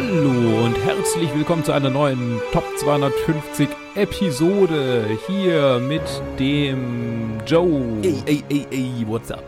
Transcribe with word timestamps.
Hallo 0.00 0.64
und 0.64 0.76
herzlich 0.84 1.28
willkommen 1.34 1.64
zu 1.64 1.72
einer 1.72 1.90
neuen 1.90 2.40
Top 2.52 2.62
250 2.78 3.68
Episode 3.96 5.04
hier 5.26 5.80
mit 5.80 6.02
dem 6.38 7.40
Joe. 7.44 7.98
Ey, 8.04 8.22
ey, 8.26 8.44
ey, 8.48 8.66
ey, 8.70 9.04
what's 9.08 9.32
up? 9.32 9.42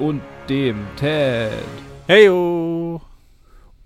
Und 0.00 0.22
dem 0.48 0.88
Ted. 0.96 1.52
Heyo! 2.08 2.65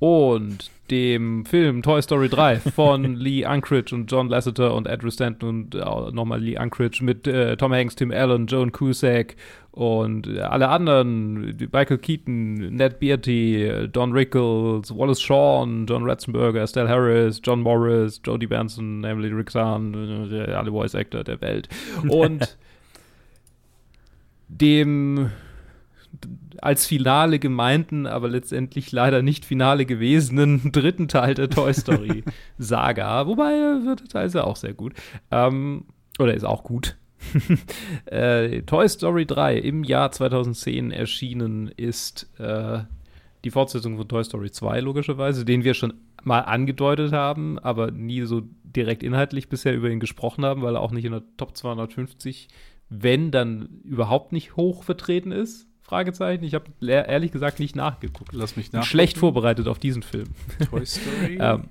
Und 0.01 0.71
dem 0.91 1.45
Film 1.45 1.83
Toy 1.83 2.03
Story 2.03 2.29
3 2.29 2.57
von 2.57 3.15
Lee 3.15 3.47
Unkrich 3.47 3.93
und 3.93 4.11
John 4.11 4.29
Lasseter 4.29 4.75
und 4.75 4.89
Andrew 4.89 5.11
Stanton 5.11 5.49
und 5.49 5.75
äh, 5.75 5.79
nochmal 5.79 6.41
Lee 6.41 6.59
Unkrich 6.59 7.01
mit 7.01 7.27
äh, 7.27 7.57
Tom 7.57 7.73
Hanks, 7.73 7.95
Tim 7.97 8.11
Allen, 8.11 8.47
Joan 8.47 8.73
Cusack 8.73 9.37
und 9.73 10.27
äh, 10.27 10.41
alle 10.41 10.69
anderen, 10.69 11.55
Michael 11.73 11.99
Keaton, 11.99 12.75
Ned 12.75 12.99
Beatty, 12.99 13.89
Don 13.93 14.13
Rickles, 14.13 14.91
Wallace 14.97 15.21
Shawn, 15.21 15.87
John 15.87 16.09
Ratzenberger, 16.09 16.63
Estelle 16.63 16.89
Harris, 16.89 17.41
John 17.45 17.61
Morris, 17.61 18.21
Jodie 18.25 18.49
Benson, 18.49 19.05
Emily 19.05 19.29
Rixan, 19.29 20.33
äh, 20.33 20.51
alle 20.53 20.71
Voice 20.71 20.95
Actor 20.95 21.23
der 21.23 21.41
Welt. 21.41 21.69
Und 22.09 22.57
dem 24.49 25.31
als 26.61 26.87
Finale 26.87 27.39
gemeinten, 27.39 28.07
aber 28.07 28.29
letztendlich 28.29 28.93
leider 28.93 29.23
nicht 29.23 29.45
Finale 29.45 29.87
gewesenen 29.87 30.73
dritten 30.73 31.09
Teil 31.09 31.35
der 31.35 31.49
Toy 31.49 31.73
Story 31.73 32.25
Saga. 32.59 33.27
Wobei 33.27 33.53
wird 33.85 34.11
teilweise 34.11 34.45
auch 34.45 34.57
sehr 34.57 34.75
gut. 34.75 34.95
Ähm, 35.31 35.85
oder 36.19 36.35
ist 36.35 36.45
auch 36.45 36.65
gut. 36.65 36.97
äh, 38.07 38.63
Toy 38.63 38.89
Story 38.89 39.27
3 39.27 39.59
im 39.59 39.85
Jahr 39.85 40.11
2010 40.11 40.91
erschienen 40.91 41.69
ist 41.69 42.31
äh, 42.39 42.81
die 43.45 43.51
Fortsetzung 43.51 43.97
von 43.97 44.09
Toy 44.09 44.25
Story 44.25 44.51
2, 44.51 44.81
logischerweise, 44.81 45.45
den 45.45 45.65
wir 45.65 45.75
schon 45.75 45.95
mal 46.23 46.41
angedeutet 46.41 47.13
haben, 47.13 47.59
aber 47.59 47.91
nie 47.91 48.23
so 48.23 48.43
direkt 48.63 49.03
inhaltlich 49.03 49.49
bisher 49.49 49.75
über 49.75 49.89
ihn 49.89 50.01
gesprochen 50.01 50.45
haben, 50.45 50.63
weil 50.63 50.77
er 50.77 50.81
auch 50.81 50.93
nicht 50.93 51.05
in 51.05 51.13
der 51.13 51.23
Top 51.37 51.57
250, 51.57 52.49
wenn 52.89 53.31
dann 53.31 53.81
überhaupt 53.85 54.33
nicht 54.33 54.57
hoch 54.57 54.83
vertreten 54.83 55.33
ist. 55.33 55.70
Fragezeichen. 55.91 56.45
Ich 56.45 56.55
habe 56.55 56.67
ehrlich 56.81 57.33
gesagt 57.33 57.59
nicht 57.59 57.75
nachgeguckt. 57.75 58.33
Lass 58.33 58.55
mich 58.57 58.73
nach. 58.73 58.85
Schlecht 58.85 59.19
vorbereitet 59.19 59.67
auf 59.67 59.81
diesen 59.81 60.05
Film. 60.05 60.29
Toy 60.71 60.87
Story? 60.87 61.37
ähm, 61.41 61.65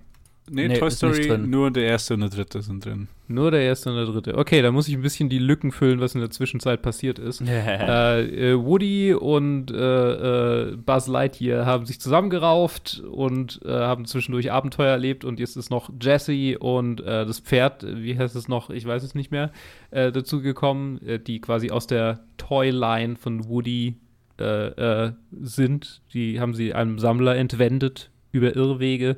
nee, 0.51 0.67
nee, 0.67 0.77
Toy 0.77 0.91
Story, 0.91 1.37
nur 1.37 1.71
der 1.71 1.85
erste 1.85 2.15
und 2.15 2.19
der 2.19 2.29
dritte 2.29 2.61
sind 2.61 2.83
drin. 2.83 3.07
nur 3.29 3.49
der 3.49 3.61
erste 3.61 3.89
und 3.89 3.95
der 3.95 4.07
dritte. 4.07 4.37
Okay, 4.37 4.61
da 4.61 4.73
muss 4.73 4.89
ich 4.89 4.95
ein 4.95 5.01
bisschen 5.01 5.29
die 5.29 5.39
Lücken 5.39 5.71
füllen, 5.71 6.01
was 6.01 6.15
in 6.15 6.19
der 6.19 6.31
Zwischenzeit 6.31 6.81
passiert 6.81 7.17
ist. 7.17 7.39
äh, 7.47 8.51
äh, 8.51 8.61
Woody 8.61 9.13
und 9.13 9.71
äh, 9.71 10.71
äh, 10.71 10.75
Buzz 10.75 11.07
Lightyear 11.07 11.65
haben 11.65 11.85
sich 11.85 12.01
zusammengerauft 12.01 13.01
und 13.09 13.61
äh, 13.63 13.71
haben 13.71 14.03
zwischendurch 14.03 14.51
Abenteuer 14.51 14.91
erlebt 14.91 15.23
und 15.23 15.39
jetzt 15.39 15.55
ist 15.55 15.69
noch 15.69 15.91
Jesse 16.01 16.59
und 16.59 16.99
äh, 16.99 17.25
das 17.25 17.39
Pferd, 17.39 17.85
wie 17.87 18.17
heißt 18.17 18.35
es 18.35 18.49
noch, 18.49 18.69
ich 18.69 18.85
weiß 18.85 19.01
es 19.01 19.15
nicht 19.15 19.31
mehr, 19.31 19.53
äh, 19.91 20.11
dazu 20.11 20.41
gekommen, 20.41 21.01
äh, 21.07 21.19
die 21.19 21.39
quasi 21.39 21.71
aus 21.71 21.87
der 21.87 22.19
Toyline 22.35 23.15
von 23.15 23.47
Woody 23.47 23.95
äh, 24.39 25.05
äh, 25.05 25.11
sind. 25.41 26.01
Die 26.13 26.39
haben 26.39 26.53
sie 26.53 26.73
einem 26.73 26.99
Sammler 26.99 27.35
entwendet 27.35 28.09
über 28.31 28.55
Irrwege. 28.55 29.17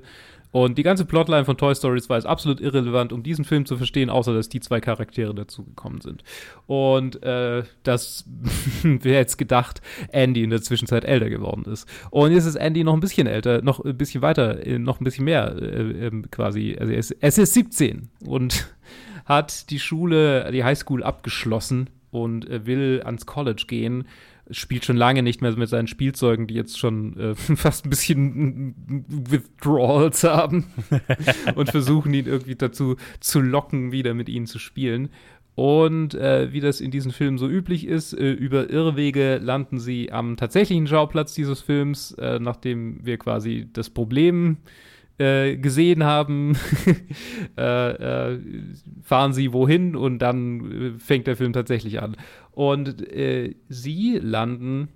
Und 0.51 0.77
die 0.77 0.83
ganze 0.83 1.05
Plotline 1.05 1.45
von 1.45 1.57
Toy 1.57 1.73
Story 1.73 2.01
2 2.01 2.17
ist 2.17 2.25
absolut 2.25 2.59
irrelevant, 2.59 3.13
um 3.13 3.23
diesen 3.23 3.45
Film 3.45 3.65
zu 3.65 3.77
verstehen, 3.77 4.09
außer 4.09 4.33
dass 4.33 4.49
die 4.49 4.59
zwei 4.59 4.81
Charaktere 4.81 5.33
dazugekommen 5.33 6.01
sind. 6.01 6.23
Und 6.67 7.23
äh, 7.23 7.63
dass, 7.83 8.25
wer 8.83 9.19
jetzt 9.19 9.37
gedacht, 9.37 9.81
Andy 10.09 10.43
in 10.43 10.49
der 10.49 10.61
Zwischenzeit 10.61 11.05
älter 11.05 11.29
geworden 11.29 11.71
ist. 11.71 11.87
Und 12.09 12.33
jetzt 12.33 12.45
ist 12.45 12.55
Andy 12.55 12.83
noch 12.83 12.93
ein 12.93 12.99
bisschen 12.99 13.27
älter, 13.27 13.61
noch 13.61 13.83
ein 13.83 13.97
bisschen 13.97 14.21
weiter, 14.21 14.65
äh, 14.65 14.77
noch 14.77 14.99
ein 14.99 15.05
bisschen 15.05 15.25
mehr 15.25 15.55
äh, 15.55 16.07
ähm, 16.07 16.29
quasi. 16.31 16.75
Also 16.77 16.91
er 16.91 16.99
ist, 16.99 17.11
ist 17.11 17.53
17 17.53 18.09
und 18.25 18.67
hat 19.25 19.69
die 19.69 19.79
Schule, 19.79 20.51
die 20.51 20.65
Highschool 20.65 21.01
abgeschlossen 21.01 21.89
und 22.11 22.49
äh, 22.49 22.65
will 22.65 23.01
ans 23.05 23.25
College 23.25 23.63
gehen 23.67 24.05
spielt 24.51 24.85
schon 24.85 24.97
lange 24.97 25.23
nicht 25.23 25.41
mehr 25.41 25.55
mit 25.57 25.69
seinen 25.69 25.87
Spielzeugen, 25.87 26.47
die 26.47 26.53
jetzt 26.53 26.77
schon 26.77 27.17
äh, 27.17 27.35
fast 27.55 27.85
ein 27.85 27.89
bisschen 27.89 28.75
Withdrawals 29.07 30.23
haben 30.23 30.65
und 31.55 31.69
versuchen 31.69 32.13
ihn 32.13 32.25
irgendwie 32.25 32.55
dazu 32.55 32.95
zu 33.19 33.39
locken, 33.39 33.91
wieder 33.91 34.13
mit 34.13 34.29
ihnen 34.29 34.47
zu 34.47 34.59
spielen. 34.59 35.09
Und 35.53 36.13
äh, 36.13 36.53
wie 36.53 36.61
das 36.61 36.79
in 36.79 36.91
diesen 36.91 37.11
Filmen 37.11 37.37
so 37.37 37.47
üblich 37.47 37.85
ist, 37.85 38.13
äh, 38.13 38.31
über 38.31 38.69
Irrwege 38.69 39.37
landen 39.37 39.79
sie 39.79 40.11
am 40.11 40.37
tatsächlichen 40.37 40.87
Schauplatz 40.87 41.33
dieses 41.33 41.61
Films, 41.61 42.11
äh, 42.13 42.39
nachdem 42.39 43.05
wir 43.05 43.17
quasi 43.17 43.67
das 43.73 43.89
Problem 43.89 44.57
äh, 44.65 44.90
gesehen 45.57 46.03
haben, 46.03 46.57
äh, 47.57 48.33
äh, 48.33 48.39
fahren 49.03 49.33
sie 49.33 49.53
wohin 49.53 49.95
und 49.95 50.19
dann 50.19 50.95
äh, 50.95 50.99
fängt 50.99 51.27
der 51.27 51.35
Film 51.35 51.53
tatsächlich 51.53 52.01
an. 52.01 52.15
Und 52.51 53.07
äh, 53.11 53.55
sie 53.69 54.19
landen 54.21 54.89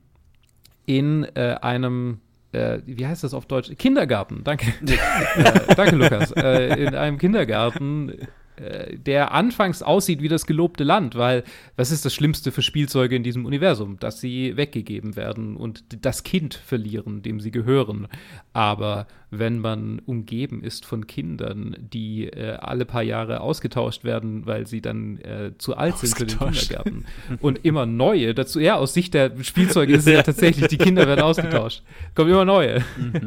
in 0.86 1.24
äh, 1.36 1.56
einem 1.62 2.20
äh, 2.56 2.82
wie 2.86 3.06
heißt 3.06 3.24
das 3.24 3.34
auf 3.34 3.46
Deutsch? 3.46 3.72
Kindergarten, 3.78 4.42
danke. 4.44 4.68
äh, 4.88 5.76
danke, 5.76 5.96
Lukas. 5.96 6.32
Äh, 6.32 6.84
in 6.86 6.96
einem 6.96 7.18
Kindergarten, 7.18 8.14
äh, 8.56 8.98
der 8.98 9.34
anfangs 9.34 9.84
aussieht 9.84 10.22
wie 10.22 10.30
das 10.30 10.46
gelobte 10.46 10.84
Land, 10.84 11.16
weil 11.16 11.44
was 11.76 11.92
ist 11.92 12.06
das 12.06 12.14
Schlimmste 12.14 12.52
für 12.52 12.62
Spielzeuge 12.62 13.16
in 13.16 13.24
diesem 13.24 13.46
Universum? 13.46 14.00
Dass 14.00 14.22
sie 14.22 14.56
weggegeben 14.56 15.16
werden 15.16 15.58
und 15.58 16.06
das 16.06 16.24
Kind 16.24 16.54
verlieren, 16.54 17.22
dem 17.22 17.40
sie 17.40 17.52
gehören. 17.52 18.08
Aber 18.54 19.08
wenn 19.40 19.60
man 19.60 20.00
umgeben 20.06 20.64
ist 20.64 20.86
von 20.86 21.08
Kindern, 21.08 21.76
die 21.80 22.28
äh, 22.28 22.56
alle 22.56 22.86
paar 22.86 23.04
Jahre 23.04 23.42
ausgetauscht 23.42 24.04
werden, 24.04 24.46
weil 24.46 24.68
sie 24.68 24.82
dann 24.82 25.18
äh, 25.20 25.52
zu 25.58 25.76
alt 25.76 25.98
sind 25.98 26.18
für 26.18 26.26
den. 26.26 26.38
Kindergarten 26.38 27.06
und 27.40 27.66
immer 27.66 27.86
neue 27.86 28.34
dazu, 28.34 28.60
ja, 28.60 28.76
aus 28.76 28.94
Sicht 28.94 29.14
der 29.14 29.32
Spielzeuge 29.44 29.94
ist 29.96 30.08
es 30.08 30.14
ja 30.14 30.24
tatsächlich, 30.24 30.68
die 30.68 30.78
Kinder 30.78 31.08
werden 31.08 31.22
ausgetauscht. 31.22 31.84
Kommen 32.14 32.32
immer 32.32 32.46
neue. 32.46 32.84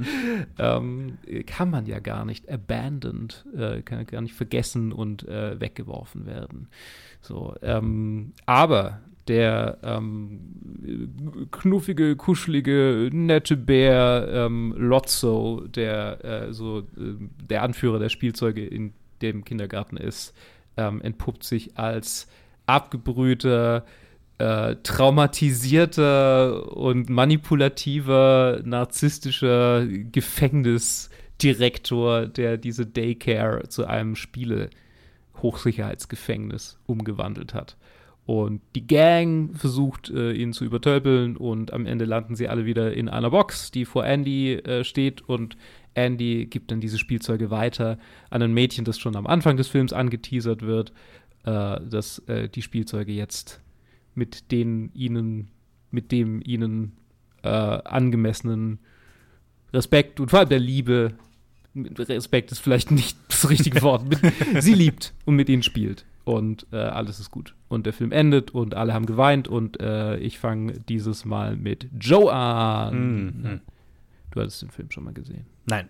ähm, 0.58 1.18
kann 1.46 1.70
man 1.70 1.86
ja 1.86 1.98
gar 1.98 2.24
nicht 2.24 2.50
abandoned, 2.50 3.44
äh, 3.56 3.82
kann 3.82 4.06
gar 4.06 4.20
nicht 4.20 4.34
vergessen 4.34 4.92
und 4.92 5.26
äh, 5.28 5.60
weggeworfen 5.60 6.26
werden. 6.26 6.68
So, 7.20 7.54
ähm, 7.62 8.32
aber 8.46 9.00
der 9.28 9.78
ähm, 9.82 10.40
knuffige, 11.50 12.16
kuschelige, 12.16 13.10
nette 13.12 13.56
Bär 13.56 14.28
ähm, 14.30 14.74
Lotso, 14.76 15.64
der 15.66 16.24
äh, 16.24 16.52
so 16.52 16.80
äh, 16.80 16.84
der 17.48 17.62
Anführer 17.62 17.98
der 17.98 18.08
Spielzeuge 18.08 18.64
in 18.66 18.92
dem 19.22 19.44
Kindergarten 19.44 19.96
ist, 19.96 20.34
ähm, 20.76 21.00
entpuppt 21.02 21.44
sich 21.44 21.78
als 21.78 22.26
abgebrühter, 22.66 23.84
äh, 24.38 24.74
traumatisierter 24.82 26.76
und 26.76 27.08
manipulativer, 27.10 28.60
narzisstischer 28.64 29.86
Gefängnisdirektor, 29.86 32.26
der 32.26 32.56
diese 32.56 32.86
Daycare 32.86 33.68
zu 33.68 33.86
einem 33.86 34.16
Spiele-Hochsicherheitsgefängnis 34.16 36.78
umgewandelt 36.86 37.52
hat. 37.52 37.76
Und 38.28 38.60
die 38.74 38.86
Gang 38.86 39.56
versucht, 39.56 40.10
äh, 40.10 40.32
ihn 40.32 40.52
zu 40.52 40.66
übertölpeln 40.66 41.38
und 41.38 41.72
am 41.72 41.86
Ende 41.86 42.04
landen 42.04 42.36
sie 42.36 42.46
alle 42.46 42.66
wieder 42.66 42.92
in 42.92 43.08
einer 43.08 43.30
Box, 43.30 43.70
die 43.70 43.86
vor 43.86 44.04
Andy 44.04 44.52
äh, 44.52 44.84
steht 44.84 45.22
und 45.22 45.56
Andy 45.94 46.44
gibt 46.44 46.70
dann 46.70 46.78
diese 46.78 46.98
Spielzeuge 46.98 47.50
weiter 47.50 47.98
an 48.28 48.42
ein 48.42 48.52
Mädchen, 48.52 48.84
das 48.84 48.98
schon 48.98 49.16
am 49.16 49.26
Anfang 49.26 49.56
des 49.56 49.68
Films 49.68 49.94
angeteasert 49.94 50.60
wird, 50.60 50.92
äh, 51.44 51.80
dass 51.80 52.18
äh, 52.28 52.50
die 52.50 52.60
Spielzeuge 52.60 53.12
jetzt 53.12 53.62
mit 54.14 54.52
den 54.52 54.90
ihnen, 54.92 55.48
mit 55.90 56.12
dem 56.12 56.42
ihnen 56.44 56.98
äh, 57.42 57.48
angemessenen 57.48 58.78
Respekt 59.72 60.20
und 60.20 60.28
vor 60.28 60.40
allem 60.40 60.50
der 60.50 60.60
Liebe, 60.60 61.14
Respekt 61.74 62.52
ist 62.52 62.58
vielleicht 62.58 62.90
nicht 62.90 63.16
das 63.28 63.48
richtige 63.48 63.80
Wort, 63.80 64.04
sie 64.60 64.74
liebt 64.74 65.14
und 65.24 65.34
mit 65.34 65.48
ihnen 65.48 65.62
spielt. 65.62 66.04
Und 66.28 66.66
äh, 66.72 66.76
alles 66.76 67.20
ist 67.20 67.30
gut. 67.30 67.54
Und 67.68 67.86
der 67.86 67.94
Film 67.94 68.12
endet 68.12 68.50
und 68.50 68.74
alle 68.74 68.92
haben 68.92 69.06
geweint 69.06 69.48
und 69.48 69.80
äh, 69.80 70.18
ich 70.18 70.38
fange 70.38 70.74
dieses 70.74 71.24
Mal 71.24 71.56
mit 71.56 71.88
Joe 71.98 72.30
an. 72.30 73.24
Mhm. 73.24 73.60
Du 74.30 74.40
hattest 74.42 74.60
den 74.60 74.70
Film 74.70 74.90
schon 74.90 75.04
mal 75.04 75.14
gesehen. 75.14 75.46
Nein. 75.64 75.88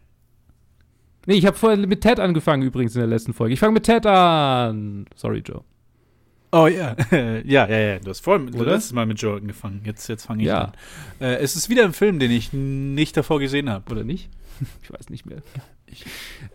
Nee, 1.26 1.34
ich 1.34 1.44
habe 1.44 1.56
vorher 1.56 1.84
mit 1.84 2.02
Ted 2.02 2.20
angefangen 2.20 2.62
übrigens 2.62 2.94
in 2.94 3.00
der 3.00 3.08
letzten 3.08 3.32
Folge. 3.32 3.52
Ich 3.54 3.58
fange 3.58 3.72
mit 3.72 3.82
Ted 3.82 4.06
an. 4.06 5.06
Sorry, 5.16 5.42
Joe. 5.44 5.64
Oh 6.52 6.68
ja, 6.68 6.94
ja, 7.10 7.66
ja, 7.68 7.78
ja. 7.78 7.98
Du 7.98 8.08
hast 8.10 8.20
vorhin 8.20 8.54
Oder? 8.54 8.74
letztes 8.74 8.92
Mal 8.92 9.06
mit 9.06 9.20
Joe 9.20 9.38
angefangen. 9.38 9.80
Jetzt, 9.84 10.06
jetzt 10.08 10.24
fange 10.24 10.42
ich 10.42 10.48
Ja. 10.48 10.66
an. 10.66 10.72
Äh, 11.18 11.34
es 11.38 11.56
ist 11.56 11.68
wieder 11.68 11.82
ein 11.84 11.92
Film, 11.92 12.20
den 12.20 12.30
ich 12.30 12.52
nicht 12.52 13.16
davor 13.16 13.40
gesehen 13.40 13.68
habe. 13.68 13.90
Oder 13.90 14.04
nicht? 14.04 14.30
Ich 14.84 14.92
weiß 14.92 15.10
nicht 15.10 15.26
mehr. 15.26 15.42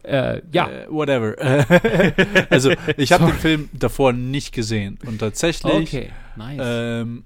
Äh, 0.04 0.42
ja. 0.52 0.70
Äh, 0.70 0.88
whatever. 0.90 1.36
also, 2.50 2.72
ich 2.98 3.12
habe 3.12 3.26
den 3.28 3.36
Film 3.36 3.70
davor 3.74 4.14
nicht 4.14 4.54
gesehen. 4.54 5.00
Und 5.06 5.20
tatsächlich 5.20 5.74
okay, 5.74 6.12
nice. 6.36 6.60
ähm, 6.62 7.24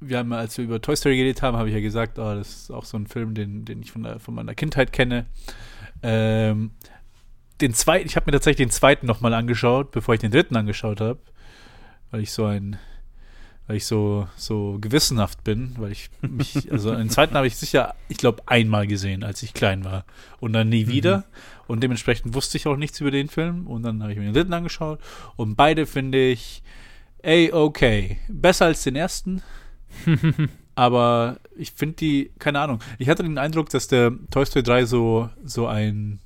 wir 0.00 0.18
haben, 0.18 0.32
als 0.32 0.56
wir 0.58 0.64
über 0.64 0.80
Toy 0.80 0.96
Story 0.96 1.16
geredet 1.16 1.42
haben, 1.42 1.56
habe 1.56 1.68
ich 1.68 1.74
ja 1.74 1.80
gesagt, 1.80 2.18
oh, 2.18 2.34
das 2.34 2.48
ist 2.48 2.70
auch 2.70 2.84
so 2.84 2.96
ein 2.96 3.06
Film, 3.06 3.34
den, 3.34 3.64
den 3.64 3.82
ich 3.82 3.92
von, 3.92 4.02
der, 4.02 4.20
von 4.20 4.34
meiner 4.34 4.54
Kindheit 4.54 4.92
kenne. 4.92 5.26
Ähm, 6.02 6.72
den 7.60 7.74
zweiten, 7.74 8.06
ich 8.06 8.16
habe 8.16 8.26
mir 8.26 8.32
tatsächlich 8.32 8.66
den 8.66 8.70
zweiten 8.70 9.06
nochmal 9.06 9.34
angeschaut, 9.34 9.90
bevor 9.90 10.14
ich 10.14 10.20
den 10.20 10.30
dritten 10.30 10.56
angeschaut 10.56 11.00
habe, 11.00 11.18
weil 12.10 12.20
ich 12.20 12.32
so 12.32 12.44
ein, 12.44 12.76
weil 13.68 13.76
ich 13.76 13.86
so, 13.86 14.26
so 14.34 14.78
gewissenhaft 14.80 15.44
bin, 15.44 15.74
weil 15.78 15.92
ich 15.92 16.10
mich, 16.22 16.72
also 16.72 16.92
den 16.94 17.10
zweiten 17.10 17.34
habe 17.34 17.46
ich 17.46 17.56
sicher, 17.56 17.94
ich 18.08 18.16
glaube, 18.16 18.42
einmal 18.46 18.86
gesehen, 18.86 19.22
als 19.22 19.42
ich 19.42 19.54
klein 19.54 19.84
war. 19.84 20.04
Und 20.40 20.54
dann 20.54 20.70
nie 20.70 20.86
mhm. 20.86 20.88
wieder. 20.88 21.24
Und 21.66 21.82
dementsprechend 21.82 22.34
wusste 22.34 22.56
ich 22.56 22.66
auch 22.66 22.76
nichts 22.76 22.98
über 23.00 23.10
den 23.10 23.28
Film. 23.28 23.66
Und 23.66 23.82
dann 23.82 24.02
habe 24.02 24.12
ich 24.12 24.18
mir 24.18 24.24
den 24.24 24.34
dritten 24.34 24.54
angeschaut. 24.54 24.98
Und 25.36 25.54
beide 25.54 25.84
finde 25.84 26.30
ich, 26.30 26.62
ey, 27.18 27.52
okay, 27.52 28.18
besser 28.28 28.64
als 28.64 28.82
den 28.82 28.96
ersten, 28.96 29.42
aber 30.74 31.38
ich 31.56 31.72
finde 31.72 31.96
die, 31.96 32.30
keine 32.38 32.60
Ahnung, 32.60 32.80
ich 32.98 33.08
hatte 33.08 33.22
den 33.22 33.38
Eindruck, 33.38 33.68
dass 33.70 33.88
der 33.88 34.12
Toy 34.30 34.46
Story 34.46 34.62
3 34.62 34.84
so, 34.86 35.28
so 35.44 35.66
ein 35.66 36.20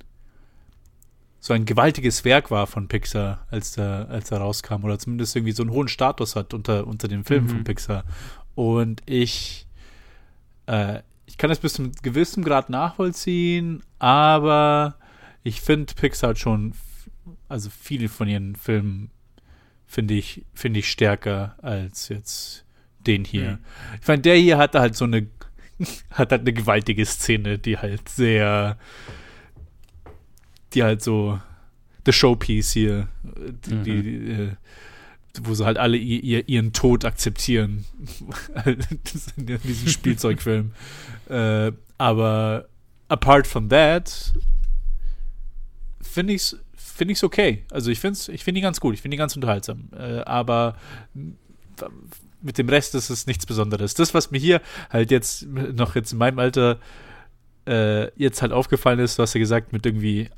so 1.43 1.53
ein 1.53 1.65
gewaltiges 1.65 2.23
Werk 2.23 2.51
war 2.51 2.67
von 2.67 2.87
Pixar, 2.87 3.45
als 3.51 3.77
er, 3.77 4.07
als 4.09 4.31
er 4.31 4.37
rauskam, 4.37 4.85
oder 4.85 4.97
zumindest 4.97 5.35
irgendwie 5.35 5.51
so 5.51 5.61
einen 5.61 5.73
hohen 5.73 5.89
Status 5.89 6.37
hat 6.37 6.53
unter, 6.53 6.87
unter 6.87 7.09
den 7.09 7.25
Filmen 7.25 7.47
mhm. 7.47 7.51
von 7.51 7.63
Pixar. 7.65 8.05
Und 8.55 9.03
ich, 9.05 9.67
äh, 10.67 10.99
ich 11.25 11.37
kann 11.37 11.49
das 11.49 11.59
bis 11.59 11.73
zu 11.73 11.81
einem 11.81 11.91
gewissen 12.01 12.45
Grad 12.45 12.69
nachvollziehen, 12.69 13.83
aber 13.99 14.95
ich 15.43 15.59
finde 15.59 15.93
Pixar 15.95 16.29
hat 16.29 16.39
schon, 16.39 16.75
also 17.49 17.69
viele 17.69 18.07
von 18.07 18.29
ihren 18.29 18.55
Filmen 18.55 19.11
finde 19.85 20.13
ich, 20.13 20.45
finde 20.53 20.79
ich 20.79 20.89
stärker 20.89 21.57
als 21.61 22.07
jetzt 22.07 22.63
den 23.05 23.25
hier. 23.25 23.51
Mhm. 23.51 23.57
Ich 24.01 24.07
meine, 24.07 24.21
der 24.21 24.37
hier 24.37 24.57
hatte 24.57 24.79
halt 24.79 24.95
so 24.95 25.03
eine, 25.03 25.27
hat 26.11 26.31
halt 26.31 26.43
eine 26.43 26.53
gewaltige 26.53 27.05
Szene, 27.05 27.59
die 27.59 27.77
halt 27.77 28.07
sehr, 28.07 28.77
die 30.73 30.83
halt 30.83 31.01
so 31.01 31.39
the 32.05 32.11
Showpiece 32.11 32.71
hier, 32.71 33.07
die, 33.23 33.73
mhm. 33.73 33.83
die 33.83 34.31
äh, 34.31 34.49
wo 35.41 35.53
sie 35.53 35.65
halt 35.65 35.77
alle 35.77 35.97
ihr, 35.97 36.47
ihren 36.47 36.73
Tod 36.73 37.05
akzeptieren. 37.05 37.85
in 38.65 39.45
diesem 39.45 39.87
Spielzeugfilm. 39.87 40.73
äh, 41.29 41.71
aber 41.97 42.67
apart 43.07 43.47
from 43.47 43.69
that, 43.69 44.33
finde 46.01 46.33
ich 46.33 46.41
es 46.41 46.59
finde 46.75 47.13
ich's 47.13 47.23
okay. 47.23 47.63
Also 47.71 47.89
ich 47.89 47.99
finde 47.99 48.19
ich 48.31 48.43
find 48.43 48.57
ihn 48.57 48.63
ganz 48.63 48.79
gut, 48.79 48.93
ich 48.93 49.01
finde 49.01 49.15
ihn 49.15 49.19
ganz 49.19 49.35
unterhaltsam. 49.35 49.89
Äh, 49.97 50.19
aber 50.19 50.75
mit 52.41 52.57
dem 52.57 52.69
Rest 52.69 52.93
ist 52.93 53.09
es 53.09 53.25
nichts 53.25 53.45
Besonderes. 53.45 53.93
Das, 53.93 54.13
was 54.13 54.31
mir 54.31 54.37
hier 54.37 54.61
halt 54.89 55.09
jetzt 55.09 55.47
noch 55.47 55.95
jetzt 55.95 56.11
in 56.11 56.19
meinem 56.19 56.39
Alter 56.39 56.79
äh, 57.67 58.11
jetzt 58.19 58.41
halt 58.41 58.51
aufgefallen 58.51 58.99
ist, 58.99 59.17
du 59.17 59.23
hast 59.23 59.33
ja 59.33 59.39
gesagt, 59.39 59.73
mit 59.73 59.85
irgendwie 59.85 60.29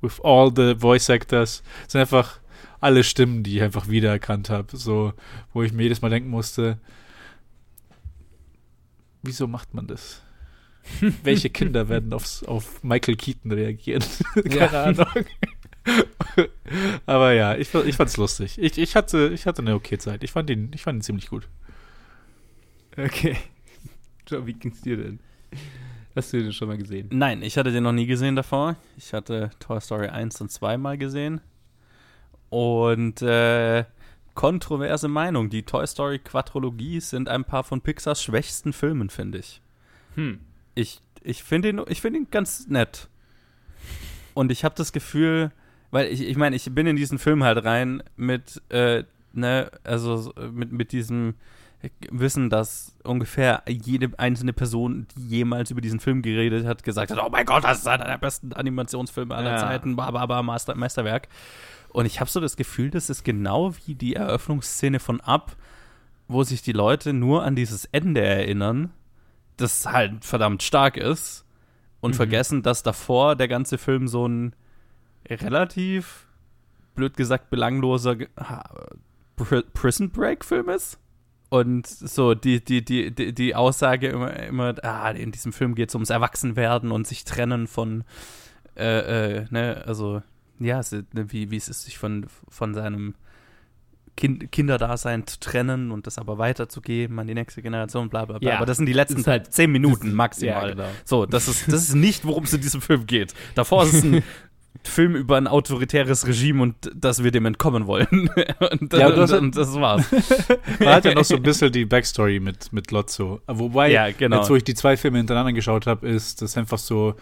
with 0.00 0.20
all 0.22 0.52
the 0.54 0.74
voice 0.74 1.08
actors. 1.08 1.62
sind 1.88 2.00
einfach 2.00 2.40
alle 2.80 3.04
Stimmen, 3.04 3.42
die 3.42 3.56
ich 3.56 3.62
einfach 3.62 3.88
wiedererkannt 3.88 4.50
habe. 4.50 4.76
So, 4.76 5.12
wo 5.52 5.62
ich 5.62 5.72
mir 5.72 5.82
jedes 5.82 6.02
Mal 6.02 6.08
denken 6.08 6.30
musste, 6.30 6.78
wieso 9.22 9.46
macht 9.46 9.74
man 9.74 9.86
das? 9.86 10.22
Welche 11.22 11.50
Kinder 11.50 11.88
werden 11.88 12.12
aufs, 12.12 12.42
auf 12.42 12.82
Michael 12.82 13.16
Keaton 13.16 13.52
reagieren? 13.52 14.02
Keine 14.34 14.56
ja. 14.56 14.84
Ahnung. 14.84 15.06
Aber 17.06 17.32
ja, 17.32 17.56
ich, 17.56 17.72
ich 17.74 17.96
fand's 17.96 18.16
lustig. 18.16 18.58
Ich, 18.58 18.78
ich, 18.78 18.96
hatte, 18.96 19.30
ich 19.34 19.46
hatte 19.46 19.62
eine 19.62 19.74
okay 19.74 19.98
Zeit. 19.98 20.22
Ich 20.24 20.32
fand 20.32 20.50
ihn, 20.50 20.70
ich 20.74 20.82
fand 20.82 20.98
ihn 20.98 21.02
ziemlich 21.02 21.28
gut. 21.28 21.48
Okay. 22.96 23.36
Joe, 24.26 24.46
wie 24.46 24.54
ging's 24.54 24.80
dir 24.80 24.96
denn? 24.96 25.20
Hast 26.16 26.32
du 26.32 26.42
den 26.42 26.52
schon 26.52 26.68
mal 26.68 26.76
gesehen? 26.76 27.08
Nein, 27.12 27.42
ich 27.42 27.56
hatte 27.56 27.70
den 27.70 27.84
noch 27.84 27.92
nie 27.92 28.06
gesehen 28.06 28.36
davor. 28.36 28.76
Ich 28.96 29.12
hatte 29.12 29.50
Toy 29.60 29.80
Story 29.80 30.08
1 30.08 30.40
und 30.40 30.50
2 30.50 30.76
mal 30.76 30.98
gesehen. 30.98 31.40
Und 32.48 33.22
äh, 33.22 33.84
kontroverse 34.34 35.08
Meinung. 35.08 35.50
Die 35.50 35.62
Toy 35.62 35.86
Story 35.86 36.18
Quadrologie 36.18 37.00
sind 37.00 37.28
ein 37.28 37.44
paar 37.44 37.62
von 37.62 37.80
Pixars 37.80 38.22
schwächsten 38.22 38.72
Filmen, 38.72 39.08
finde 39.08 39.38
ich. 39.38 39.60
Hm. 40.16 40.40
Ich, 40.74 41.00
ich 41.22 41.44
finde 41.44 41.68
ihn, 41.68 41.84
find 41.94 42.16
ihn 42.16 42.26
ganz 42.30 42.66
nett. 42.66 43.08
Und 44.34 44.50
ich 44.50 44.64
habe 44.64 44.74
das 44.74 44.92
Gefühl, 44.92 45.52
weil 45.90 46.08
ich, 46.08 46.22
ich 46.22 46.36
meine, 46.36 46.56
ich 46.56 46.72
bin 46.74 46.86
in 46.86 46.96
diesen 46.96 47.18
Film 47.18 47.44
halt 47.44 47.64
rein 47.64 48.02
mit, 48.16 48.62
äh, 48.70 49.04
ne, 49.32 49.70
also 49.84 50.32
mit, 50.52 50.72
mit 50.72 50.92
diesem 50.92 51.34
wissen, 52.10 52.50
dass 52.50 52.94
ungefähr 53.04 53.62
jede 53.66 54.10
einzelne 54.18 54.52
Person, 54.52 55.06
die 55.16 55.28
jemals 55.28 55.70
über 55.70 55.80
diesen 55.80 56.00
Film 56.00 56.22
geredet 56.22 56.66
hat, 56.66 56.82
gesagt 56.82 57.10
hat, 57.10 57.18
oh 57.18 57.30
mein 57.30 57.46
Gott, 57.46 57.64
das 57.64 57.78
ist 57.78 57.88
einer 57.88 58.04
der 58.04 58.18
besten 58.18 58.52
Animationsfilme 58.52 59.34
aller 59.34 59.52
ja. 59.52 59.58
Zeiten, 59.58 59.98
aber 59.98 60.42
Master, 60.42 60.74
Meisterwerk. 60.74 61.28
Und 61.88 62.06
ich 62.06 62.20
habe 62.20 62.30
so 62.30 62.40
das 62.40 62.56
Gefühl, 62.56 62.90
das 62.90 63.10
ist 63.10 63.24
genau 63.24 63.74
wie 63.84 63.94
die 63.94 64.14
Eröffnungsszene 64.14 65.00
von 65.00 65.20
Up, 65.20 65.56
wo 66.28 66.44
sich 66.44 66.62
die 66.62 66.72
Leute 66.72 67.12
nur 67.12 67.44
an 67.44 67.56
dieses 67.56 67.86
Ende 67.86 68.20
erinnern, 68.20 68.92
das 69.56 69.86
halt 69.86 70.24
verdammt 70.24 70.62
stark 70.62 70.96
ist 70.96 71.44
und 72.00 72.12
mhm. 72.12 72.16
vergessen, 72.16 72.62
dass 72.62 72.82
davor 72.82 73.36
der 73.36 73.48
ganze 73.48 73.78
Film 73.78 74.06
so 74.06 74.26
ein 74.26 74.54
relativ, 75.28 76.26
blöd 76.94 77.16
gesagt, 77.16 77.50
belangloser 77.50 78.16
Prison 79.72 80.10
Break 80.10 80.44
Film 80.44 80.68
ist. 80.68 80.98
Und 81.50 81.86
so 81.86 82.34
die, 82.34 82.64
die, 82.64 82.84
die, 82.84 83.10
die, 83.10 83.34
die 83.34 83.54
Aussage 83.56 84.08
immer, 84.08 84.34
immer, 84.38 84.74
ah, 84.84 85.10
in 85.10 85.32
diesem 85.32 85.52
Film 85.52 85.74
geht 85.74 85.88
es 85.88 85.94
ums 85.96 86.10
Erwachsenwerden 86.10 86.92
und 86.92 87.08
sich 87.08 87.24
trennen 87.24 87.66
von, 87.66 88.04
äh, 88.76 89.40
äh, 89.40 89.46
ne, 89.50 89.82
also, 89.84 90.22
ja, 90.60 90.80
ne, 91.12 91.32
wie, 91.32 91.50
wie 91.50 91.56
es 91.56 91.68
ist, 91.68 91.82
sich 91.82 91.98
von, 91.98 92.26
von 92.48 92.72
seinem 92.72 93.14
kind, 94.16 94.52
Kinderdasein 94.52 95.26
zu 95.26 95.40
trennen 95.40 95.90
und 95.90 96.06
das 96.06 96.18
aber 96.18 96.38
weiterzugeben 96.38 97.18
an 97.18 97.26
die 97.26 97.34
nächste 97.34 97.62
Generation, 97.62 98.08
bla 98.10 98.26
bla 98.26 98.38
bla. 98.38 98.50
Ja, 98.50 98.56
aber 98.58 98.66
das 98.66 98.76
sind 98.76 98.86
die 98.86 98.92
letzten 98.92 99.26
halt 99.26 99.52
zehn 99.52 99.72
Minuten 99.72 100.12
maximal. 100.12 100.68
Ja, 100.68 100.74
genau. 100.74 100.88
So, 101.04 101.26
das 101.26 101.48
ist, 101.48 101.66
das 101.66 101.82
ist 101.82 101.94
nicht, 101.94 102.24
worum 102.24 102.44
es 102.44 102.52
in 102.52 102.60
diesem 102.60 102.80
Film 102.80 103.06
geht. 103.06 103.34
Davor 103.56 103.84
ist 103.84 103.94
es 103.94 104.04
ein 104.04 104.22
Film 104.84 105.14
über 105.14 105.36
ein 105.36 105.46
autoritäres 105.46 106.26
Regime 106.26 106.62
und 106.62 106.74
dass 106.94 107.22
wir 107.22 107.30
dem 107.30 107.46
entkommen 107.46 107.86
wollen. 107.86 108.08
und, 108.70 108.92
ja, 108.92 109.08
und, 109.08 109.30
und, 109.32 109.56
das 109.56 109.74
war's. 109.74 110.06
Man 110.80 110.88
hat 110.88 111.04
ja 111.04 111.14
noch 111.14 111.24
so 111.24 111.36
ein 111.36 111.42
bisschen 111.42 111.70
die 111.70 111.84
Backstory 111.84 112.40
mit, 112.40 112.72
mit 112.72 112.90
Lotso. 112.90 113.40
Wobei, 113.46 113.90
ja, 113.90 114.10
genau. 114.10 114.38
jetzt 114.38 114.50
wo 114.50 114.56
ich 114.56 114.64
die 114.64 114.74
zwei 114.74 114.96
Filme 114.96 115.18
hintereinander 115.18 115.52
geschaut 115.52 115.86
habe, 115.86 116.08
ist 116.08 116.42
das 116.42 116.56
einfach 116.56 116.78
so, 116.78 117.14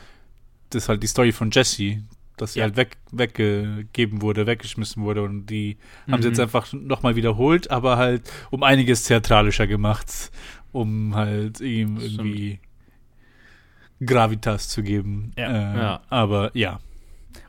das 0.70 0.84
ist 0.84 0.88
halt 0.88 1.02
die 1.02 1.08
Story 1.08 1.32
von 1.32 1.50
Jesse, 1.50 2.02
dass 2.36 2.52
sie 2.52 2.60
ja. 2.60 2.66
halt 2.66 2.76
weg, 2.76 2.96
weggegeben 3.10 4.22
wurde, 4.22 4.46
weggeschmissen 4.46 5.02
wurde 5.02 5.22
und 5.22 5.46
die 5.46 5.76
mhm. 6.06 6.12
haben 6.12 6.22
sie 6.22 6.28
jetzt 6.28 6.38
mhm. 6.38 6.44
einfach 6.44 6.72
nochmal 6.72 7.16
wiederholt, 7.16 7.70
aber 7.70 7.96
halt 7.96 8.30
um 8.50 8.62
einiges 8.62 9.04
theatralischer 9.04 9.66
gemacht, 9.66 10.30
um 10.72 11.14
halt 11.14 11.60
ihm 11.60 11.98
irgendwie 11.98 12.60
Gravitas 14.04 14.68
zu 14.68 14.82
geben. 14.82 15.32
Ja. 15.36 15.48
Äh, 15.48 15.76
ja. 15.76 16.00
Aber 16.08 16.50
ja. 16.54 16.78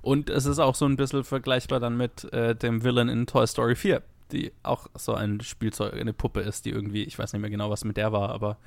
Und 0.01 0.29
es 0.29 0.45
ist 0.45 0.59
auch 0.59 0.75
so 0.75 0.85
ein 0.85 0.95
bisschen 0.95 1.23
vergleichbar 1.23 1.79
dann 1.79 1.97
mit 1.97 2.31
äh, 2.33 2.55
dem 2.55 2.83
Villain 2.83 3.09
in 3.09 3.25
Toy 3.27 3.45
Story 3.47 3.75
4, 3.75 4.01
die 4.31 4.51
auch 4.63 4.87
so 4.95 5.13
ein 5.13 5.41
Spielzeug, 5.41 5.93
eine 5.93 6.13
Puppe 6.13 6.41
ist, 6.41 6.65
die 6.65 6.71
irgendwie, 6.71 7.03
ich 7.03 7.17
weiß 7.17 7.33
nicht 7.33 7.41
mehr 7.41 7.49
genau, 7.49 7.69
was 7.69 7.83
mit 7.83 7.97
der 7.97 8.11
war, 8.11 8.29
aber 8.29 8.57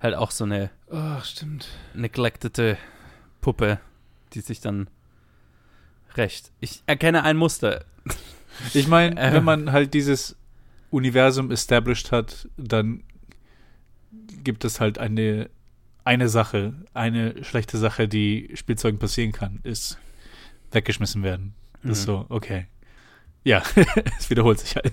halt 0.00 0.14
auch 0.14 0.30
so 0.30 0.44
eine 0.44 0.70
oh, 0.90 1.20
stimmt. 1.22 1.68
neglectete 1.94 2.78
Puppe, 3.40 3.80
die 4.34 4.40
sich 4.40 4.60
dann 4.60 4.88
recht. 6.14 6.52
Ich 6.60 6.82
erkenne 6.86 7.24
ein 7.24 7.36
Muster. 7.36 7.84
Ich 8.74 8.88
meine, 8.88 9.16
äh, 9.20 9.32
wenn 9.32 9.44
man 9.44 9.72
halt 9.72 9.94
dieses 9.94 10.36
Universum 10.90 11.50
established 11.50 12.12
hat, 12.12 12.48
dann 12.56 13.02
gibt 14.42 14.64
es 14.64 14.80
halt 14.80 14.98
eine 14.98 15.50
eine 16.08 16.30
Sache, 16.30 16.72
eine 16.94 17.44
schlechte 17.44 17.76
Sache, 17.76 18.08
die 18.08 18.48
Spielzeugen 18.54 18.98
passieren 18.98 19.32
kann, 19.32 19.60
ist 19.62 19.98
weggeschmissen 20.72 21.22
werden. 21.22 21.54
Das 21.74 21.84
mhm. 21.84 21.90
ist 21.92 22.02
so, 22.02 22.26
okay. 22.28 22.66
Ja, 23.44 23.62
es 24.18 24.30
wiederholt 24.30 24.60
sich 24.60 24.76
halt. 24.76 24.92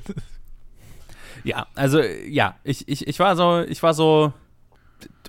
Ja, 1.44 1.68
also 1.76 2.02
ja, 2.02 2.56
ich, 2.64 2.88
ich, 2.88 3.08
ich 3.08 3.20
war 3.20 3.36
so, 3.36 3.62
ich 3.62 3.84
war 3.84 3.94
so 3.94 4.34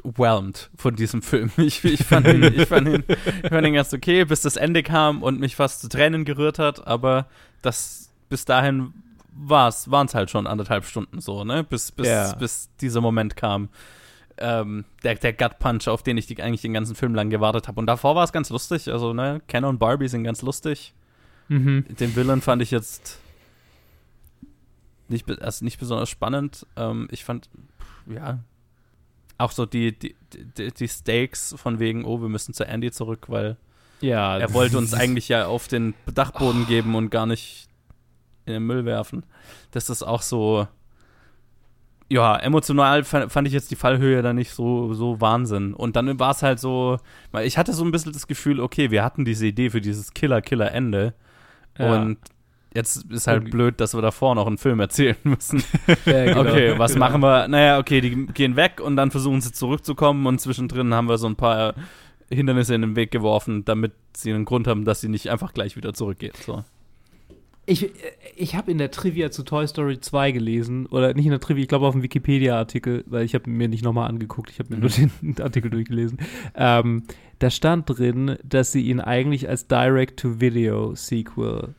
whelmed 0.02 0.70
von 0.76 0.96
diesem 0.96 1.22
Film. 1.22 1.50
Ich, 1.56 1.84
ich, 1.84 2.04
fand 2.04 2.26
ihn, 2.26 2.42
ich, 2.42 2.66
fand 2.66 2.88
ihn, 2.88 3.04
ich 3.42 3.48
fand 3.50 3.66
ihn 3.66 3.74
ganz 3.74 3.92
okay, 3.92 4.24
bis 4.24 4.42
das 4.42 4.56
Ende 4.56 4.82
kam 4.82 5.22
und 5.22 5.40
mich 5.40 5.56
fast 5.56 5.80
zu 5.80 5.88
Tränen 5.88 6.24
gerührt 6.24 6.58
hat, 6.58 6.86
aber 6.86 7.26
das 7.62 8.10
bis 8.28 8.44
dahin 8.44 8.92
waren 9.34 10.06
es 10.06 10.14
halt 10.14 10.30
schon 10.30 10.46
anderthalb 10.46 10.86
Stunden 10.86 11.20
so, 11.20 11.44
ne? 11.44 11.64
Bis, 11.64 11.92
bis, 11.92 12.06
yeah. 12.06 12.34
bis 12.34 12.70
dieser 12.80 13.00
Moment 13.00 13.36
kam 13.36 13.68
ähm, 14.38 14.84
der, 15.02 15.14
der 15.16 15.32
Gut 15.32 15.58
Punch, 15.58 15.88
auf 15.88 16.02
den 16.02 16.16
ich 16.16 16.26
die, 16.26 16.42
eigentlich 16.42 16.62
den 16.62 16.72
ganzen 16.72 16.94
Film 16.94 17.14
lang 17.14 17.30
gewartet 17.30 17.68
habe. 17.68 17.80
Und 17.80 17.86
davor 17.86 18.14
war 18.14 18.24
es 18.24 18.32
ganz 18.32 18.50
lustig. 18.50 18.90
Also, 18.90 19.12
ne, 19.12 19.40
Ken 19.48 19.64
und 19.64 19.78
Barbie 19.78 20.08
sind 20.08 20.24
ganz 20.24 20.42
lustig. 20.42 20.94
Mhm. 21.48 21.84
Den 21.88 22.16
Villain 22.16 22.40
fand 22.40 22.62
ich 22.62 22.70
jetzt 22.70 23.20
nicht, 25.08 25.30
also 25.40 25.64
nicht 25.64 25.78
besonders 25.78 26.10
spannend. 26.10 26.66
Ähm, 26.76 27.08
ich 27.10 27.24
fand, 27.24 27.48
ja, 28.06 28.40
auch 29.38 29.52
so 29.52 29.66
die, 29.66 29.96
die, 29.98 30.16
die, 30.32 30.72
die 30.72 30.88
Stakes 30.88 31.54
von 31.56 31.78
wegen, 31.78 32.04
oh, 32.04 32.20
wir 32.20 32.28
müssen 32.28 32.54
zu 32.54 32.66
Andy 32.66 32.90
zurück, 32.90 33.26
weil 33.28 33.56
ja, 34.00 34.38
er 34.38 34.52
wollte 34.52 34.78
uns 34.78 34.92
eigentlich 34.94 35.28
ja 35.28 35.46
auf 35.46 35.68
den 35.68 35.94
Dachboden 36.12 36.62
oh. 36.64 36.66
geben 36.66 36.94
und 36.94 37.10
gar 37.10 37.26
nicht 37.26 37.68
in 38.44 38.52
den 38.52 38.62
Müll 38.64 38.84
werfen. 38.84 39.24
Das 39.70 39.90
ist 39.90 40.02
auch 40.02 40.22
so, 40.22 40.68
ja, 42.08 42.36
emotional 42.36 43.02
fand 43.04 43.48
ich 43.48 43.52
jetzt 43.52 43.70
die 43.70 43.76
Fallhöhe 43.76 44.22
da 44.22 44.32
nicht 44.32 44.52
so, 44.52 44.94
so 44.94 45.20
Wahnsinn. 45.20 45.74
Und 45.74 45.96
dann 45.96 46.18
war 46.20 46.30
es 46.30 46.42
halt 46.42 46.60
so, 46.60 46.98
weil 47.32 47.46
ich 47.46 47.58
hatte 47.58 47.72
so 47.72 47.84
ein 47.84 47.90
bisschen 47.90 48.12
das 48.12 48.28
Gefühl, 48.28 48.60
okay, 48.60 48.90
wir 48.90 49.02
hatten 49.02 49.24
diese 49.24 49.46
Idee 49.46 49.70
für 49.70 49.80
dieses 49.80 50.14
Killer-Killer-Ende. 50.14 51.14
Ja. 51.78 51.94
Und 51.94 52.18
jetzt 52.74 53.10
ist 53.10 53.26
halt 53.26 53.50
blöd, 53.50 53.80
dass 53.80 53.94
wir 53.94 54.02
davor 54.02 54.36
noch 54.36 54.46
einen 54.46 54.58
Film 54.58 54.78
erzählen 54.78 55.16
müssen. 55.24 55.62
Ja, 56.04 56.24
genau. 56.26 56.40
Okay, 56.42 56.78
was 56.78 56.92
genau. 56.92 57.06
machen 57.06 57.22
wir? 57.22 57.48
Naja, 57.48 57.78
okay, 57.78 58.00
die 58.00 58.26
gehen 58.26 58.54
weg 58.54 58.80
und 58.80 58.96
dann 58.96 59.10
versuchen 59.10 59.40
sie 59.40 59.50
zurückzukommen 59.50 60.26
und 60.26 60.40
zwischendrin 60.40 60.94
haben 60.94 61.08
wir 61.08 61.18
so 61.18 61.26
ein 61.26 61.36
paar 61.36 61.74
Hindernisse 62.30 62.74
in 62.74 62.82
den 62.82 62.96
Weg 62.96 63.10
geworfen, 63.10 63.64
damit 63.64 63.92
sie 64.16 64.32
einen 64.32 64.44
Grund 64.44 64.68
haben, 64.68 64.84
dass 64.84 65.00
sie 65.00 65.08
nicht 65.08 65.30
einfach 65.30 65.52
gleich 65.52 65.76
wieder 65.76 65.94
zurückgehen. 65.94 66.34
So. 66.44 66.64
Ich, 67.68 67.90
ich 68.36 68.54
habe 68.54 68.70
in 68.70 68.78
der 68.78 68.92
Trivia 68.92 69.32
zu 69.32 69.42
Toy 69.42 69.66
Story 69.66 69.98
2 70.00 70.30
gelesen, 70.30 70.86
oder 70.86 71.12
nicht 71.14 71.24
in 71.24 71.32
der 71.32 71.40
Trivia, 71.40 71.62
ich 71.62 71.68
glaube 71.68 71.86
auf 71.86 71.94
dem 71.94 72.04
Wikipedia-Artikel, 72.04 73.02
weil 73.08 73.24
ich 73.24 73.34
habe 73.34 73.50
mir 73.50 73.68
nicht 73.68 73.82
nochmal 73.82 74.08
angeguckt, 74.08 74.50
ich 74.50 74.60
habe 74.60 74.68
mir 74.70 74.76
mhm. 74.76 74.82
nur 74.82 74.90
den 74.90 75.10
Artikel 75.42 75.68
durchgelesen. 75.70 76.18
Ähm, 76.54 77.02
da 77.40 77.50
stand 77.50 77.90
drin, 77.90 78.36
dass 78.44 78.70
sie 78.70 78.82
ihn 78.82 79.00
eigentlich 79.00 79.48
als 79.48 79.66
Direct-to-Video-Sequel 79.66 81.74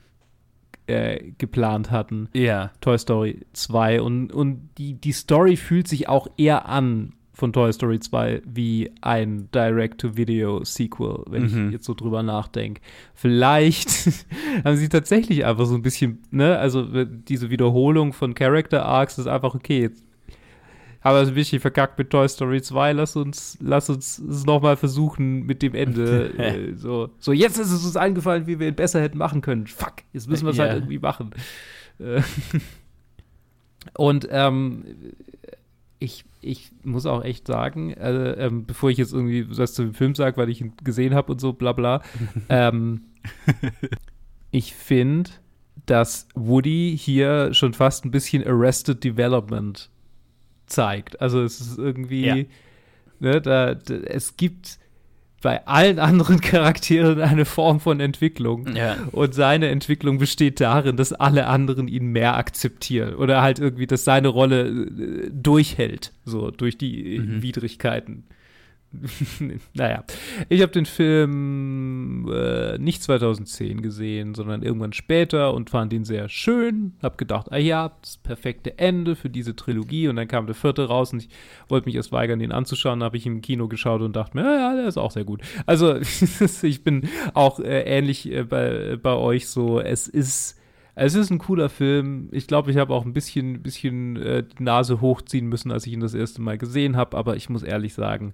äh, 0.88 1.32
geplant 1.38 1.90
hatten. 1.90 2.28
Ja. 2.34 2.72
Toy 2.82 2.98
Story 2.98 3.46
2. 3.54 4.02
Und, 4.02 4.34
und 4.34 4.70
die, 4.78 4.94
die 4.94 5.14
Story 5.14 5.56
fühlt 5.56 5.88
sich 5.88 6.10
auch 6.10 6.28
eher 6.38 6.68
an 6.68 7.14
von 7.38 7.54
Toy 7.54 7.72
Story 7.72 8.00
2 8.00 8.42
wie 8.46 8.90
ein 9.02 9.48
Direct-to-Video-Sequel, 9.54 11.26
wenn 11.30 11.44
mhm. 11.44 11.68
ich 11.68 11.74
jetzt 11.74 11.86
so 11.86 11.94
drüber 11.94 12.24
nachdenke. 12.24 12.82
Vielleicht 13.14 13.90
haben 14.66 14.76
sie 14.76 14.90
tatsächlich 14.90 15.46
einfach 15.46 15.68
so 15.68 15.76
ein 15.76 15.84
bisschen, 15.84 16.24
ne, 16.32 16.58
also 16.58 17.06
diese 17.06 17.52
Wiederholung 17.52 18.14
von 18.14 18.34
Character 18.34 18.84
Arcs 18.84 19.20
ist 19.20 19.28
einfach 19.28 19.54
okay. 19.54 19.82
Jetzt 19.82 20.04
haben 21.02 21.16
wir 21.16 21.22
es 21.22 21.28
ein 21.28 21.36
bisschen 21.36 21.60
verkackt 21.60 22.00
mit 22.00 22.10
Toy 22.10 22.28
Story 22.28 22.60
2. 22.60 22.94
Lass 22.94 23.16
uns, 23.16 23.60
lass 23.62 23.88
uns 23.92 24.18
es 24.18 24.46
nochmal 24.48 24.76
versuchen 24.76 25.46
mit 25.46 25.62
dem 25.62 25.76
Ende. 25.76 26.34
äh, 26.40 26.74
so, 26.74 27.12
so, 27.20 27.34
jetzt 27.34 27.60
ist 27.60 27.72
es 27.72 27.86
uns 27.86 27.96
eingefallen, 27.96 28.48
wie 28.48 28.60
wir 28.60 28.68
ihn 28.68 28.76
besser 28.76 29.00
hätten 29.00 29.20
machen 29.20 29.42
können. 29.42 29.68
Fuck, 29.68 29.98
jetzt 30.12 30.28
müssen 30.28 30.46
wir 30.46 30.52
es 30.52 30.58
yeah. 30.58 30.70
halt 30.70 30.78
irgendwie 30.78 31.00
machen. 31.00 31.30
Äh, 32.00 32.24
Und 33.96 34.28
ähm, 34.32 34.84
ich, 36.00 36.26
ich 36.42 36.72
muss 36.84 37.06
auch 37.06 37.24
echt 37.24 37.48
sagen, 37.48 37.92
äh, 37.92 38.34
ähm, 38.34 38.66
bevor 38.66 38.90
ich 38.90 38.98
jetzt 38.98 39.14
irgendwie 39.14 39.46
was 39.58 39.74
zu 39.74 39.84
dem 39.84 39.94
Film 39.94 40.16
sage, 40.16 40.38
weil 40.38 40.50
ich 40.50 40.62
ihn 40.62 40.74
gesehen 40.84 41.16
habe 41.16 41.32
und 41.32 41.42
so, 41.42 41.54
bla 41.54 41.74
bla, 41.74 42.02
ähm, 42.50 43.06
ich 44.52 44.74
finde, 44.74 45.32
dass 45.86 46.28
Woody 46.36 46.98
hier 46.98 47.54
schon 47.54 47.74
fast 47.74 48.06
ein 48.06 48.12
bisschen 48.12 48.46
Arrested 48.46 49.04
Development 49.04 49.90
zeigt. 50.68 51.20
Also 51.22 51.42
es 51.42 51.62
ist 51.62 51.78
irgendwie, 51.78 52.26
ja. 52.26 52.36
ne, 53.20 53.42
da, 53.42 53.74
da, 53.74 53.94
es 53.94 54.38
gibt 54.38 54.80
bei 55.42 55.66
allen 55.68 56.00
anderen 56.00 56.42
Charakteren 56.42 57.22
eine 57.22 57.46
Form 57.46 57.80
von 57.80 58.00
Entwicklung. 58.00 58.76
Ja. 58.76 58.98
Und 59.12 59.34
seine 59.34 59.70
Entwicklung 59.70 60.18
besteht 60.18 60.60
darin, 60.60 60.98
dass 60.98 61.14
alle 61.14 61.48
anderen 61.48 61.88
ihn 61.88 62.08
mehr 62.08 62.36
akzeptieren. 62.38 63.16
Oder 63.16 63.42
halt 63.42 63.60
irgendwie, 63.60 63.88
dass 63.88 64.04
seine 64.04 64.30
Rolle 64.30 64.68
äh, 64.68 65.30
durchhält, 65.32 66.14
so 66.26 66.52
durch 66.52 66.78
die 66.78 67.20
mhm. 67.20 67.42
Widrigkeiten. 67.42 68.24
naja, 69.74 70.04
ich 70.50 70.62
habe 70.62 70.72
den 70.72 70.86
Film 70.86 72.30
äh, 72.32 72.78
nicht 72.78 73.04
2010 73.04 73.82
gesehen, 73.82 74.34
sondern 74.34 74.64
irgendwann 74.64 74.94
später 74.94 75.54
und 75.54 75.70
fand 75.70 75.94
ihn 75.94 76.06
sehr 76.06 76.30
schön. 76.30 76.94
Hab 77.02 77.18
gedacht, 77.18 77.52
ah 77.52 77.58
ja, 77.58 77.92
das 78.02 78.18
perfekte 78.18 78.78
Ende 78.80 79.16
für 79.16 79.30
diese 79.30 79.56
Trilogie. 79.56 80.08
Und 80.08 80.16
dann 80.16 80.28
kam 80.28 80.46
der 80.46 80.56
vierte 80.56 80.88
raus 80.88 81.14
und 81.14 81.24
ich 81.24 81.30
wollte 81.68 81.88
mich 81.88 81.96
erst 81.96 82.12
weigern, 82.12 82.40
ihn 82.40 82.52
anzuschauen. 82.52 83.04
Habe 83.04 83.18
ich 83.18 83.26
im 83.26 83.42
Kino 83.42 83.68
geschaut 83.68 84.02
und 84.02 84.16
dachte 84.16 84.38
mir, 84.38 84.44
ja, 84.44 84.56
ja, 84.56 84.76
der 84.76 84.88
ist 84.88 84.98
auch 84.98 85.12
sehr 85.12 85.26
gut. 85.26 85.42
Also 85.66 85.96
ich 86.62 86.84
bin 86.84 87.10
auch 87.34 87.60
äh, 87.60 87.82
ähnlich 87.82 88.32
äh, 88.32 88.44
bei, 88.44 88.98
bei 89.02 89.14
euch 89.14 89.48
so. 89.48 89.80
Es 89.80 90.08
ist 90.08 90.58
es 91.00 91.14
ist 91.14 91.30
ein 91.30 91.38
cooler 91.38 91.70
Film. 91.70 92.28
Ich 92.32 92.48
glaube, 92.48 92.72
ich 92.72 92.78
habe 92.78 92.92
auch 92.92 93.06
ein 93.06 93.14
bisschen, 93.14 93.62
bisschen 93.62 94.16
äh, 94.18 94.44
die 94.44 94.64
Nase 94.64 95.00
hochziehen 95.00 95.46
müssen, 95.46 95.72
als 95.72 95.86
ich 95.86 95.94
ihn 95.94 96.00
das 96.00 96.16
erste 96.16 96.42
Mal 96.42 96.58
gesehen 96.58 96.98
habe. 96.98 97.16
Aber 97.16 97.36
ich 97.36 97.50
muss 97.50 97.62
ehrlich 97.62 97.94
sagen, 97.94 98.34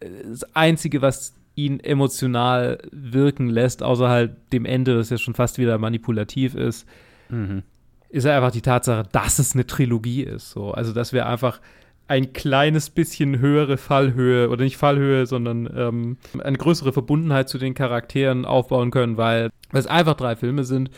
das 0.00 0.54
Einzige, 0.54 1.02
was 1.02 1.34
ihn 1.54 1.80
emotional 1.80 2.78
wirken 2.92 3.48
lässt, 3.48 3.82
außer 3.82 4.08
halt 4.08 4.36
dem 4.52 4.64
Ende, 4.64 4.94
das 4.94 5.10
ja 5.10 5.18
schon 5.18 5.34
fast 5.34 5.58
wieder 5.58 5.78
manipulativ 5.78 6.54
ist, 6.54 6.86
mhm. 7.30 7.62
ist 8.10 8.26
einfach 8.26 8.50
die 8.50 8.60
Tatsache, 8.60 9.08
dass 9.10 9.38
es 9.38 9.54
eine 9.54 9.66
Trilogie 9.66 10.22
ist. 10.22 10.50
So. 10.50 10.72
Also, 10.72 10.92
dass 10.92 11.12
wir 11.12 11.26
einfach 11.26 11.60
ein 12.08 12.32
kleines 12.32 12.90
bisschen 12.90 13.38
höhere 13.40 13.78
Fallhöhe 13.78 14.48
oder 14.48 14.62
nicht 14.62 14.76
Fallhöhe, 14.76 15.26
sondern 15.26 15.68
ähm, 15.74 16.18
eine 16.38 16.58
größere 16.58 16.92
Verbundenheit 16.92 17.48
zu 17.48 17.58
den 17.58 17.74
Charakteren 17.74 18.44
aufbauen 18.44 18.90
können, 18.90 19.16
weil 19.16 19.50
es 19.72 19.86
einfach 19.86 20.14
drei 20.14 20.36
Filme 20.36 20.64
sind. 20.64 20.90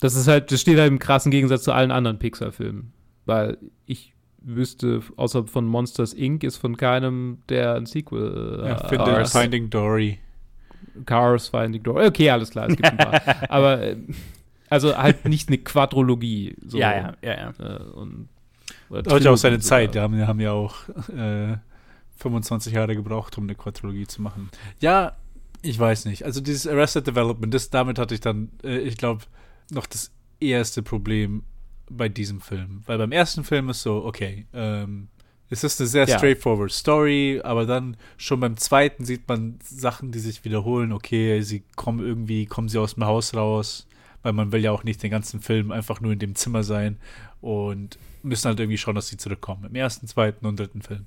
Das 0.00 0.14
ist 0.14 0.26
halt, 0.26 0.52
das 0.52 0.60
steht 0.60 0.78
halt 0.78 0.90
im 0.90 0.98
krassen 0.98 1.30
Gegensatz 1.30 1.64
zu 1.64 1.72
allen 1.72 1.90
anderen 1.90 2.18
Pixar-Filmen. 2.18 2.92
Weil 3.26 3.58
ich 3.86 4.13
wüsste, 4.44 5.02
außer 5.16 5.46
von 5.46 5.66
Monsters 5.66 6.12
Inc. 6.12 6.44
ist 6.44 6.56
von 6.56 6.76
keinem 6.76 7.38
der 7.48 7.74
ein 7.74 7.86
Sequel. 7.86 8.60
Äh, 8.62 8.68
ja, 8.68 8.88
finde 8.88 9.04
Cars. 9.04 9.32
Finding 9.32 9.70
Dory. 9.70 10.18
Cars, 11.06 11.48
Finding 11.48 11.82
Dory. 11.82 12.06
Okay, 12.06 12.30
alles 12.30 12.50
klar, 12.50 12.68
es 12.68 12.76
gibt 12.76 12.88
ein 12.88 12.96
paar. 12.96 13.20
Aber 13.48 13.82
äh, 13.82 13.96
also 14.68 14.96
halt 14.96 15.24
nicht 15.24 15.48
eine 15.48 15.58
Quadrologie. 15.58 16.56
So. 16.66 16.78
Ja, 16.78 16.94
ja, 16.94 17.14
ja, 17.22 17.34
ja. 17.34 17.76
Äh, 17.76 17.82
und, 17.92 18.28
Hat 18.90 19.22
ja 19.22 19.30
auch 19.30 19.36
seine 19.36 19.60
Zeit, 19.60 19.94
die 19.94 20.00
haben, 20.00 20.26
haben 20.26 20.40
ja 20.40 20.52
auch 20.52 20.88
äh, 21.08 21.56
25 22.16 22.72
Jahre 22.72 22.94
gebraucht, 22.94 23.36
um 23.38 23.44
eine 23.44 23.54
Quadrologie 23.54 24.06
zu 24.06 24.22
machen. 24.22 24.50
Ja, 24.80 25.16
ich 25.62 25.78
weiß 25.78 26.04
nicht. 26.06 26.24
Also 26.24 26.40
dieses 26.40 26.66
Arrested 26.66 27.06
Development, 27.06 27.52
das, 27.52 27.70
damit 27.70 27.98
hatte 27.98 28.14
ich 28.14 28.20
dann, 28.20 28.50
äh, 28.62 28.78
ich 28.78 28.96
glaube, 28.96 29.24
noch 29.70 29.86
das 29.86 30.12
erste 30.40 30.82
Problem 30.82 31.42
bei 31.90 32.08
diesem 32.08 32.40
Film. 32.40 32.82
Weil 32.86 32.98
beim 32.98 33.12
ersten 33.12 33.44
Film 33.44 33.68
ist 33.68 33.82
so, 33.82 34.04
okay, 34.04 34.46
ähm, 34.52 35.08
es 35.50 35.62
ist 35.62 35.80
eine 35.80 35.88
sehr 35.88 36.06
ja. 36.06 36.18
straightforward 36.18 36.72
Story, 36.72 37.40
aber 37.44 37.66
dann 37.66 37.96
schon 38.16 38.40
beim 38.40 38.56
zweiten 38.56 39.04
sieht 39.04 39.28
man 39.28 39.58
Sachen, 39.62 40.10
die 40.10 40.18
sich 40.18 40.44
wiederholen. 40.44 40.92
Okay, 40.92 41.40
sie 41.42 41.62
kommen 41.76 42.04
irgendwie, 42.04 42.46
kommen 42.46 42.68
sie 42.68 42.78
aus 42.78 42.94
dem 42.94 43.04
Haus 43.04 43.34
raus, 43.34 43.86
weil 44.22 44.32
man 44.32 44.52
will 44.52 44.62
ja 44.62 44.72
auch 44.72 44.84
nicht 44.84 45.02
den 45.02 45.10
ganzen 45.10 45.40
Film 45.40 45.70
einfach 45.70 46.00
nur 46.00 46.12
in 46.12 46.18
dem 46.18 46.34
Zimmer 46.34 46.62
sein 46.62 46.98
und 47.40 47.98
müssen 48.22 48.48
halt 48.48 48.58
irgendwie 48.58 48.78
schauen, 48.78 48.94
dass 48.94 49.08
sie 49.08 49.18
zurückkommen. 49.18 49.64
Im 49.64 49.74
ersten, 49.74 50.06
zweiten 50.08 50.46
und 50.46 50.58
dritten 50.58 50.82
Film. 50.82 51.06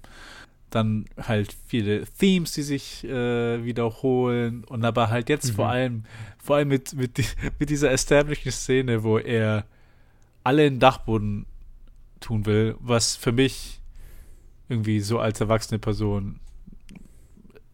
Dann 0.70 1.06
halt 1.18 1.56
viele 1.66 2.06
Themes, 2.06 2.52
die 2.52 2.62
sich 2.62 3.04
äh, 3.06 3.66
wiederholen 3.66 4.64
und 4.66 4.86
aber 4.86 5.10
halt 5.10 5.30
jetzt 5.30 5.52
mhm. 5.52 5.56
vor 5.56 5.68
allem, 5.70 6.04
vor 6.38 6.58
allem 6.58 6.68
mit, 6.68 6.94
mit, 6.94 7.18
mit 7.60 7.70
dieser 7.70 7.92
establishing 7.92 8.52
Szene, 8.52 9.04
wo 9.04 9.18
er 9.18 9.66
alle 10.48 10.66
in 10.66 10.76
den 10.76 10.80
Dachboden 10.80 11.46
tun 12.22 12.46
will, 12.46 12.76
was 12.80 13.18
für 13.18 13.34
mich 13.34 13.82
irgendwie 14.70 15.02
so 15.02 15.20
als 15.20 15.42
erwachsene 15.42 15.78
Person 15.78 16.40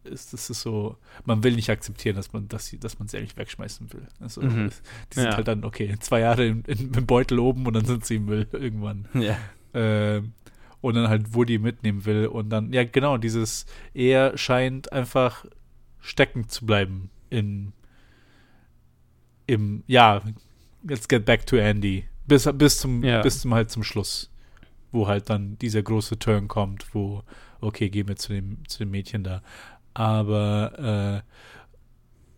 ist, 0.04 0.34
das 0.34 0.50
ist 0.50 0.62
so, 0.62 0.98
man 1.24 1.44
will 1.44 1.56
nicht 1.56 1.70
akzeptieren, 1.70 2.16
dass 2.16 2.34
man, 2.34 2.48
dass 2.48 2.66
sie, 2.66 2.80
dass 2.80 2.98
man 2.98 3.08
sie 3.08 3.18
eigentlich 3.18 3.38
wegschmeißen 3.38 3.94
will. 3.94 4.08
Also, 4.20 4.42
mhm. 4.42 4.72
Die 5.12 5.16
sind 5.16 5.26
ja. 5.26 5.36
halt 5.36 5.48
dann, 5.48 5.64
okay, 5.64 5.96
zwei 6.00 6.22
Jahre 6.22 6.46
im 6.46 6.64
Beutel 7.06 7.40
oben 7.40 7.66
und 7.68 7.74
dann 7.74 7.86
sind 7.86 8.06
sie 8.06 8.16
im 8.16 8.26
Müll 8.26 8.48
irgendwann. 8.52 9.08
Ja. 9.14 9.38
Ähm, 9.74 10.34
und 10.82 10.96
dann 10.96 11.08
halt 11.08 11.34
Woody 11.36 11.60
mitnehmen 11.60 12.06
will 12.06 12.26
und 12.26 12.50
dann, 12.50 12.74
ja, 12.74 12.84
genau, 12.84 13.18
dieses, 13.18 13.68
er 13.94 14.38
scheint 14.38 14.92
einfach 14.92 15.46
stecken 16.02 16.50
zu 16.50 16.66
bleiben 16.66 17.12
in, 17.30 17.72
im, 19.46 19.84
ja, 19.88 20.22
let's 20.84 21.08
get 21.08 21.24
back 21.24 21.46
to 21.46 21.56
Andy. 21.56 22.06
Bis, 22.26 22.50
bis, 22.54 22.78
zum, 22.78 23.04
ja. 23.04 23.22
bis 23.22 23.42
zum 23.42 23.54
halt 23.54 23.70
zum 23.70 23.84
Schluss. 23.84 24.30
Wo 24.92 25.08
halt 25.08 25.30
dann 25.30 25.58
dieser 25.60 25.82
große 25.82 26.20
Turn 26.20 26.48
kommt, 26.48 26.94
wo, 26.94 27.24
okay, 27.62 27.90
gehen 27.90 28.08
wir 28.08 28.16
zu 28.16 28.34
dem, 28.34 28.60
zu 28.68 28.80
dem 28.80 28.92
Mädchen 28.92 29.24
da. 29.24 29.42
Aber 29.94 31.24
äh, 31.24 31.30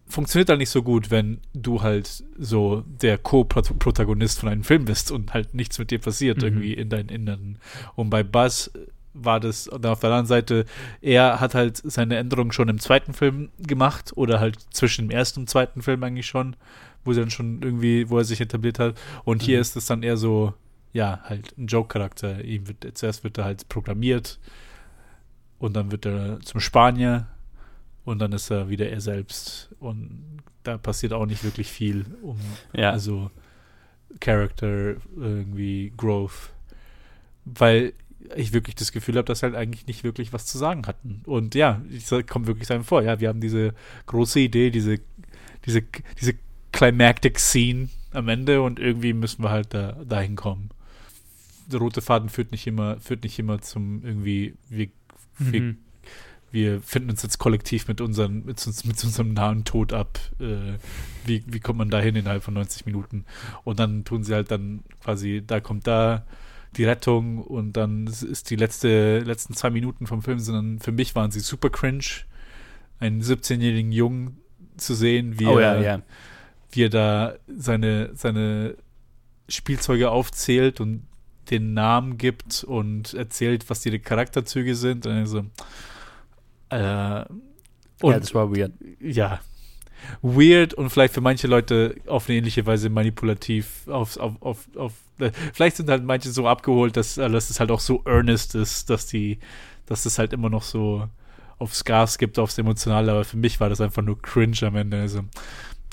funktioniert 0.08 0.50
halt 0.50 0.60
nicht 0.60 0.70
so 0.70 0.84
gut, 0.84 1.12
wenn 1.12 1.40
du 1.54 1.82
halt 1.82 2.24
so 2.38 2.84
der 2.86 3.18
Co-Protagonist 3.18 4.40
von 4.40 4.50
einem 4.50 4.64
Film 4.64 4.86
bist 4.86 5.12
und 5.12 5.34
halt 5.34 5.54
nichts 5.54 5.80
mit 5.80 5.92
dir 5.92 6.00
passiert, 6.00 6.38
mhm. 6.38 6.44
irgendwie 6.44 6.74
in 6.74 6.90
deinen 6.90 7.10
Inneren. 7.10 7.60
Und 7.96 8.10
bei 8.10 8.24
Buzz 8.24 8.72
war 9.14 9.40
das 9.40 9.66
dann 9.66 9.92
auf 9.92 10.02
der 10.02 10.10
anderen 10.10 10.26
Seite, 10.26 10.66
er 11.02 11.40
hat 11.40 11.56
halt 11.56 11.78
seine 11.78 12.18
Änderungen 12.18 12.52
schon 12.52 12.70
im 12.70 12.80
zweiten 12.80 13.14
Film 13.14 13.50
gemacht 13.60 14.12
oder 14.16 14.40
halt 14.40 14.58
zwischen 14.72 15.08
dem 15.08 15.12
ersten 15.12 15.42
und 15.42 15.50
zweiten 15.50 15.82
Film 15.82 16.04
eigentlich 16.04 16.28
schon 16.28 16.56
wo 17.06 17.14
sie 17.14 17.22
dann 17.22 17.30
schon 17.30 17.62
irgendwie, 17.62 18.10
wo 18.10 18.18
er 18.18 18.26
sich 18.26 18.42
etabliert 18.42 18.80
hat. 18.80 19.00
Und 19.24 19.42
hier 19.42 19.58
mhm. 19.58 19.62
ist 19.62 19.76
es 19.76 19.86
dann 19.86 20.04
eher 20.04 20.18
so, 20.18 20.54
ja, 20.92 21.22
halt 21.24 21.58
ein 21.58 21.68
Joke-Charakter. 21.68 22.44
Ihm 22.44 22.68
wird, 22.68 22.98
zuerst 22.98 23.24
wird 23.24 23.38
er 23.38 23.46
halt 23.46 23.70
programmiert 23.70 24.40
und 25.60 25.76
dann 25.76 25.92
wird 25.92 26.06
er 26.06 26.40
zum 26.42 26.60
Spanier 26.60 27.28
und 28.04 28.20
dann 28.20 28.32
ist 28.32 28.50
er 28.50 28.70
wieder 28.70 28.90
er 28.90 29.02
selbst. 29.02 29.70
Und 29.80 30.40
da 30.64 30.78
passiert 30.78 31.14
auch 31.14 31.26
nicht 31.26 31.44
wirklich 31.44 31.72
viel, 31.72 32.06
um 32.22 32.38
Ja. 32.74 32.92
also 32.92 33.32
Character 34.20 34.96
irgendwie 35.16 35.94
Growth. 35.96 36.54
Weil 37.46 37.94
ich 38.36 38.54
wirklich 38.54 38.76
das 38.76 38.92
Gefühl 38.92 39.18
habe, 39.18 39.26
dass 39.26 39.44
halt 39.44 39.56
eigentlich 39.56 39.88
nicht 39.88 40.04
wirklich 40.04 40.34
was 40.34 40.46
zu 40.46 40.58
sagen 40.58 40.88
hatten. 40.88 41.22
Und 41.26 41.56
ja, 41.56 41.82
ich 41.90 42.08
kommt 42.28 42.48
wirklich 42.48 42.68
sein 42.68 42.84
vor. 42.84 43.04
Ja, 43.04 43.20
wir 43.20 43.30
haben 43.30 43.42
diese 43.42 43.74
große 44.08 44.40
Idee, 44.40 44.72
diese, 44.72 45.00
diese, 45.66 45.84
diese 46.20 46.34
Climactic 46.76 47.40
Scene 47.40 47.90
am 48.12 48.28
Ende 48.30 48.62
und 48.62 48.80
irgendwie 48.80 49.14
müssen 49.14 49.44
wir 49.44 49.50
halt 49.50 49.74
da 49.74 49.94
dahin 50.08 50.36
kommen. 50.36 50.70
Der 51.68 51.80
rote 51.80 52.02
Faden 52.02 52.30
führt 52.30 52.52
nicht 52.52 52.68
immer, 52.68 53.00
führt 53.00 53.24
nicht 53.24 53.40
immer 53.40 53.62
zum 53.62 54.04
irgendwie, 54.06 54.54
wir, 54.70 54.88
wir 55.40 55.62
Mhm. 55.62 55.78
wir 56.52 56.82
finden 56.82 57.10
uns 57.10 57.22
jetzt 57.24 57.40
kollektiv 57.40 57.88
mit, 57.90 58.00
unseren, 58.00 58.46
mit, 58.46 58.66
uns, 58.66 58.86
mit 58.86 59.04
unserem 59.04 59.34
nahen 59.34 59.66
Tod 59.66 59.92
ab. 59.92 60.18
Äh, 60.40 60.78
wie, 61.26 61.44
wie 61.48 61.60
kommt 61.60 61.80
man 61.80 61.90
da 61.90 62.00
hin 62.00 62.16
innerhalb 62.16 62.44
von 62.44 62.54
90 62.54 62.86
Minuten? 62.86 63.26
Und 63.66 63.80
dann 63.80 64.06
tun 64.06 64.24
sie 64.24 64.34
halt 64.34 64.52
dann 64.52 64.84
quasi, 65.04 65.44
da 65.46 65.60
kommt 65.60 65.88
da 65.88 66.26
die 66.78 66.86
Rettung 66.86 67.40
und 67.40 67.74
dann 67.74 68.08
ist- 68.08 68.50
die 68.50 68.56
letzte, 68.56 69.20
letzten 69.20 69.54
zwei 69.56 69.70
Minuten 69.72 70.08
vom 70.08 70.22
Film, 70.22 70.40
sondern 70.40 70.80
für 70.80 70.92
mich 70.94 71.16
waren 71.16 71.32
sie 71.32 71.40
super 71.42 71.70
cringe, 71.70 72.06
einen 73.00 73.22
17-jährigen 73.22 73.92
Jungen 73.92 74.38
zu 74.78 74.94
sehen, 74.94 75.38
wie, 75.40 75.48
oh 75.48 75.58
er, 75.60 75.82
ja, 75.82 75.82
ja. 75.98 76.02
Wie 76.76 76.84
er 76.84 76.90
da 76.90 77.36
seine, 77.48 78.12
seine 78.16 78.76
Spielzeuge 79.48 80.10
aufzählt 80.10 80.80
und 80.80 81.08
den 81.50 81.74
Namen 81.74 82.18
gibt 82.18 82.64
und 82.64 83.14
erzählt, 83.14 83.70
was 83.70 83.82
die 83.82 84.00
Charakterzüge 84.00 84.76
sind. 84.76 85.06
Und 85.06 85.14
also, 85.14 85.46
äh, 86.70 87.26
und 88.02 88.12
ja, 88.12 88.20
das 88.20 88.34
war 88.34 88.56
weird. 88.56 88.74
ja, 89.00 89.40
weird 90.22 90.74
und 90.74 90.90
vielleicht 90.90 91.14
für 91.14 91.22
manche 91.22 91.48
Leute 91.48 91.96
auf 92.08 92.28
eine 92.28 92.38
ähnliche 92.38 92.66
Weise 92.66 92.90
manipulativ. 92.90 93.88
Auf, 93.88 94.18
auf, 94.18 94.42
auf, 94.42 94.68
auf, 94.76 94.94
äh, 95.20 95.32
vielleicht 95.54 95.78
sind 95.78 95.90
halt 95.90 96.04
manche 96.04 96.30
so 96.30 96.48
abgeholt, 96.48 96.98
dass, 96.98 97.18
äh, 97.18 97.30
dass 97.30 97.50
es 97.50 97.60
halt 97.60 97.72
auch 97.72 97.80
so 97.80 98.04
earnest 98.06 98.56
ist, 98.56 98.90
dass 98.90 99.08
die, 99.08 99.40
dass 99.86 100.06
es 100.06 100.18
halt 100.18 100.34
immer 100.34 100.50
noch 100.50 100.64
so 100.64 101.08
aufs 101.58 101.86
Gas 101.86 102.18
gibt, 102.18 102.38
aufs 102.38 102.58
Emotionale, 102.58 103.12
aber 103.12 103.24
für 103.24 103.38
mich 103.38 103.60
war 103.60 103.70
das 103.70 103.80
einfach 103.80 104.02
nur 104.02 104.22
cringe 104.22 104.58
am 104.64 104.76
Ende. 104.76 105.00
Also, 105.00 105.22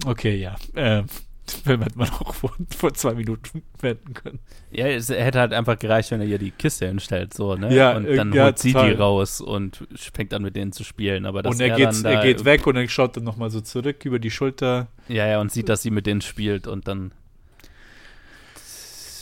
okay, 0.07 0.37
ja. 0.37 0.57
Ähm, 0.75 1.07
Film 1.65 1.83
hätte 1.83 1.99
man 1.99 2.09
auch 2.11 2.35
vor, 2.35 2.53
vor 2.77 2.95
zwei 2.95 3.15
Minuten 3.15 3.63
wenden 3.81 4.15
können. 4.15 4.39
Ja, 4.71 4.87
es 4.87 5.09
hätte 5.09 5.41
halt 5.41 5.53
einfach 5.53 5.79
gereicht, 5.79 6.11
wenn 6.11 6.21
er 6.21 6.27
ihr 6.27 6.39
die 6.39 6.51
Kiste 6.51 6.87
hinstellt, 6.87 7.35
so, 7.35 7.57
ne? 7.57 7.75
Ja, 7.75 7.97
und 7.97 8.07
äh, 8.07 8.17
dann 8.17 8.33
ja, 8.33 8.45
holt 8.45 8.59
sie 8.59 8.73
total. 8.73 8.91
die 8.91 8.97
raus 8.97 9.41
und 9.41 9.85
fängt 10.15 10.33
an 10.35 10.43
mit 10.43 10.57
denen 10.57 10.73
zu 10.73 10.85
spielen. 10.85 11.27
Aber 11.27 11.45
und 11.45 11.61
er, 11.61 11.69
er, 11.69 11.77
geht, 11.77 11.87
dann 11.87 12.05
er 12.05 12.23
geht 12.23 12.45
weg 12.45 12.67
und 12.67 12.77
er 12.77 12.89
schaut 12.89 13.17
dann 13.17 13.25
nochmal 13.25 13.51
so 13.51 13.61
zurück 13.61 14.05
über 14.05 14.19
die 14.19 14.31
Schulter. 14.31 14.89
Ja, 15.09 15.27
ja, 15.27 15.41
und 15.41 15.51
sieht, 15.53 15.69
dass 15.69 15.83
sie 15.83 15.91
mit 15.91 16.07
denen 16.07 16.21
spielt 16.21 16.67
und 16.67 16.89
dann 16.89 17.13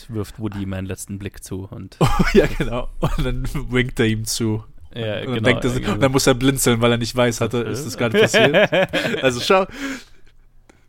wirft 0.09 0.39
Woody 0.39 0.67
meinen 0.67 0.87
letzten 0.87 1.19
Blick 1.19 1.43
zu 1.43 1.69
und 1.71 1.97
ja, 2.35 2.47
genau. 2.47 2.89
Und 2.99 3.25
dann 3.25 3.45
winkt 3.71 3.99
er 4.01 4.07
ihm 4.07 4.25
zu. 4.25 4.65
ja, 4.95 5.21
und 5.21 5.27
dann, 5.27 5.35
genau, 5.35 5.49
denkt 5.49 5.65
er, 5.65 5.81
genau. 5.81 5.95
dann 5.95 6.13
muss 6.13 6.27
er 6.27 6.35
blinzeln, 6.35 6.81
weil 6.81 6.93
er 6.93 6.99
nicht 6.99 7.15
weiß, 7.15 7.41
hat 7.41 7.55
er, 7.55 7.67
ist 7.67 7.87
das 7.87 7.97
gerade 7.97 8.19
passiert. 8.19 8.71
Also 9.23 9.41
schau, 9.41 9.67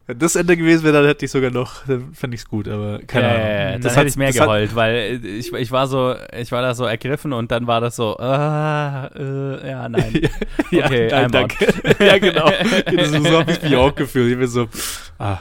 wenn 0.08 0.18
das 0.20 0.36
Ende 0.36 0.58
gewesen 0.58 0.84
wäre, 0.84 0.94
dann 0.94 1.06
hätte 1.06 1.26
ich 1.26 1.32
sogar 1.32 1.52
noch, 1.52 1.86
dann 1.86 2.14
fände 2.14 2.36
ich 2.36 2.42
es 2.42 2.48
gut, 2.48 2.68
aber 2.68 3.00
keine 3.06 3.28
ja, 3.28 3.34
Ahnung. 3.34 3.46
ja, 3.48 3.62
ja, 3.72 3.78
Das 3.78 3.82
dann 3.94 3.94
hätte 3.96 4.08
ich 4.10 4.16
mehr 4.18 4.28
das 4.30 4.38
geheult, 4.38 4.76
weil 4.76 5.24
ich, 5.26 5.54
ich 5.54 5.72
war 5.72 5.88
so, 5.88 6.16
ich 6.38 6.52
war 6.52 6.62
da 6.62 6.74
so 6.74 6.86
ergriffen 6.86 7.34
und 7.34 7.52
dann 7.52 7.68
war 7.68 7.80
das 7.82 7.96
so, 7.96 8.18
ah, 8.18 9.08
äh, 9.16 9.70
ja, 9.70 9.88
nein. 9.90 10.14
ja, 10.72 10.86
Okay, 10.86 11.08
nein, 11.12 11.26
I'm 11.26 11.26
out. 11.26 11.34
danke. 11.34 11.74
ja, 12.06 12.18
genau. 12.18 12.52
So, 13.12 13.24
so 13.24 13.40
habe 13.40 13.52
ich 13.52 13.62
mich 13.62 13.76
auch 13.76 13.94
gefühlt. 13.96 14.32
Ich 14.34 14.38
bin 14.40 14.48
so, 14.48 14.68
ah, 15.20 15.40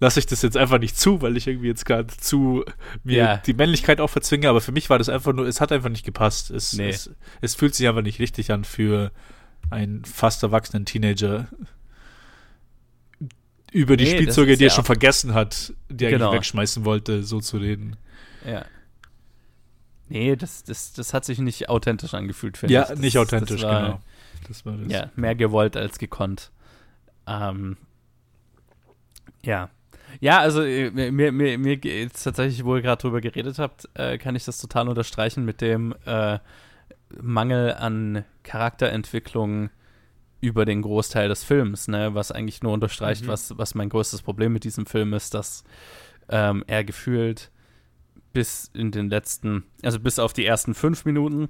lasse 0.00 0.20
ich 0.20 0.26
das 0.26 0.42
jetzt 0.42 0.56
einfach 0.56 0.78
nicht 0.78 0.98
zu, 0.98 1.22
weil 1.22 1.36
ich 1.36 1.46
irgendwie 1.46 1.68
jetzt 1.68 1.84
gerade 1.86 2.06
zu 2.08 2.64
mir 3.04 3.16
Ja. 3.16 3.36
die 3.38 3.54
Männlichkeit 3.54 4.00
auch 4.00 4.08
verzwinge, 4.10 4.48
aber 4.48 4.60
für 4.60 4.72
mich 4.72 4.90
war 4.90 4.98
das 4.98 5.08
einfach 5.08 5.32
nur, 5.32 5.46
es 5.46 5.60
hat 5.60 5.72
einfach 5.72 5.88
nicht 5.90 6.04
gepasst. 6.04 6.50
Es, 6.50 6.72
Nee. 6.74 6.88
es, 6.90 7.10
es 7.40 7.54
fühlt 7.54 7.74
sich 7.74 7.88
einfach 7.88 8.02
nicht 8.02 8.18
richtig 8.20 8.50
an 8.52 8.64
für 8.64 9.10
einen 9.70 10.04
fast 10.04 10.42
erwachsenen 10.42 10.84
Teenager 10.84 11.48
über 13.72 13.96
die 13.96 14.04
Nee, 14.04 14.10
Spielzeuge, 14.16 14.56
die 14.56 14.64
er 14.64 14.68
ja 14.68 14.74
schon 14.74 14.84
vergessen 14.84 15.34
hat, 15.34 15.72
die 15.88 16.04
er 16.04 16.10
Genau. 16.10 16.26
eigentlich 16.26 16.38
wegschmeißen 16.38 16.84
wollte, 16.84 17.22
so 17.22 17.40
zu 17.40 17.58
reden. 17.58 17.96
Ja. 18.46 18.64
Nee, 20.08 20.36
das, 20.36 20.64
das, 20.64 20.94
das 20.94 21.12
hat 21.12 21.24
sich 21.26 21.38
nicht 21.38 21.68
authentisch 21.68 22.14
angefühlt, 22.14 22.56
finde 22.56 22.72
Ja, 22.74 22.82
ich. 22.84 22.88
Das, 22.88 22.98
nicht 22.98 23.18
authentisch, 23.18 23.62
war, 23.62 23.82
genau. 23.82 24.00
Das 24.46 24.64
war 24.64 24.76
das. 24.76 24.90
Ja, 24.90 25.10
mehr 25.16 25.34
gewollt 25.34 25.76
als 25.76 25.98
gekonnt. 25.98 26.50
Ähm, 27.26 27.76
ja. 29.42 29.68
Ja, 30.20 30.38
also 30.38 30.62
äh, 30.62 30.90
mir, 30.90 31.30
mir, 31.32 31.58
mir 31.58 31.76
geht's 31.76 32.24
tatsächlich, 32.24 32.64
wo 32.64 32.76
ihr 32.76 32.82
gerade 32.82 33.02
drüber 33.02 33.20
geredet 33.20 33.58
habt, 33.58 33.86
äh, 33.94 34.16
kann 34.16 34.34
ich 34.34 34.44
das 34.46 34.58
total 34.58 34.88
unterstreichen 34.88 35.44
mit 35.44 35.60
dem 35.60 35.94
äh, 36.06 36.38
Mangel 37.20 37.74
an 37.74 38.24
Charakterentwicklung 38.44 39.68
über 40.40 40.64
den 40.64 40.82
Großteil 40.82 41.28
des 41.28 41.42
Films, 41.44 41.88
ne? 41.88 42.14
was 42.14 42.30
eigentlich 42.32 42.62
nur 42.62 42.72
unterstreicht, 42.72 43.24
Mhm. 43.24 43.28
was, 43.28 43.58
was 43.58 43.74
mein 43.74 43.88
größtes 43.88 44.22
Problem 44.22 44.52
mit 44.52 44.64
diesem 44.64 44.86
Film 44.86 45.12
ist, 45.14 45.34
dass 45.34 45.64
ähm, 46.28 46.62
er 46.66 46.84
gefühlt 46.84 47.50
bis 48.32 48.70
in 48.74 48.90
den 48.92 49.08
letzten, 49.08 49.64
also 49.82 49.98
bis 49.98 50.18
auf 50.18 50.32
die 50.32 50.44
ersten 50.44 50.74
fünf 50.74 51.04
Minuten 51.04 51.48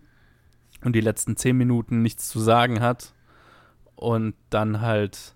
und 0.84 0.94
die 0.94 1.00
letzten 1.00 1.36
zehn 1.36 1.56
Minuten 1.56 2.02
nichts 2.02 2.28
zu 2.28 2.38
sagen 2.40 2.80
hat 2.80 3.12
und 3.96 4.34
dann 4.48 4.80
halt, 4.80 5.34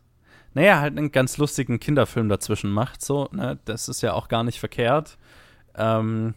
naja, 0.54 0.80
halt 0.80 0.96
einen 0.96 1.10
ganz 1.12 1.36
lustigen 1.38 1.80
Kinderfilm 1.80 2.28
dazwischen 2.28 2.70
macht, 2.70 3.02
so, 3.04 3.28
ne, 3.32 3.58
das 3.64 3.88
ist 3.88 4.02
ja 4.02 4.14
auch 4.14 4.28
gar 4.28 4.44
nicht 4.44 4.60
verkehrt, 4.60 5.18
ähm, 5.74 6.34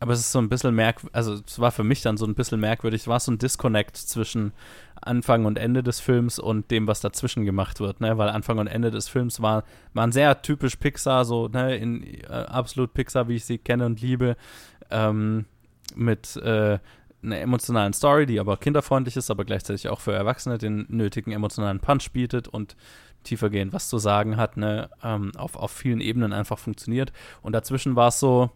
aber 0.00 0.12
es 0.12 0.20
ist 0.20 0.32
so 0.32 0.38
ein 0.38 0.48
bisschen 0.48 0.74
merkwürdig, 0.74 1.14
also 1.14 1.34
es 1.46 1.58
war 1.58 1.72
für 1.72 1.84
mich 1.84 2.02
dann 2.02 2.16
so 2.16 2.24
ein 2.24 2.34
bisschen 2.34 2.60
merkwürdig, 2.60 3.02
es 3.02 3.08
war 3.08 3.20
so 3.20 3.32
ein 3.32 3.38
Disconnect 3.38 3.96
zwischen 3.96 4.52
Anfang 5.00 5.44
und 5.44 5.58
Ende 5.58 5.82
des 5.82 6.00
Films 6.00 6.38
und 6.38 6.70
dem, 6.70 6.86
was 6.86 7.00
dazwischen 7.00 7.44
gemacht 7.44 7.80
wird, 7.80 8.00
ne, 8.00 8.18
weil 8.18 8.28
Anfang 8.28 8.58
und 8.58 8.66
Ende 8.66 8.90
des 8.90 9.08
Films 9.08 9.40
war, 9.40 9.64
waren 9.94 10.12
sehr 10.12 10.42
typisch 10.42 10.76
Pixar, 10.76 11.24
so, 11.24 11.48
ne, 11.48 11.76
in 11.76 12.04
äh, 12.04 12.26
absolut 12.26 12.94
Pixar, 12.94 13.28
wie 13.28 13.36
ich 13.36 13.44
sie 13.44 13.58
kenne 13.58 13.86
und 13.86 14.00
liebe, 14.00 14.36
ähm, 14.90 15.46
mit 15.94 16.36
äh, 16.36 16.78
einer 17.22 17.40
emotionalen 17.40 17.92
Story, 17.92 18.26
die 18.26 18.38
aber 18.38 18.56
kinderfreundlich 18.56 19.16
ist, 19.16 19.30
aber 19.30 19.44
gleichzeitig 19.44 19.88
auch 19.88 20.00
für 20.00 20.12
Erwachsene 20.12 20.58
den 20.58 20.86
nötigen 20.88 21.32
emotionalen 21.32 21.80
Punch 21.80 22.12
bietet 22.12 22.48
und 22.48 22.76
tiefergehend 23.24 23.72
was 23.72 23.88
zu 23.88 23.98
sagen 23.98 24.36
hat, 24.36 24.56
ne, 24.56 24.88
ähm, 25.02 25.32
auf, 25.36 25.56
auf 25.56 25.70
vielen 25.70 26.00
Ebenen 26.00 26.32
einfach 26.32 26.58
funktioniert. 26.58 27.12
Und 27.42 27.52
dazwischen 27.52 27.96
war 27.96 28.08
es 28.08 28.20
so, 28.20 28.50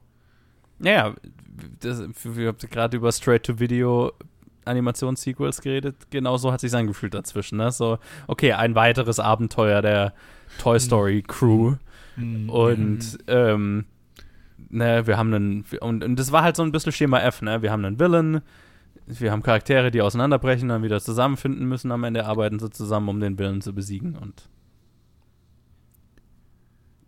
naja, 0.78 1.14
das, 1.81 2.02
wir 2.24 2.48
haben 2.48 2.59
gerade 2.59 2.96
über 2.96 3.12
Straight-to-Video 3.12 4.12
Animationssequels 4.64 5.61
geredet, 5.61 5.96
genauso 6.11 6.53
hat 6.53 6.61
sich 6.61 6.75
angefühlt 6.75 7.14
dazwischen, 7.14 7.59
ne, 7.59 7.70
so, 7.72 7.98
okay, 8.27 8.53
ein 8.53 8.75
weiteres 8.75 9.18
Abenteuer 9.20 9.83
der 9.83 10.12
Toy 10.59 10.79
Story 10.79 11.22
Crew 11.27 11.77
Mhm. 12.16 12.51
und 12.51 13.18
ähm, 13.27 13.87
ne, 14.68 15.07
wir 15.07 15.16
haben 15.16 15.33
einen, 15.33 15.64
und, 15.81 16.05
und 16.05 16.18
das 16.18 16.31
war 16.31 16.42
halt 16.42 16.57
so 16.57 16.62
ein 16.62 16.70
bisschen 16.72 16.92
Schema 16.92 17.20
F, 17.20 17.40
ne? 17.40 17.62
Wir 17.62 17.72
haben 17.72 17.85
einen 17.87 17.98
Villain, 17.98 18.42
wir 19.07 19.33
haben 19.33 19.42
Charaktere, 19.42 19.90
die 19.90 20.03
auseinanderbrechen, 20.03 20.68
dann 20.68 20.83
wieder 20.83 21.01
zusammenfinden 21.01 21.66
müssen, 21.66 21.90
am 21.90 22.05
Ende 22.05 22.27
arbeiten 22.27 22.59
sie 22.59 22.68
zusammen, 22.70 23.09
um 23.09 23.18
den 23.18 23.38
Villain 23.38 23.62
zu 23.62 23.75
besiegen 23.75 24.16
und 24.16 24.48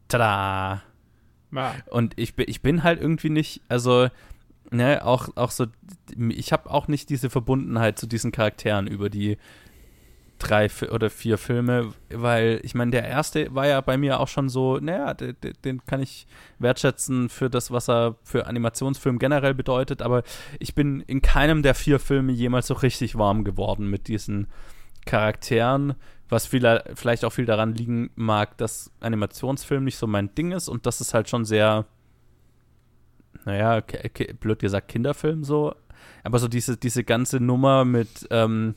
tada! 0.08 0.82
Ja. 1.52 1.74
Und 1.90 2.14
ich, 2.16 2.34
ich 2.38 2.62
bin 2.62 2.82
halt 2.82 3.00
irgendwie 3.00 3.30
nicht, 3.30 3.60
also, 3.68 4.08
ne, 4.74 5.04
auch, 5.04 5.28
auch 5.36 5.50
so, 5.50 5.66
ich 6.16 6.52
habe 6.52 6.70
auch 6.70 6.88
nicht 6.88 7.08
diese 7.10 7.30
Verbundenheit 7.30 7.98
zu 7.98 8.06
diesen 8.06 8.32
Charakteren 8.32 8.86
über 8.86 9.08
die 9.10 9.38
drei 10.38 10.68
oder 10.90 11.10
vier 11.10 11.38
Filme, 11.38 11.92
weil 12.10 12.60
ich 12.64 12.74
meine, 12.74 12.90
der 12.90 13.04
erste 13.06 13.54
war 13.54 13.66
ja 13.66 13.80
bei 13.80 13.96
mir 13.96 14.18
auch 14.20 14.28
schon 14.28 14.48
so, 14.48 14.78
naja, 14.78 15.14
de- 15.14 15.32
de- 15.32 15.52
den 15.64 15.84
kann 15.86 16.02
ich 16.02 16.26
wertschätzen 16.58 17.28
für 17.28 17.48
das, 17.48 17.70
was 17.70 17.88
er 17.88 18.16
für 18.24 18.46
Animationsfilm 18.46 19.18
generell 19.18 19.54
bedeutet, 19.54 20.02
aber 20.02 20.22
ich 20.58 20.74
bin 20.74 21.00
in 21.02 21.22
keinem 21.22 21.62
der 21.62 21.74
vier 21.74 22.00
Filme 22.00 22.32
jemals 22.32 22.66
so 22.66 22.74
richtig 22.74 23.16
warm 23.16 23.44
geworden 23.44 23.88
mit 23.88 24.08
diesen 24.08 24.48
Charakteren, 25.06 25.94
was 26.28 26.46
viel, 26.48 26.82
vielleicht 26.94 27.24
auch 27.24 27.32
viel 27.32 27.46
daran 27.46 27.72
liegen 27.74 28.10
mag, 28.16 28.58
dass 28.58 28.90
Animationsfilm 29.00 29.84
nicht 29.84 29.96
so 29.96 30.06
mein 30.08 30.34
Ding 30.34 30.50
ist 30.52 30.68
und 30.68 30.84
das 30.84 31.00
ist 31.00 31.14
halt 31.14 31.28
schon 31.28 31.44
sehr, 31.44 31.86
naja, 33.44 33.82
blöd 34.40 34.58
gesagt, 34.58 34.88
Kinderfilm 34.88 35.44
so. 35.44 35.74
Aber 36.22 36.38
so 36.38 36.48
diese, 36.48 36.76
diese 36.76 37.04
ganze 37.04 37.40
Nummer 37.40 37.84
mit, 37.84 38.26
ähm, 38.30 38.74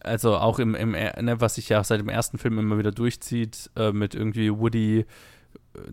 also 0.00 0.36
auch 0.36 0.58
im, 0.58 0.74
im 0.74 0.94
er- 0.94 1.20
ne, 1.22 1.40
was 1.40 1.56
sich 1.56 1.68
ja 1.68 1.82
seit 1.84 2.00
dem 2.00 2.08
ersten 2.08 2.38
Film 2.38 2.58
immer 2.58 2.78
wieder 2.78 2.92
durchzieht, 2.92 3.70
äh, 3.76 3.92
mit 3.92 4.14
irgendwie 4.14 4.50
Woody 4.50 5.04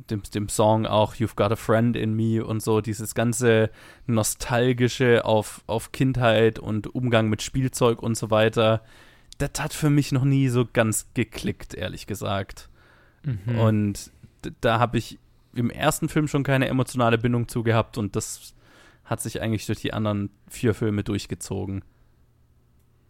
dem, 0.09 0.23
dem 0.23 0.47
Song 0.47 0.85
auch 0.85 1.15
You've 1.15 1.35
Got 1.35 1.51
a 1.51 1.55
Friend 1.57 1.95
in 1.97 2.13
Me 2.13 2.45
und 2.45 2.61
so, 2.61 2.79
dieses 2.79 3.15
ganze 3.15 3.69
Nostalgische 4.07 5.25
auf, 5.25 5.61
auf 5.67 5.91
Kindheit 5.91 6.57
und 6.59 6.93
Umgang 6.95 7.29
mit 7.29 7.41
Spielzeug 7.41 8.01
und 8.01 8.15
so 8.15 8.31
weiter, 8.31 8.81
das 9.39 9.51
hat 9.59 9.73
für 9.73 9.89
mich 9.89 10.11
noch 10.11 10.23
nie 10.23 10.47
so 10.47 10.65
ganz 10.71 11.07
geklickt, 11.13 11.73
ehrlich 11.73 12.07
gesagt. 12.07 12.69
Mhm. 13.23 13.59
Und 13.59 14.11
da 14.61 14.79
habe 14.79 14.97
ich 14.97 15.19
im 15.53 15.69
ersten 15.69 16.09
Film 16.09 16.27
schon 16.27 16.43
keine 16.43 16.67
emotionale 16.67 17.17
Bindung 17.17 17.47
zu 17.47 17.63
gehabt 17.63 17.97
und 17.97 18.15
das 18.15 18.53
hat 19.05 19.21
sich 19.21 19.41
eigentlich 19.41 19.65
durch 19.65 19.81
die 19.81 19.93
anderen 19.93 20.29
vier 20.47 20.73
Filme 20.73 21.03
durchgezogen. 21.03 21.83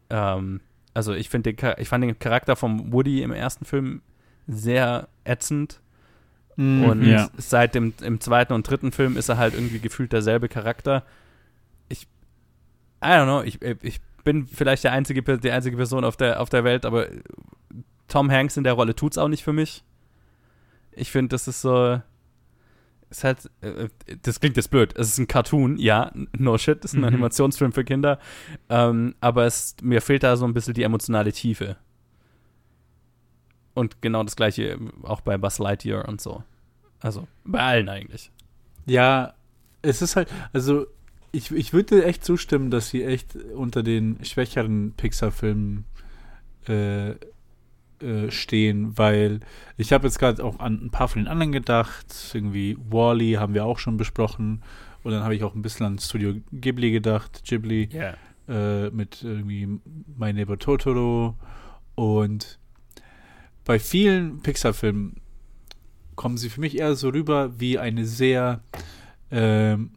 Ähm, 0.10 0.62
also 0.93 1.13
ich 1.13 1.29
finde 1.29 1.56
ich 1.77 1.88
fand 1.88 2.03
den 2.03 2.19
Charakter 2.19 2.56
vom 2.56 2.91
Woody 2.91 3.21
im 3.21 3.32
ersten 3.32 3.65
Film 3.65 4.01
sehr 4.47 5.08
ätzend. 5.23 5.79
Mhm, 6.56 6.84
und 6.84 7.03
ja. 7.03 7.29
seit 7.38 7.73
dem 7.73 7.93
im 8.01 8.19
zweiten 8.19 8.53
und 8.53 8.69
dritten 8.69 8.91
Film 8.91 9.17
ist 9.17 9.29
er 9.29 9.38
halt 9.38 9.56
irgendwie 9.56 9.79
gefühlt 9.79 10.13
derselbe 10.13 10.49
Charakter. 10.49 11.03
Ich, 11.89 12.03
I 13.03 13.08
don't 13.08 13.25
know, 13.25 13.41
ich, 13.41 13.60
ich 13.82 14.01
bin 14.23 14.45
vielleicht 14.45 14.84
der 14.84 14.91
einzige, 14.91 15.23
die 15.23 15.51
einzige 15.51 15.77
Person 15.77 16.06
auf 16.06 16.15
der, 16.15 16.39
auf 16.41 16.49
der 16.49 16.63
Welt, 16.63 16.86
aber 16.86 17.08
Tom 18.08 18.29
Hanks 18.32 18.58
in 18.58 18.63
der 18.63 18.73
Rolle 18.73 18.95
tut's 18.95 19.17
auch 19.17 19.27
nicht 19.27 19.43
für 19.43 19.53
mich. 19.53 19.84
Ich 20.91 21.12
finde, 21.12 21.29
das 21.29 21.47
ist 21.47 21.62
so, 21.62 22.01
ist 23.13 23.23
halt, 23.23 23.49
äh, 23.62 23.89
das 24.21 24.39
klingt 24.39 24.58
jetzt 24.58 24.69
blöd. 24.69 24.93
Es 24.97 25.08
ist 25.08 25.17
ein 25.19 25.28
Cartoon, 25.28 25.78
ja, 25.78 26.12
no 26.38 26.58
shit, 26.58 26.84
das 26.84 26.91
ist 26.91 26.95
ein 26.95 27.02
mhm. 27.02 27.08
Animationsfilm 27.08 27.71
für 27.71 27.84
Kinder. 27.84 28.19
Ähm, 28.69 29.15
aber 29.21 29.45
es, 29.45 29.76
mir 29.82 30.02
fehlt 30.02 30.23
da 30.23 30.36
so 30.36 30.45
ein 30.45 30.54
bisschen 30.54 30.73
die 30.73 30.84
emotionale 30.84 31.32
Tiefe. 31.32 31.78
Und 33.76 34.02
genau 34.02 34.23
das 34.23 34.36
gleiche 34.36 34.78
auch 35.04 35.21
bei 35.21 35.38
Buzz 35.38 35.60
Lightyear 35.60 36.08
und 36.08 36.21
so. 36.21 36.43
Also 36.99 37.28
bei 37.43 37.60
allen 37.60 37.89
eigentlich. 37.89 38.32
Ja, 38.86 39.34
es 39.82 40.02
ist 40.02 40.15
halt, 40.15 40.30
also 40.52 40.86
ich, 41.32 41.52
ich 41.52 41.73
würde 41.73 42.04
echt 42.06 42.23
zustimmen, 42.23 42.71
dass 42.71 42.89
sie 42.89 43.04
echt 43.04 43.36
unter 43.36 43.84
den 43.84 44.23
schwächeren 44.23 44.93
Pixar-Filmen 44.93 45.86
äh, 46.67 47.15
äh, 48.04 48.32
stehen, 48.32 48.98
weil 48.98 49.39
ich 49.78 49.94
habe 49.94 50.06
jetzt 50.08 50.20
gerade 50.20 50.44
auch 50.44 50.60
an 50.60 50.86
ein 50.86 50.92
paar 50.92 51.08
von 51.08 51.24
den 51.24 51.28
anderen 51.28 51.52
gedacht. 51.52 52.06
Irgendwie 52.34 52.78
Wally 52.89 53.36
-E 53.36 53.39
haben 53.39 53.54
wir 53.54 53.66
auch 53.66 53.80
schon 53.80 53.98
besprochen. 53.98 54.62
Und 55.04 55.12
dann 55.12 55.24
habe 55.24 55.36
ich 55.36 55.44
auch 55.44 55.56
ein 55.56 55.62
bisschen 55.62 55.86
an 55.86 56.00
Studio 56.00 56.36
Ghibli 56.52 56.92
gedacht, 56.92 57.44
Ghibli, 57.44 57.89
yeah. 57.94 58.16
äh, 58.48 58.89
mit 58.89 59.24
irgendwie 59.24 59.80
My 60.18 60.32
Neighbor 60.32 60.58
Totoro. 60.58 61.36
Und 61.96 62.60
bei 63.66 63.80
vielen 63.80 64.42
Pixar-Filmen 64.42 65.18
kommen 66.16 66.38
sie 66.38 66.50
für 66.50 66.62
mich 66.62 66.78
eher 66.78 66.96
so 66.96 67.10
rüber 67.10 67.60
wie 67.60 67.80
eine 67.80 68.06
sehr 68.06 68.62
ähm, 69.32 69.92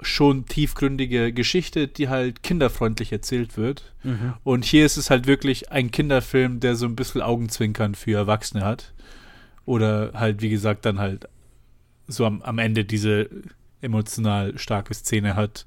schon 0.00 0.46
tiefgründige 0.46 1.32
Geschichte, 1.32 1.88
die 1.88 2.08
halt 2.08 2.42
kinderfreundlich 2.42 3.12
erzählt 3.12 3.56
wird. 3.56 3.92
Mhm. 4.02 4.34
Und 4.44 4.64
hier 4.64 4.84
ist 4.84 4.96
es 4.96 5.10
halt 5.10 5.26
wirklich 5.26 5.72
ein 5.72 5.90
Kinderfilm, 5.90 6.60
der 6.60 6.76
so 6.76 6.86
ein 6.86 6.96
bisschen 6.96 7.22
Augenzwinkern 7.22 7.94
für 7.94 8.16
Erwachsene 8.16 8.64
hat. 8.64 8.92
Oder 9.64 10.12
halt, 10.14 10.42
wie 10.42 10.50
gesagt, 10.50 10.84
dann 10.84 10.98
halt 10.98 11.28
so 12.06 12.24
am, 12.26 12.42
am 12.42 12.58
Ende 12.58 12.84
diese 12.84 13.28
emotional 13.80 14.58
starke 14.58 14.94
Szene 14.94 15.34
hat. 15.34 15.66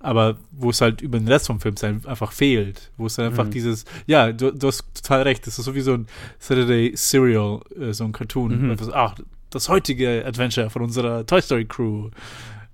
Aber 0.00 0.38
wo 0.52 0.70
es 0.70 0.80
halt 0.80 1.02
über 1.02 1.18
den 1.18 1.28
Rest 1.28 1.48
vom 1.48 1.60
Film 1.60 1.74
einfach 2.06 2.32
fehlt. 2.32 2.90
Wo 2.96 3.06
es 3.06 3.16
dann 3.16 3.26
einfach 3.26 3.46
mhm. 3.46 3.50
dieses, 3.50 3.84
ja, 4.06 4.32
du, 4.32 4.52
du, 4.52 4.68
hast 4.68 4.84
total 4.94 5.22
recht, 5.22 5.46
das 5.46 5.58
ist 5.58 5.64
so 5.64 5.74
wie 5.74 5.80
so 5.80 5.94
ein 5.94 6.06
Saturday 6.38 6.92
Serial, 6.94 7.60
äh, 7.78 7.92
so 7.92 8.04
ein 8.04 8.12
Cartoon. 8.12 8.68
Mhm. 8.68 8.76
Ach, 8.92 9.16
das 9.50 9.68
heutige 9.68 10.24
Adventure 10.24 10.70
von 10.70 10.82
unserer 10.82 11.26
Toy 11.26 11.42
Story 11.42 11.64
Crew. 11.64 12.10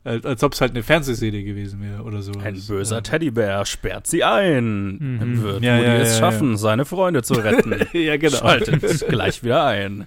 Als, 0.05 0.27
als 0.27 0.43
ob 0.43 0.53
es 0.53 0.61
halt 0.61 0.73
eine 0.73 0.83
Fernsehserie 0.83 1.45
gewesen 1.45 1.81
wäre 1.83 2.03
oder 2.03 2.21
so. 2.21 2.33
Ein 2.33 2.61
böser 2.67 2.97
ja. 2.97 3.01
Teddybär 3.01 3.65
sperrt 3.65 4.07
sie 4.07 4.23
ein. 4.23 4.99
Mhm. 4.99 5.43
Wird 5.43 5.63
ja, 5.63 5.79
Woody 5.79 5.87
ja, 5.87 5.97
es 5.97 6.19
schaffen, 6.19 6.59
seine 6.59 6.85
Freunde 6.85 7.23
zu 7.23 7.35
retten. 7.35 7.75
ja, 7.99 8.19
genau. 8.19 8.37
Schaltet 8.37 9.09
gleich 9.09 9.43
wieder 9.43 9.65
ein. 9.65 10.07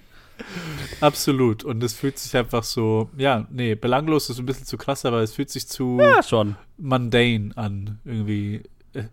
Absolut. 1.00 1.64
Und 1.64 1.82
es 1.82 1.94
fühlt 1.94 2.16
sich 2.16 2.36
einfach 2.36 2.62
so, 2.62 3.10
ja, 3.16 3.46
nee, 3.50 3.74
belanglos 3.74 4.30
ist 4.30 4.38
ein 4.38 4.46
bisschen 4.46 4.66
zu 4.66 4.76
krass, 4.76 5.04
aber 5.04 5.20
es 5.20 5.34
fühlt 5.34 5.50
sich 5.50 5.66
zu 5.66 5.98
ja, 6.00 6.22
schon. 6.22 6.54
mundane 6.76 7.50
an, 7.56 7.98
irgendwie. 8.04 8.62
Äh, 8.94 9.04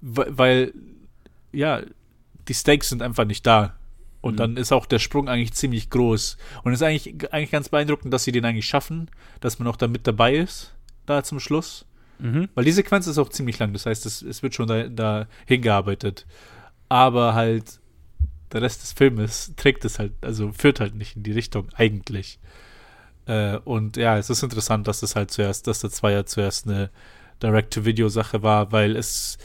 weil, 0.00 0.72
ja, 1.52 1.82
die 2.46 2.54
Stakes 2.54 2.88
sind 2.88 3.02
einfach 3.02 3.24
nicht 3.24 3.44
da. 3.44 3.74
Und 4.20 4.34
mhm. 4.34 4.36
dann 4.38 4.56
ist 4.56 4.72
auch 4.72 4.86
der 4.86 4.98
Sprung 4.98 5.28
eigentlich 5.28 5.52
ziemlich 5.52 5.90
groß. 5.90 6.36
Und 6.64 6.72
es 6.72 6.80
ist 6.80 6.86
eigentlich, 6.86 7.32
eigentlich 7.32 7.50
ganz 7.50 7.68
beeindruckend, 7.68 8.12
dass 8.12 8.24
sie 8.24 8.32
den 8.32 8.44
eigentlich 8.44 8.66
schaffen, 8.66 9.10
dass 9.40 9.58
man 9.58 9.68
auch 9.68 9.76
da 9.76 9.86
mit 9.86 10.06
dabei 10.06 10.36
ist, 10.36 10.74
da 11.06 11.22
zum 11.22 11.40
Schluss. 11.40 11.86
Mhm. 12.18 12.48
Weil 12.54 12.64
die 12.64 12.72
Sequenz 12.72 13.06
ist 13.06 13.18
auch 13.18 13.28
ziemlich 13.28 13.58
lang, 13.58 13.72
das 13.72 13.86
heißt, 13.86 14.06
es, 14.06 14.22
es 14.22 14.42
wird 14.42 14.54
schon 14.54 14.66
da, 14.66 14.88
da 14.88 15.26
hingearbeitet. 15.46 16.26
Aber 16.88 17.34
halt, 17.34 17.80
der 18.52 18.62
Rest 18.62 18.82
des 18.82 18.92
Filmes 18.92 19.52
trägt 19.56 19.84
es 19.84 19.98
halt, 19.98 20.12
also 20.20 20.52
führt 20.52 20.80
halt 20.80 20.94
nicht 20.94 21.16
in 21.16 21.22
die 21.22 21.32
Richtung, 21.32 21.68
eigentlich. 21.74 22.40
Äh, 23.26 23.58
und 23.58 23.96
ja, 23.96 24.18
es 24.18 24.30
ist 24.30 24.42
interessant, 24.42 24.88
dass 24.88 25.00
das 25.00 25.14
halt 25.14 25.30
zuerst, 25.30 25.66
dass 25.66 25.80
der 25.80 25.90
Zweier 25.90 26.26
zuerst 26.26 26.66
eine 26.66 26.90
Direct-to-Video-Sache 27.42 28.42
war, 28.42 28.72
weil 28.72 28.96
es 28.96 29.38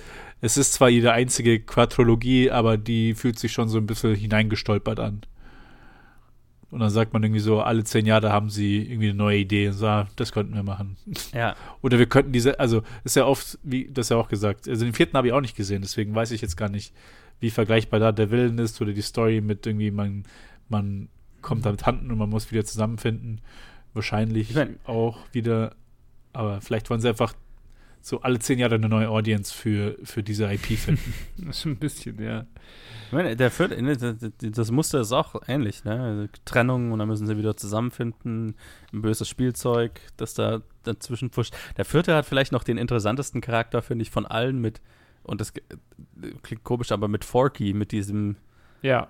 es 0.44 0.58
ist 0.58 0.74
zwar 0.74 0.90
ihre 0.90 1.14
einzige 1.14 1.62
Quadrologie, 1.62 2.52
aber 2.52 2.76
die 2.76 3.14
fühlt 3.14 3.40
sich 3.40 3.54
schon 3.54 3.70
so 3.70 3.78
ein 3.78 3.86
bisschen 3.86 4.14
hineingestolpert 4.14 5.00
an. 5.00 5.22
Und 6.70 6.82
dann 6.82 6.90
sagt 6.90 7.14
man 7.14 7.24
irgendwie 7.24 7.40
so, 7.40 7.62
alle 7.62 7.86
zehn 7.86 8.06
Jahre 8.06 8.30
haben 8.34 8.50
sie 8.50 8.82
irgendwie 8.82 9.08
eine 9.10 9.18
neue 9.18 9.38
Idee 9.38 9.70
und 9.70 9.76
sagt, 9.76 10.10
ah, 10.10 10.12
das 10.18 10.34
könnten 10.34 10.54
wir 10.54 10.64
machen. 10.64 10.98
Ja. 11.34 11.56
Oder 11.82 11.98
wir 11.98 12.08
könnten 12.08 12.34
diese, 12.34 12.60
also 12.60 12.84
ist 13.06 13.16
ja 13.16 13.26
oft, 13.26 13.58
wie 13.64 13.88
das 13.90 14.10
ja 14.10 14.18
auch 14.18 14.28
gesagt, 14.28 14.68
also 14.68 14.84
den 14.84 14.94
vierten 14.94 15.16
habe 15.16 15.28
ich 15.28 15.34
auch 15.34 15.40
nicht 15.40 15.56
gesehen, 15.56 15.82
deswegen 15.82 16.14
weiß 16.14 16.32
ich 16.32 16.42
jetzt 16.42 16.58
gar 16.58 16.68
nicht, 16.68 16.94
wie 17.40 17.50
vergleichbar 17.50 18.02
da 18.02 18.12
der 18.12 18.30
Willen 18.30 18.60
ist 18.60 18.82
oder 18.82 18.92
die 18.92 19.02
Story 19.02 19.40
mit 19.40 19.66
irgendwie, 19.66 19.92
man, 19.92 20.26
man 20.68 21.08
kommt 21.42 21.66
da 21.66 21.72
mit 21.72 21.86
Handen 21.86 22.12
und 22.12 22.18
man 22.18 22.30
muss 22.30 22.52
wieder 22.52 22.66
zusammenfinden. 22.66 23.40
Wahrscheinlich 23.94 24.50
ich 24.50 24.56
mein, 24.58 24.78
auch 24.84 25.20
wieder, 25.32 25.74
aber 26.34 26.60
vielleicht 26.60 26.90
wollen 26.90 27.00
sie 27.00 27.08
einfach 27.08 27.34
so 28.04 28.20
alle 28.20 28.38
zehn 28.38 28.60
Jahre 28.60 28.76
eine 28.76 28.90
neue 28.90 29.10
Audience 29.10 29.54
für, 29.54 29.98
für 30.04 30.24
diese 30.24 30.52
IP 30.52 30.78
finden. 30.78 31.14
das 31.38 31.60
ist 31.60 31.66
ein 31.66 31.78
bisschen, 31.78 32.22
ja. 32.22 32.46
Ich 33.08 33.14
meine, 33.14 33.38
der 33.38 33.50
vierte, 33.50 33.82
ne, 33.82 33.96
das 34.42 34.72
Muster 34.72 35.00
ist 35.00 35.14
auch 35.14 35.36
ähnlich, 35.48 35.86
ne? 35.86 36.02
Also 36.02 36.28
Trennung 36.44 36.92
und 36.92 37.00
dann 37.00 37.08
müssen 37.08 37.28
sie 37.28 37.38
wieder 37.38 37.56
zusammenfinden, 37.56 38.56
ein 38.92 39.02
böses 39.02 39.30
Spielzeug, 39.30 40.02
das 40.18 40.34
da 40.34 40.62
dazwischen 40.84 41.30
pusht. 41.30 41.56
Der 41.78 41.86
vierte 41.86 42.14
hat 42.14 42.26
vielleicht 42.26 42.52
noch 42.52 42.66
den 42.66 42.78
interessantesten 42.78 43.40
Charakter, 43.40 43.82
finde 43.82 44.04
ich, 44.04 44.12
von 44.12 44.26
allen 44.26 44.60
mit, 44.60 44.82
und 45.24 45.40
das 45.40 45.54
klingt 46.42 46.66
komisch, 46.66 46.92
aber 46.92 47.08
mit 47.08 47.24
Forky, 47.24 47.74
mit 47.74 47.94
diesem 47.94 48.36
ja 48.82 49.08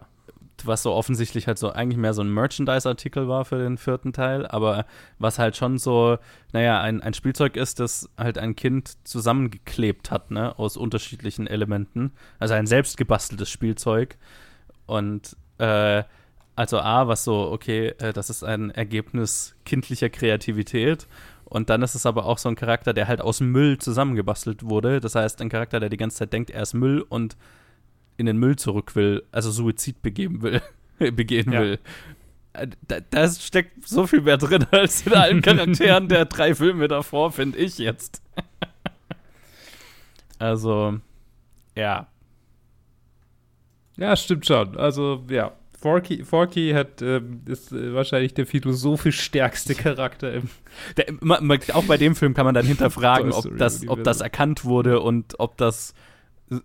was 0.66 0.84
so 0.84 0.94
offensichtlich 0.94 1.48
halt 1.48 1.58
so 1.58 1.72
eigentlich 1.72 1.98
mehr 1.98 2.14
so 2.14 2.22
ein 2.22 2.34
Merchandise-Artikel 2.34 3.28
war 3.28 3.46
für 3.46 3.58
den 3.58 3.78
vierten 3.78 4.14
Teil, 4.14 4.46
aber 4.48 4.86
was 5.20 5.40
halt 5.40 5.58
schon 5.58 5.78
so, 5.78 6.18
naja, 6.52 6.82
ein, 6.82 7.02
ein 7.02 7.14
Spielzeug 7.14 7.56
ist, 7.56 7.80
das 7.80 8.10
halt 8.18 8.38
ein 8.38 8.56
Kind 8.56 8.98
zusammengeklebt 9.06 10.12
hat, 10.12 10.32
ne, 10.32 10.58
aus 10.58 10.78
unterschiedlichen 10.78 11.48
Elementen. 11.48 12.12
Also 12.40 12.54
ein 12.54 12.68
selbstgebasteltes 12.68 13.50
Spielzeug. 13.50 14.18
Und 14.86 15.36
äh, 15.58 16.04
also 16.56 16.80
A, 16.80 17.08
was 17.08 17.24
so, 17.24 17.52
okay, 17.52 17.94
äh, 18.00 18.14
das 18.14 18.30
ist 18.30 18.44
ein 18.44 18.70
Ergebnis 18.70 19.56
kindlicher 19.66 20.10
Kreativität. 20.10 21.08
Und 21.46 21.70
dann 21.70 21.82
ist 21.82 21.96
es 21.96 22.06
aber 22.06 22.26
auch 22.26 22.38
so 22.38 22.50
ein 22.50 22.56
Charakter, 22.56 22.94
der 22.94 23.08
halt 23.08 23.22
aus 23.22 23.40
Müll 23.40 23.78
zusammengebastelt 23.78 24.64
wurde. 24.64 25.00
Das 25.00 25.16
heißt, 25.16 25.42
ein 25.42 25.50
Charakter, 25.50 25.80
der 25.80 25.90
die 25.90 25.98
ganze 25.98 26.18
Zeit 26.18 26.34
denkt, 26.34 26.50
er 26.50 26.64
ist 26.64 26.74
Müll 26.74 27.02
und 27.02 27.38
in 28.18 28.26
den 28.26 28.38
Müll 28.38 28.56
zurück 28.56 28.96
will, 28.96 29.24
also 29.32 29.52
Suizid 29.52 30.02
begeben 30.02 30.42
will, 30.42 30.62
begehen 31.12 31.52
ja. 31.52 31.62
will. 31.62 31.80
Äh, 32.54 32.68
da, 32.88 33.00
da, 33.00 33.30
steckt 33.30 33.88
so 33.88 34.06
viel 34.06 34.22
mehr 34.22 34.38
drin 34.38 34.66
als 34.72 35.06
in 35.06 35.14
allen 35.14 35.42
Charakteren 35.42 36.08
der 36.08 36.26
drei 36.26 36.56
Filme 36.56 36.88
davor, 36.88 37.32
finde 37.32 37.58
ich 37.58 37.78
jetzt. 37.80 38.22
also, 40.40 41.00
ja. 41.76 42.08
Ja, 43.98 44.16
stimmt 44.16 44.46
schon. 44.46 44.78
Also, 44.78 45.24
ja. 45.30 45.54
Forky, 45.80 46.24
Forky 46.24 46.72
hat, 46.72 47.02
ähm, 47.02 47.42
ist 47.46 47.74
äh, 47.74 47.94
wahrscheinlich 47.94 48.34
der 48.34 48.46
philosophisch 48.46 49.20
stärkste 49.20 49.76
Charakter 49.76 50.32
im. 50.32 50.50
Der, 50.96 51.08
auch 51.76 51.84
bei 51.84 51.98
dem 51.98 52.16
Film 52.16 52.34
kann 52.34 52.46
man 52.46 52.56
dann 52.56 52.66
hinterfragen, 52.66 53.34
ob 53.34 53.58
das, 53.58 53.86
ob 53.90 54.02
das 54.02 54.22
erkannt 54.22 54.64
wurde 54.64 55.02
und 55.02 55.42
ob 55.42 55.58
das 55.58 55.94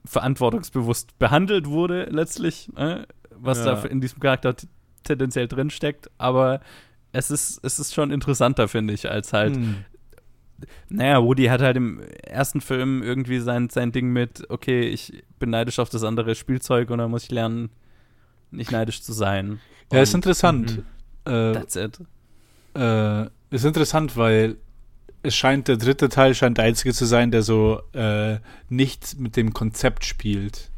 verantwortungsbewusst 0.04 1.18
behandelt 1.18 1.66
wurde, 1.66 2.04
letztlich, 2.10 2.68
äh, 2.76 3.04
was 3.30 3.58
ja. 3.58 3.74
da 3.74 3.84
in 3.84 4.00
diesem 4.00 4.20
Charakter 4.20 4.54
tendenziell 5.04 5.48
drinsteckt. 5.48 6.10
Aber 6.18 6.60
es 7.12 7.30
ist, 7.30 7.60
es 7.64 7.78
ist 7.78 7.94
schon 7.94 8.10
interessanter, 8.10 8.68
finde 8.68 8.94
ich, 8.94 9.10
als 9.10 9.32
halt. 9.32 9.56
Hm. 9.56 9.84
Naja, 10.88 11.22
Woody 11.22 11.44
hat 11.44 11.60
halt 11.60 11.76
im 11.76 12.00
ersten 12.00 12.60
Film 12.60 13.00
irgendwie 13.02 13.38
sein, 13.38 13.70
sein 13.70 13.92
Ding 13.92 14.12
mit, 14.12 14.50
okay, 14.50 14.88
ich 14.88 15.22
bin 15.38 15.50
neidisch 15.50 15.78
auf 15.78 15.88
das 15.88 16.02
andere 16.02 16.34
Spielzeug 16.34 16.90
und 16.90 16.98
dann 16.98 17.12
muss 17.12 17.24
ich 17.24 17.30
lernen, 17.30 17.70
nicht 18.50 18.72
neidisch 18.72 19.02
zu 19.02 19.12
sein. 19.12 19.60
Ja, 19.92 20.02
ist 20.02 20.14
interessant. 20.14 20.78
Mhm. 21.24 21.32
Äh, 21.32 21.52
That's 21.52 21.76
it. 21.76 22.00
Äh, 22.74 23.26
ist 23.50 23.64
interessant, 23.64 24.16
weil 24.16 24.56
es 25.22 25.34
scheint, 25.34 25.68
der 25.68 25.76
dritte 25.76 26.08
Teil 26.08 26.34
scheint 26.34 26.58
der 26.58 26.64
einzige 26.64 26.94
zu 26.94 27.04
sein, 27.04 27.30
der 27.30 27.42
so 27.42 27.82
äh, 27.92 28.38
nicht 28.68 29.18
mit 29.18 29.36
dem 29.36 29.52
Konzept 29.52 30.04
spielt. 30.04 30.70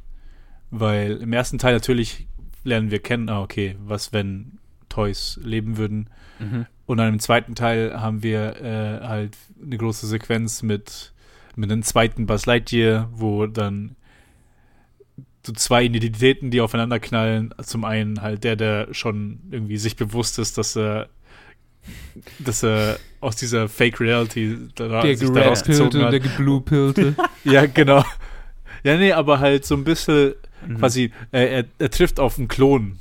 Weil 0.71 1.17
im 1.19 1.33
ersten 1.33 1.59
Teil 1.59 1.75
natürlich 1.75 2.27
lernen 2.65 2.91
wir 2.91 3.01
kennen, 3.01 3.29
ah, 3.29 3.43
okay, 3.43 3.77
was, 3.81 4.13
wenn 4.13 4.59
Toys 4.89 5.39
leben 5.43 5.77
würden. 5.77 6.09
Mhm. 6.39 6.67
Und 6.87 6.99
dann 6.99 7.15
im 7.15 7.21
zweiten 7.21 7.55
Teil 7.55 8.01
haben 8.01 8.23
wir 8.23 8.57
äh, 8.61 9.07
halt 9.07 9.37
eine 9.63 9.77
große 9.77 10.07
Sequenz 10.07 10.63
mit, 10.63 11.13
mit 11.57 11.71
einem 11.71 11.83
zweiten 11.83 12.27
Buzz 12.27 12.47
Lightyear, 12.47 13.09
wo 13.13 13.47
dann 13.47 13.97
so 15.47 15.53
zwei 15.53 15.85
Identitäten, 15.85 16.51
die 16.51 16.61
aufeinander 16.61 16.99
knallen. 16.99 17.55
Zum 17.63 17.85
einen 17.85 18.21
halt 18.21 18.45
der, 18.45 18.57
der 18.57 18.93
schon 18.93 19.41
irgendwie 19.51 19.79
sich 19.79 19.97
bewusst 19.97 20.39
ist, 20.39 20.59
dass 20.59 20.77
er 20.77 21.09
dass 22.39 22.63
er 22.63 22.99
aus 23.21 23.37
dieser 23.37 23.69
Fake 23.69 24.01
Reality 24.01 24.57
da, 24.75 25.03
der 25.03 25.17
sich 25.17 25.31
daraus 25.31 25.63
gezogen 25.63 26.03
hat. 26.03 26.13
Der 26.13 26.21
gebluepillte. 26.21 27.15
ja, 27.45 27.67
genau. 27.67 28.05
Ja, 28.83 28.97
nee, 28.97 29.13
aber 29.13 29.41
halt 29.41 29.65
so 29.65 29.75
ein 29.75 29.85
bisschen 29.85 30.35
mhm. 30.67 30.79
quasi, 30.79 31.13
äh, 31.33 31.59
er, 31.59 31.65
er 31.79 31.91
trifft 31.91 32.19
auf 32.19 32.39
einen 32.39 32.49
Klon. 32.49 32.99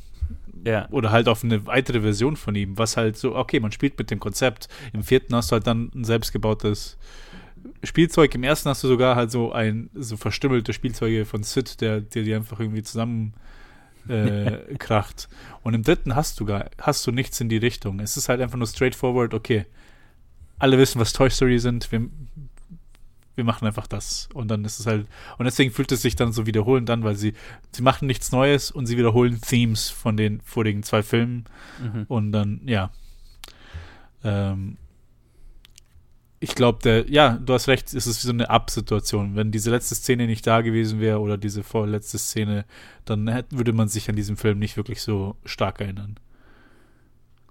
Ja. 0.66 0.90
Oder 0.92 1.12
halt 1.12 1.30
auf 1.30 1.44
eine 1.44 1.66
weitere 1.68 2.02
Version 2.02 2.36
von 2.36 2.54
ihm, 2.54 2.78
was 2.78 2.98
halt 2.98 3.18
so, 3.18 3.36
okay, 3.36 3.62
man 3.62 3.72
spielt 3.72 3.98
mit 3.98 4.12
dem 4.12 4.20
Konzept. 4.20 4.68
Im 4.92 5.04
vierten 5.04 5.34
hast 5.34 5.52
du 5.52 5.54
halt 5.54 5.66
dann 5.68 5.90
ein 5.96 6.04
selbstgebautes 6.04 6.98
Spielzeug. 7.84 8.36
Im 8.36 8.44
ersten 8.44 8.70
hast 8.70 8.84
du 8.84 8.88
sogar 8.90 9.16
halt 9.16 9.32
so 9.32 9.54
ein, 9.54 9.90
so 9.94 10.18
verstümmelte 10.18 10.74
Spielzeuge 10.74 11.26
von 11.26 11.44
Sid, 11.44 11.80
der, 11.80 12.02
der 12.02 12.24
die 12.24 12.36
einfach 12.36 12.60
irgendwie 12.60 12.84
zusammen 12.84 13.34
äh, 14.08 14.76
kracht. 14.78 15.30
Und 15.64 15.74
im 15.74 15.84
dritten 15.84 16.16
hast 16.16 16.40
du 16.40 16.46
gar, 16.46 16.70
hast 16.80 17.06
du 17.06 17.12
nichts 17.12 17.40
in 17.42 17.50
die 17.50 17.58
Richtung. 17.58 18.00
Es 18.00 18.18
ist 18.18 18.30
halt 18.30 18.42
einfach 18.42 18.58
nur 18.58 18.68
straightforward, 18.68 19.34
okay. 19.34 19.66
Alle 20.58 20.78
wissen, 20.78 21.00
was 21.00 21.14
Toy 21.14 21.30
Story 21.30 21.60
sind. 21.60 21.92
Wir, 21.92 22.08
wir 23.36 23.44
machen 23.44 23.66
einfach 23.66 23.88
das. 23.88 24.30
Und 24.34 24.50
dann 24.50 24.66
ist 24.66 24.80
es 24.80 24.86
halt, 24.86 25.08
und 25.38 25.46
deswegen 25.46 25.72
fühlt 25.72 25.92
es 25.92 26.02
sich 26.02 26.16
dann 26.16 26.32
so 26.32 26.46
wiederholend 26.46 26.90
an, 26.90 27.04
weil 27.04 27.16
sie, 27.16 27.34
sie 27.72 27.82
machen 27.82 28.08
nichts 28.08 28.32
Neues 28.32 28.72
und 28.72 28.86
sie 28.86 28.98
wiederholen 28.98 29.40
Themes 29.42 29.90
von 29.90 30.18
den 30.18 30.42
vorigen 30.42 30.84
zwei 30.84 31.04
Filmen. 31.04 31.46
Mhm. 31.82 32.06
Und 32.08 32.32
dann, 32.32 32.62
ja. 32.66 32.92
Ähm, 34.24 34.78
ich 36.42 36.56
glaube, 36.56 36.80
der, 36.82 37.10
ja, 37.10 37.38
du 37.38 37.54
hast 37.54 37.68
recht, 37.68 37.94
es 37.94 38.08
ist 38.08 38.24
wie 38.24 38.28
so 38.28 38.34
eine 38.34 38.50
Ab-Situation. 38.50 39.36
Wenn 39.36 39.52
diese 39.52 39.72
letzte 39.72 39.96
Szene 39.96 40.26
nicht 40.26 40.48
da 40.48 40.62
gewesen 40.62 41.02
wäre 41.02 41.20
oder 41.20 41.38
diese 41.38 41.64
vorletzte 41.64 42.18
Szene, 42.18 42.66
dann 43.06 43.28
hätte, 43.28 43.58
würde 43.58 43.74
man 43.74 43.90
sich 43.90 44.10
an 44.10 44.16
diesem 44.16 44.38
Film 44.38 44.60
nicht 44.60 44.78
wirklich 44.78 45.02
so 45.02 45.36
stark 45.44 45.82
erinnern. 45.82 46.18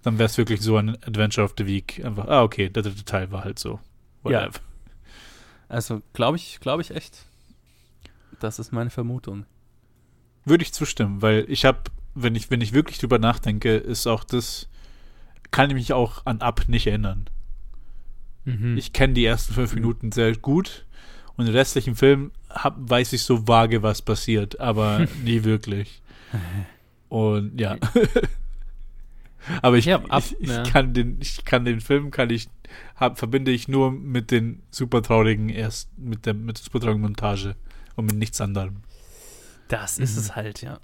Dann 0.02 0.18
wäre 0.18 0.26
es 0.26 0.38
wirklich 0.38 0.62
so 0.62 0.76
ein 0.78 0.90
Adventure 1.02 1.44
of 1.44 1.54
the 1.58 1.66
Week. 1.66 2.02
Einfach, 2.02 2.28
ah, 2.28 2.42
okay, 2.42 2.70
der 2.70 2.82
dritte 2.82 3.04
Teil 3.04 3.30
war 3.30 3.44
halt 3.44 3.58
so. 3.58 3.78
Whatever. 4.22 4.40
Ja. 4.42 4.50
Also, 5.68 6.00
glaube 6.14 6.38
ich, 6.38 6.60
glaube 6.60 6.80
ich 6.80 6.92
echt. 6.92 7.26
Das 8.40 8.58
ist 8.58 8.72
meine 8.72 8.90
Vermutung. 8.90 9.44
Würde 10.46 10.62
ich 10.62 10.72
zustimmen, 10.72 11.20
weil 11.20 11.44
ich 11.48 11.66
habe, 11.66 11.78
wenn 12.14 12.34
ich, 12.34 12.50
wenn 12.50 12.62
ich 12.62 12.72
wirklich 12.72 12.98
drüber 12.98 13.18
nachdenke, 13.18 13.76
ist 13.76 14.06
auch 14.06 14.24
das, 14.24 14.68
kann 15.50 15.68
ich 15.68 15.74
mich 15.74 15.92
auch 15.92 16.24
an 16.24 16.40
Ab 16.40 16.62
nicht 16.68 16.86
erinnern. 16.86 17.28
Mhm. 18.48 18.78
Ich 18.78 18.94
kenne 18.94 19.12
die 19.12 19.26
ersten 19.26 19.52
fünf 19.52 19.74
Minuten 19.74 20.10
sehr 20.10 20.34
gut 20.34 20.86
und 21.36 21.46
im 21.46 21.52
restlichen 21.52 21.94
Film 21.96 22.32
hab, 22.48 22.76
weiß 22.78 23.12
ich 23.12 23.22
so 23.22 23.46
vage, 23.46 23.82
was 23.82 24.00
passiert, 24.00 24.58
aber 24.58 25.06
nie 25.24 25.44
wirklich. 25.44 26.00
Und 27.10 27.60
ja. 27.60 27.76
aber 29.62 29.76
ich, 29.76 29.84
ja, 29.84 30.02
ab, 30.06 30.22
ich, 30.26 30.40
ich 30.40 30.48
ja. 30.48 30.62
kann 30.62 30.94
den, 30.94 31.18
ich 31.20 31.44
kann 31.44 31.66
den 31.66 31.80
Film, 31.80 32.10
kann 32.10 32.30
ich, 32.30 32.48
hab, 32.96 33.18
verbinde 33.18 33.50
ich 33.50 33.68
nur 33.68 33.92
mit 33.92 34.30
den 34.30 34.62
super 34.70 35.02
traurigen 35.02 35.50
erst, 35.50 35.96
mit 35.98 36.24
der, 36.24 36.32
mit 36.32 36.56
der 36.56 36.64
super 36.64 36.80
traurigen 36.80 37.02
Montage 37.02 37.54
und 37.96 38.06
mit 38.06 38.16
nichts 38.16 38.40
anderem. 38.40 38.76
Das 39.68 39.98
ist 39.98 40.14
mhm. 40.14 40.20
es 40.20 40.36
halt, 40.36 40.62
ja. 40.62 40.80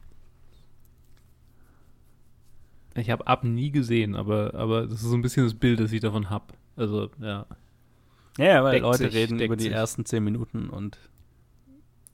Ich 2.94 3.10
habe 3.10 3.26
Ab 3.26 3.42
nie 3.42 3.70
gesehen, 3.70 4.14
aber, 4.14 4.54
aber 4.54 4.82
das 4.82 5.02
ist 5.02 5.08
so 5.08 5.16
ein 5.16 5.22
bisschen 5.22 5.44
das 5.44 5.54
Bild, 5.54 5.80
das 5.80 5.92
ich 5.92 6.00
davon 6.00 6.28
habe. 6.28 6.52
Also, 6.76 7.10
ja. 7.20 7.46
Ja, 8.38 8.64
weil 8.64 8.72
deckt 8.72 8.82
Leute 8.82 9.04
sich, 9.04 9.14
reden 9.14 9.40
über 9.40 9.56
die 9.56 9.64
sich. 9.64 9.72
ersten 9.72 10.04
zehn 10.04 10.24
Minuten 10.24 10.68
und. 10.68 10.98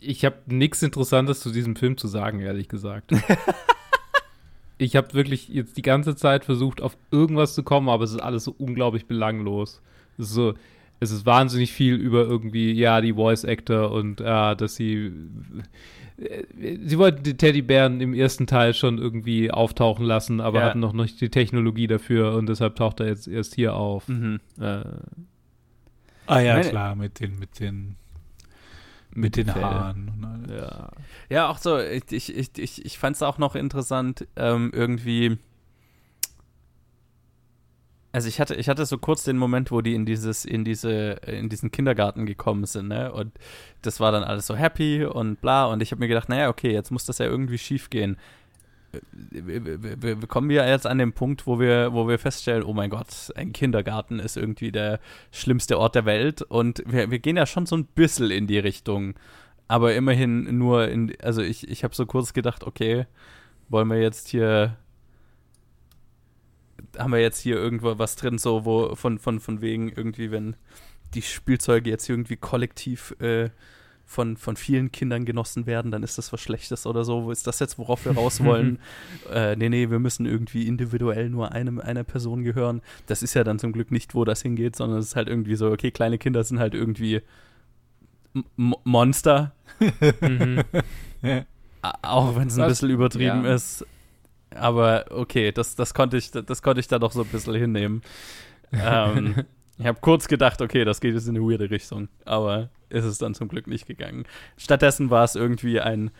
Ich 0.02 0.24
habe 0.24 0.36
nichts 0.46 0.82
Interessantes 0.82 1.40
zu 1.40 1.50
diesem 1.50 1.76
Film 1.76 1.96
zu 1.96 2.08
sagen, 2.08 2.40
ehrlich 2.40 2.68
gesagt. 2.68 3.12
ich 4.78 4.96
habe 4.96 5.12
wirklich 5.12 5.48
jetzt 5.48 5.76
die 5.76 5.82
ganze 5.82 6.16
Zeit 6.16 6.44
versucht, 6.44 6.80
auf 6.80 6.96
irgendwas 7.10 7.54
zu 7.54 7.62
kommen, 7.62 7.88
aber 7.90 8.04
es 8.04 8.12
ist 8.12 8.20
alles 8.20 8.44
so 8.44 8.54
unglaublich 8.56 9.06
belanglos. 9.06 9.82
Es 10.16 10.26
ist 10.28 10.34
so, 10.34 10.54
es 11.00 11.10
ist 11.10 11.26
wahnsinnig 11.26 11.72
viel 11.72 11.94
über 11.94 12.24
irgendwie, 12.24 12.72
ja, 12.72 13.00
die 13.00 13.14
Voice 13.14 13.44
Actor 13.44 13.90
und 13.90 14.20
ja, 14.20 14.54
dass 14.54 14.76
sie. 14.76 15.12
Äh, 16.18 16.78
sie 16.84 16.98
wollten 16.98 17.22
die 17.22 17.36
Teddybären 17.36 18.00
im 18.00 18.14
ersten 18.14 18.46
Teil 18.46 18.74
schon 18.74 18.98
irgendwie 18.98 19.50
auftauchen 19.50 20.04
lassen, 20.04 20.40
aber 20.40 20.60
ja. 20.60 20.66
hatten 20.66 20.80
noch 20.80 20.92
nicht 20.92 21.20
die 21.20 21.30
Technologie 21.30 21.86
dafür 21.86 22.34
und 22.34 22.48
deshalb 22.48 22.76
taucht 22.76 23.00
er 23.00 23.06
jetzt 23.06 23.26
erst 23.26 23.54
hier 23.54 23.74
auf. 23.74 24.06
Mhm. 24.08 24.40
Äh, 24.60 24.82
Ah 26.30 26.38
ja, 26.38 26.54
meine, 26.54 26.68
klar, 26.68 26.94
mit 26.94 27.18
den, 27.18 27.40
mit 27.40 27.58
den, 27.58 27.96
mit 29.12 29.34
den 29.34 29.52
Haaren 29.52 30.12
und 30.14 30.24
alles. 30.24 30.62
Ja. 30.62 30.90
ja, 31.28 31.48
auch 31.48 31.58
so, 31.58 31.80
ich, 31.80 32.12
ich, 32.12 32.56
ich, 32.56 32.84
ich 32.84 32.98
fand 33.00 33.16
es 33.16 33.22
auch 33.22 33.38
noch 33.38 33.56
interessant, 33.56 34.28
ähm, 34.36 34.70
irgendwie. 34.72 35.38
Also 38.12 38.28
ich 38.28 38.40
hatte, 38.40 38.56
ich 38.56 38.68
hatte 38.68 38.86
so 38.86 38.98
kurz 38.98 39.22
den 39.22 39.36
Moment, 39.36 39.70
wo 39.70 39.80
die 39.82 39.94
in 39.94 40.04
dieses, 40.04 40.44
in 40.44 40.64
diese, 40.64 41.12
in 41.26 41.48
diesen 41.48 41.70
Kindergarten 41.70 42.26
gekommen 42.26 42.64
sind, 42.64 42.88
ne? 42.88 43.12
Und 43.12 43.32
das 43.82 44.00
war 44.00 44.10
dann 44.10 44.24
alles 44.24 44.46
so 44.46 44.56
happy 44.56 45.04
und 45.04 45.40
bla. 45.40 45.66
Und 45.66 45.80
ich 45.80 45.92
habe 45.92 46.00
mir 46.00 46.08
gedacht, 46.08 46.28
naja, 46.28 46.48
okay, 46.48 46.72
jetzt 46.72 46.90
muss 46.90 47.06
das 47.06 47.18
ja 47.18 47.26
irgendwie 47.26 47.58
schief 47.58 47.88
gehen 47.88 48.16
wir, 49.30 50.26
kommen 50.26 50.48
wir 50.48 50.68
jetzt 50.68 50.86
an 50.86 50.98
den 50.98 51.12
Punkt, 51.12 51.46
wo 51.46 51.60
wir, 51.60 51.92
wo 51.92 52.08
wir 52.08 52.18
feststellen, 52.18 52.64
oh 52.64 52.72
mein 52.72 52.90
Gott, 52.90 53.32
ein 53.36 53.52
Kindergarten 53.52 54.18
ist 54.18 54.36
irgendwie 54.36 54.72
der 54.72 55.00
schlimmste 55.30 55.78
Ort 55.78 55.94
der 55.94 56.04
Welt 56.04 56.42
und 56.42 56.82
wir, 56.86 57.10
wir 57.10 57.18
gehen 57.18 57.36
ja 57.36 57.46
schon 57.46 57.66
so 57.66 57.76
ein 57.76 57.84
bisschen 57.84 58.30
in 58.30 58.46
die 58.46 58.58
Richtung, 58.58 59.14
aber 59.68 59.94
immerhin 59.94 60.58
nur 60.58 60.88
in, 60.88 61.14
also 61.22 61.42
ich, 61.42 61.68
ich 61.68 61.84
habe 61.84 61.94
so 61.94 62.06
kurz 62.06 62.32
gedacht, 62.32 62.64
okay, 62.64 63.06
wollen 63.68 63.88
wir 63.88 64.00
jetzt 64.00 64.28
hier, 64.28 64.76
haben 66.98 67.12
wir 67.12 67.20
jetzt 67.20 67.40
hier 67.40 67.56
irgendwo 67.56 67.98
was 67.98 68.16
drin, 68.16 68.38
so 68.38 68.64
wo 68.64 68.94
von, 68.94 69.18
von, 69.18 69.40
von 69.40 69.60
wegen 69.60 69.90
irgendwie, 69.90 70.30
wenn 70.30 70.56
die 71.14 71.22
Spielzeuge 71.22 71.90
jetzt 71.90 72.08
irgendwie 72.08 72.36
kollektiv 72.36 73.14
äh, 73.20 73.50
von, 74.10 74.36
von 74.36 74.56
vielen 74.56 74.90
Kindern 74.90 75.24
genossen 75.24 75.66
werden, 75.66 75.92
dann 75.92 76.02
ist 76.02 76.18
das 76.18 76.32
was 76.32 76.40
Schlechtes 76.40 76.84
oder 76.84 77.04
so. 77.04 77.30
Ist 77.30 77.46
das 77.46 77.60
jetzt, 77.60 77.78
worauf 77.78 78.04
wir 78.04 78.12
raus 78.12 78.42
wollen? 78.42 78.80
äh, 79.32 79.54
nee, 79.54 79.68
nee, 79.68 79.88
wir 79.88 80.00
müssen 80.00 80.26
irgendwie 80.26 80.66
individuell 80.66 81.30
nur 81.30 81.52
einem, 81.52 81.78
einer 81.80 82.02
Person 82.02 82.42
gehören. 82.42 82.82
Das 83.06 83.22
ist 83.22 83.34
ja 83.34 83.44
dann 83.44 83.60
zum 83.60 83.72
Glück 83.72 83.92
nicht, 83.92 84.16
wo 84.16 84.24
das 84.24 84.42
hingeht, 84.42 84.74
sondern 84.74 84.98
es 84.98 85.06
ist 85.06 85.16
halt 85.16 85.28
irgendwie 85.28 85.54
so, 85.54 85.70
okay, 85.70 85.92
kleine 85.92 86.18
Kinder 86.18 86.42
sind 86.42 86.58
halt 86.58 86.74
irgendwie 86.74 87.22
M 88.34 88.74
Monster. 88.82 89.52
mhm. 90.20 90.64
Auch 92.02 92.36
wenn 92.36 92.48
es 92.48 92.58
ein 92.58 92.68
bisschen 92.68 92.90
übertrieben 92.90 93.44
ja. 93.44 93.54
ist. 93.54 93.86
Aber 94.54 95.06
okay, 95.10 95.52
das, 95.52 95.76
das, 95.76 95.94
konnte 95.94 96.16
ich, 96.16 96.30
das 96.30 96.62
konnte 96.62 96.80
ich 96.80 96.88
da 96.88 96.98
doch 96.98 97.12
so 97.12 97.22
ein 97.22 97.28
bisschen 97.28 97.54
hinnehmen. 97.54 98.02
ähm, 98.72 99.44
ich 99.78 99.86
habe 99.86 99.98
kurz 100.00 100.28
gedacht, 100.28 100.60
okay, 100.60 100.84
das 100.84 101.00
geht 101.00 101.14
jetzt 101.14 101.28
in 101.28 101.36
eine 101.36 101.44
weirde 101.44 101.70
Richtung. 101.70 102.08
Aber 102.24 102.70
ist 102.88 103.04
es 103.04 103.18
dann 103.18 103.34
zum 103.34 103.48
Glück 103.48 103.66
nicht 103.66 103.86
gegangen. 103.86 104.24
Stattdessen 104.56 105.10
war 105.10 105.24
es 105.24 105.34
irgendwie 105.34 105.80
ein 105.80 106.10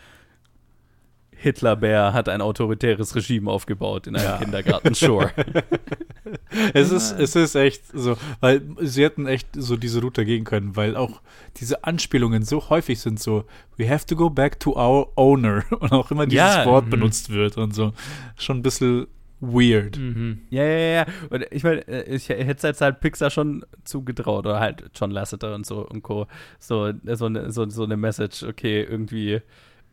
Hitlerbär 1.41 2.13
hat 2.13 2.29
ein 2.29 2.39
autoritäres 2.39 3.15
Regime 3.15 3.49
aufgebaut 3.49 4.05
in 4.05 4.15
einem 4.15 4.25
ja. 4.25 4.37
Kindergarten. 4.37 4.93
Sure. 4.93 5.31
es 6.73 6.91
ist, 6.91 7.11
es 7.11 7.35
ist 7.35 7.55
echt 7.55 7.83
so, 7.93 8.17
weil 8.39 8.61
sie 8.79 9.03
hätten 9.03 9.27
echt 9.27 9.47
so 9.55 9.77
diese 9.77 10.01
Route 10.01 10.25
gehen 10.25 10.43
können, 10.43 10.75
weil 10.75 10.95
auch 10.95 11.21
diese 11.57 11.83
Anspielungen 11.83 12.43
so 12.43 12.69
häufig 12.69 12.99
sind 12.99 13.19
so, 13.19 13.45
we 13.77 13.89
have 13.89 14.05
to 14.05 14.15
go 14.15 14.29
back 14.29 14.59
to 14.59 14.75
our 14.75 15.11
owner 15.15 15.63
und 15.79 15.91
auch 15.91 16.11
immer 16.11 16.25
dieses 16.25 16.55
ja. 16.55 16.65
Wort 16.65 16.85
mhm. 16.85 16.91
benutzt 16.91 17.29
wird 17.29 17.57
und 17.57 17.73
so. 17.73 17.93
Schon 18.37 18.59
ein 18.59 18.63
bisschen 18.63 19.07
weird. 19.41 19.97
Mhm. 19.97 20.41
Ja, 20.49 20.63
ja, 20.63 20.77
ja. 20.77 21.05
Und 21.29 21.45
ich 21.51 21.63
meine, 21.63 21.87
äh, 21.87 22.15
ich 22.15 22.29
hätte 22.29 22.51
es 22.51 22.61
jetzt 22.61 22.81
halt 22.81 22.99
Pixar 22.99 23.29
schon 23.29 23.65
zugetraut 23.83 24.45
oder 24.45 24.59
halt 24.59 24.91
John 24.95 25.11
Lasseter 25.11 25.55
und 25.55 25.65
so 25.65 25.87
und 25.87 26.03
Co. 26.03 26.27
So, 26.59 26.91
so, 27.03 27.25
eine, 27.25 27.51
so, 27.51 27.67
so 27.69 27.83
eine 27.83 27.97
Message, 27.97 28.43
okay, 28.43 28.83
irgendwie, 28.83 29.41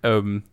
ähm, 0.03 0.45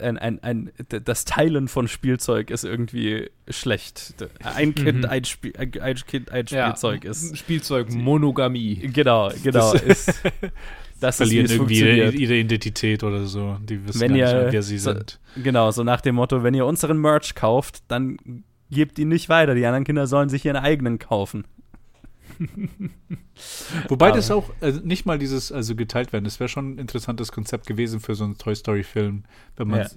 ein, 0.00 0.18
ein, 0.18 0.42
ein, 0.42 0.72
das 1.04 1.24
Teilen 1.24 1.68
von 1.68 1.88
Spielzeug 1.88 2.50
ist 2.50 2.64
irgendwie 2.64 3.30
schlecht. 3.48 4.14
Ein 4.42 4.74
Kind, 4.74 4.98
mhm. 4.98 5.04
ein, 5.04 5.24
Spiel, 5.24 5.52
ein, 5.56 5.70
Kind, 5.70 6.30
ein 6.30 6.46
Spielzeug 6.46 7.04
ja, 7.04 7.10
ist. 7.10 7.36
Spielzeug, 7.36 7.90
Monogamie. 7.92 8.76
Genau, 8.92 9.30
genau. 9.42 9.72
ist, 9.72 10.22
das 11.00 11.16
verlieren 11.16 11.46
irgendwie 11.50 11.80
ihre, 11.80 12.10
ihre, 12.10 12.34
Identität 12.34 13.04
oder 13.04 13.26
so. 13.26 13.58
Die 13.62 13.86
wissen 13.86 14.00
wenn 14.00 14.14
ihr, 14.14 14.44
nicht 14.44 14.52
wer 14.52 14.62
sie 14.62 14.78
so, 14.78 14.92
sind. 14.92 15.18
Genau, 15.42 15.70
so 15.70 15.84
nach 15.84 16.00
dem 16.00 16.16
Motto, 16.16 16.42
wenn 16.42 16.54
ihr 16.54 16.66
unseren 16.66 16.98
Merch 16.98 17.34
kauft, 17.34 17.82
dann 17.88 18.18
gebt 18.70 18.98
ihn 18.98 19.08
nicht 19.08 19.28
weiter. 19.28 19.54
Die 19.54 19.64
anderen 19.66 19.84
Kinder 19.84 20.06
sollen 20.06 20.28
sich 20.28 20.44
ihren 20.44 20.56
eigenen 20.56 20.98
kaufen. 20.98 21.44
Wobei 23.88 24.08
Aber. 24.08 24.16
das 24.16 24.30
auch 24.30 24.50
also 24.60 24.80
nicht 24.80 25.06
mal 25.06 25.18
dieses, 25.18 25.52
also 25.52 25.74
geteilt 25.74 26.12
werden, 26.12 26.24
das 26.24 26.40
wäre 26.40 26.48
schon 26.48 26.74
ein 26.74 26.78
interessantes 26.78 27.32
Konzept 27.32 27.66
gewesen 27.66 28.00
für 28.00 28.14
so 28.14 28.24
einen 28.24 28.38
Toy 28.38 28.54
Story-Film, 28.54 29.24
wenn 29.56 29.68
man, 29.68 29.80
ja. 29.80 29.88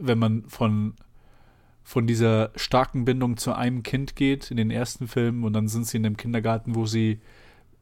wenn 0.00 0.18
man 0.18 0.44
von, 0.48 0.94
von 1.82 2.06
dieser 2.06 2.50
starken 2.56 3.04
Bindung 3.04 3.36
zu 3.36 3.52
einem 3.52 3.82
Kind 3.82 4.16
geht 4.16 4.50
in 4.50 4.56
den 4.56 4.70
ersten 4.70 5.08
Filmen 5.08 5.44
und 5.44 5.52
dann 5.52 5.68
sind 5.68 5.86
sie 5.86 5.96
in 5.96 6.06
einem 6.06 6.16
Kindergarten, 6.16 6.74
wo 6.74 6.86
sie 6.86 7.20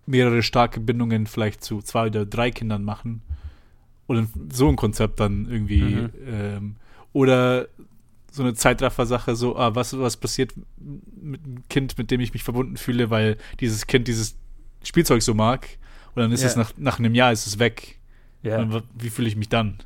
mehrere 0.06 0.42
starke 0.42 0.80
Bindungen 0.80 1.26
vielleicht 1.26 1.62
zu 1.62 1.80
zwei 1.82 2.06
oder 2.06 2.26
drei 2.26 2.50
Kindern 2.50 2.84
machen. 2.84 3.22
Oder 4.08 4.26
so 4.52 4.68
ein 4.68 4.76
Konzept 4.76 5.20
dann 5.20 5.48
irgendwie. 5.48 5.82
Mhm. 5.82 6.10
Ähm, 6.26 6.76
oder 7.12 7.68
so 8.30 8.42
eine 8.42 8.54
Zeitraffer-Sache, 8.54 9.34
so, 9.34 9.56
ah, 9.56 9.74
was, 9.74 9.98
was 9.98 10.16
passiert 10.16 10.52
mit 10.78 11.44
einem 11.44 11.68
Kind, 11.68 11.98
mit 11.98 12.10
dem 12.10 12.20
ich 12.20 12.32
mich 12.32 12.44
verbunden 12.44 12.76
fühle, 12.76 13.10
weil 13.10 13.36
dieses 13.60 13.86
Kind 13.86 14.08
dieses 14.08 14.36
Spielzeug 14.82 15.22
so 15.22 15.34
mag. 15.34 15.68
Und 16.14 16.22
dann 16.22 16.32
ist 16.32 16.42
ja. 16.42 16.48
es 16.48 16.56
nach, 16.56 16.72
nach 16.76 16.98
einem 16.98 17.14
Jahr 17.14 17.32
ist 17.32 17.46
es 17.46 17.58
weg. 17.58 17.98
Ja. 18.42 18.58
Und 18.58 18.82
wie 18.94 19.10
fühle 19.10 19.28
ich 19.28 19.36
mich 19.36 19.48
dann? 19.48 19.78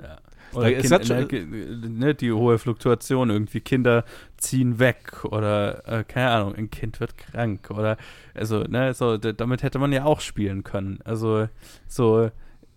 Ja. 0.00 0.18
Oder 0.54 0.72
kind, 0.72 1.08
ne, 1.08 1.88
ne, 1.88 2.14
die 2.14 2.30
hohe 2.30 2.58
Fluktuation, 2.58 3.30
irgendwie 3.30 3.60
Kinder 3.60 4.04
ziehen 4.36 4.78
weg 4.78 5.24
oder 5.24 5.86
äh, 5.88 6.04
keine 6.04 6.30
Ahnung, 6.30 6.54
ein 6.54 6.70
Kind 6.70 7.00
wird 7.00 7.16
krank 7.16 7.70
oder 7.70 7.96
also, 8.34 8.64
ne, 8.64 8.92
so, 8.92 9.16
damit 9.16 9.62
hätte 9.62 9.78
man 9.78 9.92
ja 9.92 10.04
auch 10.04 10.20
spielen 10.20 10.62
können. 10.62 10.98
Also, 11.04 11.48
so, 11.88 12.30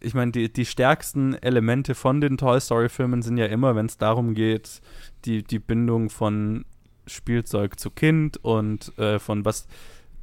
ich 0.05 0.13
meine, 0.13 0.31
die, 0.31 0.53
die 0.53 0.65
stärksten 0.65 1.33
Elemente 1.33 1.95
von 1.95 2.21
den 2.21 2.37
Toy 2.37 2.61
Story-Filmen 2.61 3.23
sind 3.23 3.37
ja 3.37 3.47
immer, 3.47 3.75
wenn 3.75 3.87
es 3.87 3.97
darum 3.97 4.35
geht, 4.35 4.81
die, 5.25 5.43
die 5.43 5.59
Bindung 5.59 6.09
von 6.09 6.63
Spielzeug 7.07 7.79
zu 7.79 7.89
Kind 7.89 8.37
und 8.37 8.97
äh, 8.99 9.17
von 9.19 9.45
was, 9.45 9.67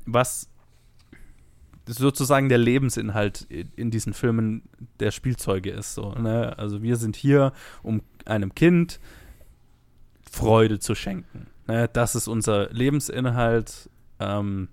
was 0.07 0.49
sozusagen 1.87 2.49
der 2.49 2.59
Lebensinhalt 2.59 3.49
in 3.51 3.90
diesen 3.90 4.14
Filmen 4.14 4.62
der 5.01 5.11
Spielzeuge 5.11 5.71
ist. 5.71 5.95
So, 5.95 6.12
ne? 6.12 6.57
Also 6.57 6.83
wir 6.83 6.97
sind 6.97 7.16
hier, 7.16 7.53
um 7.83 8.03
einem 8.25 8.55
Kind 8.55 9.01
Freude 10.31 10.79
zu 10.79 10.95
schenken. 10.95 11.49
Ne? 11.66 11.88
Das 11.92 12.14
ist 12.14 12.29
unser 12.29 12.71
Lebensinhalt, 12.71 13.90
ähm, 14.21 14.68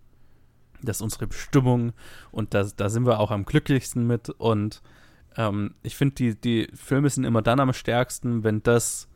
das 0.82 0.98
ist 0.98 1.02
unsere 1.02 1.28
Bestimmung 1.28 1.94
und 2.32 2.54
das, 2.54 2.76
da 2.76 2.90
sind 2.90 3.06
wir 3.06 3.20
auch 3.20 3.32
am 3.32 3.46
glücklichsten 3.46 4.06
mit. 4.08 4.30
Und 4.30 4.82
ähm, 5.36 5.76
ich 5.84 5.96
finde, 5.96 6.16
die, 6.16 6.36
die 6.36 6.70
Filme 6.76 7.10
sind 7.10 7.24
immer 7.24 7.42
dann 7.42 7.60
am 7.60 7.74
stärksten, 7.74 8.44
wenn 8.44 8.64
das 8.64 9.08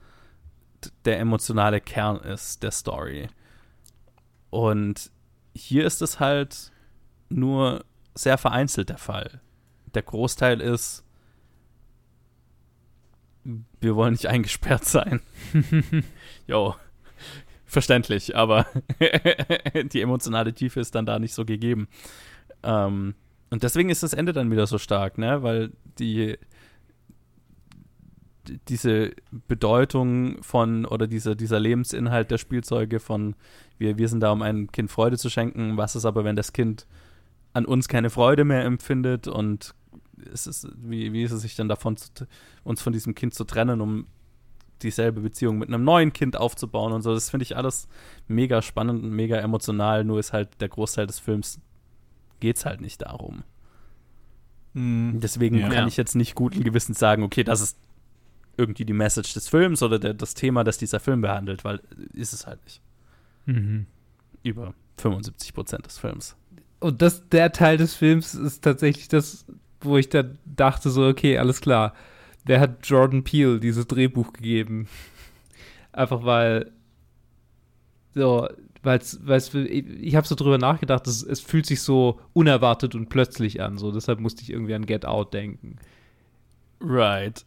der 1.05 1.19
emotionale 1.19 1.79
Kern 1.81 2.17
ist 2.17 2.63
der 2.63 2.71
Story. 2.71 3.27
Und 4.49 5.11
hier 5.55 5.85
ist 5.85 6.01
es 6.01 6.19
halt 6.19 6.71
nur 7.29 7.85
sehr 8.15 8.37
vereinzelt 8.37 8.89
der 8.89 8.97
Fall. 8.97 9.41
Der 9.93 10.03
Großteil 10.03 10.61
ist, 10.61 11.03
wir 13.79 13.95
wollen 13.95 14.13
nicht 14.13 14.27
eingesperrt 14.27 14.85
sein. 14.85 15.21
jo, 16.47 16.75
verständlich, 17.73 18.35
aber 18.35 18.65
die 19.91 20.01
emotionale 20.01 20.53
Tiefe 20.53 20.79
ist 20.79 20.95
dann 20.95 21.05
da 21.05 21.19
nicht 21.19 21.33
so 21.33 21.45
gegeben. 21.45 21.87
Ähm, 22.63 23.15
und 23.49 23.63
deswegen 23.63 23.89
ist 23.89 24.03
das 24.03 24.13
Ende 24.13 24.33
dann 24.33 24.51
wieder 24.51 24.65
so 24.65 24.77
stark, 24.77 25.17
ne? 25.17 25.43
Weil 25.43 25.71
die 25.99 26.37
diese 28.67 29.11
Bedeutung 29.47 30.41
von 30.43 30.85
oder 30.85 31.07
diese, 31.07 31.35
dieser 31.35 31.59
Lebensinhalt 31.59 32.29
der 32.29 32.37
Spielzeuge 32.37 32.99
von 32.99 33.35
wir, 33.77 33.97
wir 33.97 34.09
sind 34.09 34.19
da, 34.19 34.31
um 34.31 34.41
einem 34.41 34.71
Kind 34.71 34.91
Freude 34.91 35.17
zu 35.17 35.29
schenken, 35.29 35.77
was 35.77 35.95
ist 35.95 36.05
aber, 36.05 36.23
wenn 36.23 36.35
das 36.35 36.53
Kind 36.53 36.87
an 37.53 37.65
uns 37.65 37.87
keine 37.87 38.09
Freude 38.09 38.43
mehr 38.43 38.65
empfindet 38.65 39.27
und 39.27 39.75
es 40.31 40.47
ist, 40.47 40.67
wie, 40.77 41.13
wie 41.13 41.23
ist 41.23 41.31
es 41.31 41.41
sich 41.41 41.55
dann 41.55 41.67
davon, 41.67 41.97
zu, 41.97 42.09
uns 42.63 42.81
von 42.81 42.93
diesem 42.93 43.15
Kind 43.15 43.33
zu 43.33 43.43
trennen, 43.43 43.81
um 43.81 44.07
dieselbe 44.83 45.21
Beziehung 45.21 45.57
mit 45.57 45.69
einem 45.69 45.83
neuen 45.83 46.13
Kind 46.13 46.35
aufzubauen 46.35 46.93
und 46.93 47.01
so. 47.01 47.13
Das 47.13 47.29
finde 47.29 47.43
ich 47.43 47.57
alles 47.57 47.87
mega 48.27 48.61
spannend 48.61 49.03
und 49.03 49.11
mega 49.11 49.37
emotional, 49.37 50.03
nur 50.03 50.19
ist 50.19 50.33
halt 50.33 50.61
der 50.61 50.69
Großteil 50.69 51.07
des 51.07 51.19
Films 51.19 51.59
geht 52.39 52.57
es 52.57 52.65
halt 52.65 52.81
nicht 52.81 53.01
darum. 53.01 53.43
Mm, 54.73 55.19
Deswegen 55.19 55.57
ja. 55.57 55.69
kann 55.69 55.87
ich 55.87 55.97
jetzt 55.97 56.15
nicht 56.15 56.35
guten 56.35 56.63
Gewissens 56.63 56.99
sagen, 56.99 57.23
okay, 57.23 57.43
das 57.43 57.61
ist 57.61 57.77
irgendwie 58.57 58.85
die 58.85 58.93
Message 58.93 59.33
des 59.33 59.49
Films 59.49 59.81
oder 59.81 59.97
der, 59.97 60.13
das 60.13 60.33
Thema, 60.33 60.63
das 60.63 60.77
dieser 60.77 60.99
Film 60.99 61.21
behandelt, 61.21 61.63
weil 61.63 61.81
ist 62.13 62.33
es 62.33 62.45
halt 62.45 62.63
nicht. 62.65 62.81
Mhm. 63.45 63.87
Über 64.43 64.73
75 64.97 65.53
Prozent 65.53 65.85
des 65.85 65.97
Films 65.97 66.35
und 66.83 67.01
das, 67.01 67.29
der 67.29 67.53
Teil 67.53 67.77
des 67.77 67.95
Films 67.95 68.35
ist 68.35 68.61
tatsächlich 68.61 69.07
das, 69.07 69.45
wo 69.79 69.97
ich 69.97 70.09
dann 70.09 70.37
dachte 70.45 70.89
so, 70.89 71.07
okay, 71.07 71.37
alles 71.37 71.61
klar. 71.61 71.93
Wer 72.45 72.59
hat 72.59 72.85
Jordan 72.87 73.23
Peele 73.23 73.59
dieses 73.59 73.87
Drehbuch 73.87 74.33
gegeben? 74.33 74.87
Einfach 75.91 76.25
weil, 76.25 76.71
so, 78.13 78.47
weil 78.81 78.97
es, 78.99 79.53
ich 79.53 80.15
habe 80.15 80.27
so 80.27 80.35
drüber 80.35 80.57
nachgedacht, 80.57 81.07
es, 81.07 81.23
es 81.23 81.39
fühlt 81.39 81.65
sich 81.65 81.81
so 81.81 82.19
unerwartet 82.33 82.95
und 82.95 83.09
plötzlich 83.09 83.61
an, 83.61 83.77
so, 83.77 83.91
deshalb 83.91 84.19
musste 84.19 84.41
ich 84.41 84.51
irgendwie 84.51 84.73
an 84.73 84.85
Get 84.85 85.05
Out 85.05 85.33
denken. 85.33 85.77
Right. 86.81 87.45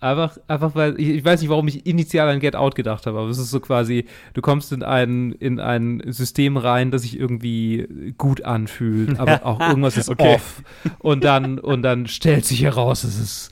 Einfach, 0.00 0.36
einfach 0.48 0.74
weil, 0.74 0.98
ich, 0.98 1.10
ich, 1.10 1.24
weiß 1.24 1.40
nicht, 1.40 1.50
warum 1.50 1.68
ich 1.68 1.86
initial 1.86 2.28
an 2.28 2.40
Get 2.40 2.56
Out 2.56 2.74
gedacht 2.74 3.06
habe, 3.06 3.20
aber 3.20 3.28
es 3.28 3.38
ist 3.38 3.52
so 3.52 3.60
quasi, 3.60 4.06
du 4.34 4.42
kommst 4.42 4.72
in 4.72 4.82
ein, 4.82 5.30
in 5.30 5.60
ein 5.60 6.02
System 6.06 6.56
rein, 6.56 6.90
das 6.90 7.02
sich 7.02 7.16
irgendwie 7.16 8.14
gut 8.18 8.42
anfühlt, 8.42 9.20
aber 9.20 9.46
auch 9.46 9.60
irgendwas 9.60 9.96
ist 9.96 10.08
okay. 10.08 10.34
off. 10.34 10.64
Und 10.98 11.22
dann, 11.22 11.60
und 11.60 11.82
dann 11.82 12.08
stellt 12.08 12.44
sich 12.44 12.64
heraus, 12.64 13.04
es 13.04 13.16
ist 13.16 13.50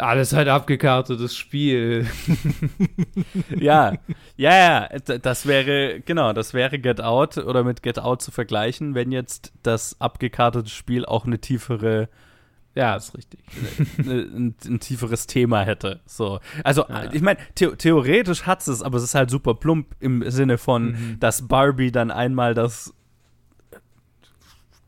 alles 0.00 0.32
halt 0.32 0.48
abgekartetes 0.48 1.36
Spiel. 1.36 2.06
ja, 3.58 3.94
ja, 4.36 4.88
ja, 4.88 5.18
das 5.18 5.46
wäre, 5.46 6.00
genau, 6.00 6.32
das 6.32 6.54
wäre 6.54 6.78
Get 6.78 7.00
Out 7.00 7.38
oder 7.38 7.64
mit 7.64 7.82
Get 7.82 7.98
Out 7.98 8.22
zu 8.22 8.30
vergleichen, 8.30 8.94
wenn 8.94 9.12
jetzt 9.12 9.52
das 9.62 10.00
abgekartete 10.00 10.70
Spiel 10.70 11.04
auch 11.04 11.26
eine 11.26 11.40
tiefere 11.40 12.08
ja, 12.74 12.94
ist 12.94 13.16
richtig. 13.16 13.40
ein, 13.98 14.54
ein, 14.64 14.78
tieferes 14.78 15.26
Thema 15.26 15.62
hätte. 15.62 16.00
So. 16.06 16.38
Also, 16.62 16.84
ja. 16.88 17.12
ich 17.12 17.22
meine, 17.22 17.40
the 17.58 17.70
theoretisch 17.76 18.44
hat 18.44 18.66
es, 18.68 18.82
aber 18.82 18.98
es 18.98 19.02
ist 19.02 19.16
halt 19.16 19.30
super 19.30 19.54
plump 19.54 19.96
im 19.98 20.22
Sinne 20.30 20.58
von, 20.58 20.92
mhm. 20.92 21.16
dass 21.18 21.48
Barbie 21.48 21.90
dann 21.90 22.12
einmal 22.12 22.54
das 22.54 22.94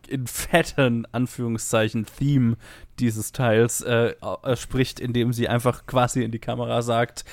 in 0.06 0.26
fetten 0.26 1.04
Anführungszeichen 1.10 2.06
Theme 2.06 2.56
dieses 3.00 3.32
Teils 3.32 3.80
äh, 3.82 4.14
spricht, 4.54 5.00
indem 5.00 5.32
sie 5.32 5.48
einfach 5.48 5.86
quasi 5.86 6.22
in 6.22 6.30
die 6.30 6.38
Kamera 6.38 6.82
sagt, 6.82 7.24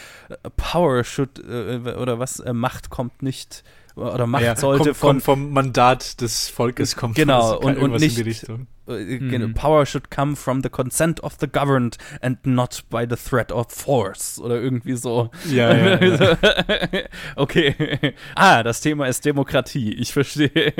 Power 0.55 1.03
should 1.03 1.39
äh, 1.39 1.95
oder 1.95 2.19
was 2.19 2.39
äh, 2.39 2.53
Macht 2.53 2.89
kommt 2.89 3.21
nicht 3.21 3.63
oder 3.95 4.27
Macht 4.27 4.43
ja, 4.43 4.55
sollte 4.55 4.85
kommt, 4.85 4.97
von 4.97 5.09
kommt 5.09 5.23
vom 5.23 5.51
Mandat 5.51 6.21
des 6.21 6.49
Volkes 6.49 6.95
kommt 6.95 7.15
genau 7.15 7.57
und, 7.59 7.77
und 7.77 7.99
nicht 7.99 8.47
mhm. 8.87 9.53
Power 9.53 9.85
should 9.85 10.09
come 10.09 10.35
from 10.35 10.61
the 10.61 10.69
consent 10.69 11.19
of 11.23 11.37
the 11.39 11.47
governed 11.47 11.97
and 12.21 12.45
not 12.45 12.83
by 12.89 13.05
the 13.09 13.15
threat 13.15 13.51
of 13.51 13.67
force 13.69 14.39
oder 14.39 14.61
irgendwie 14.61 14.95
so. 14.95 15.29
Ja, 15.49 15.75
ja, 15.75 16.03
ja. 16.03 16.37
okay. 17.35 18.13
Ah, 18.35 18.63
das 18.63 18.81
Thema 18.81 19.07
ist 19.07 19.25
Demokratie. 19.25 19.93
Ich 19.93 20.13
verstehe. 20.13 20.73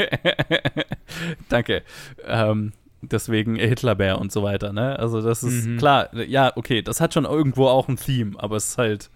Danke. 1.50 1.84
Ähm, 2.26 2.73
deswegen 3.02 3.56
Hitlerbär 3.56 4.20
und 4.20 4.32
so 4.32 4.44
weiter, 4.44 4.74
ne? 4.74 4.98
Also 4.98 5.22
das 5.22 5.44
ist 5.44 5.68
mhm. 5.68 5.78
klar, 5.78 6.14
ja, 6.16 6.52
okay, 6.56 6.82
das 6.82 7.00
hat 7.02 7.14
schon 7.14 7.26
irgendwo 7.26 7.68
auch 7.68 7.88
ein 7.88 7.98
Theme, 7.98 8.34
aber 8.38 8.56
es 8.56 8.70
ist 8.70 8.78
halt 8.78 9.10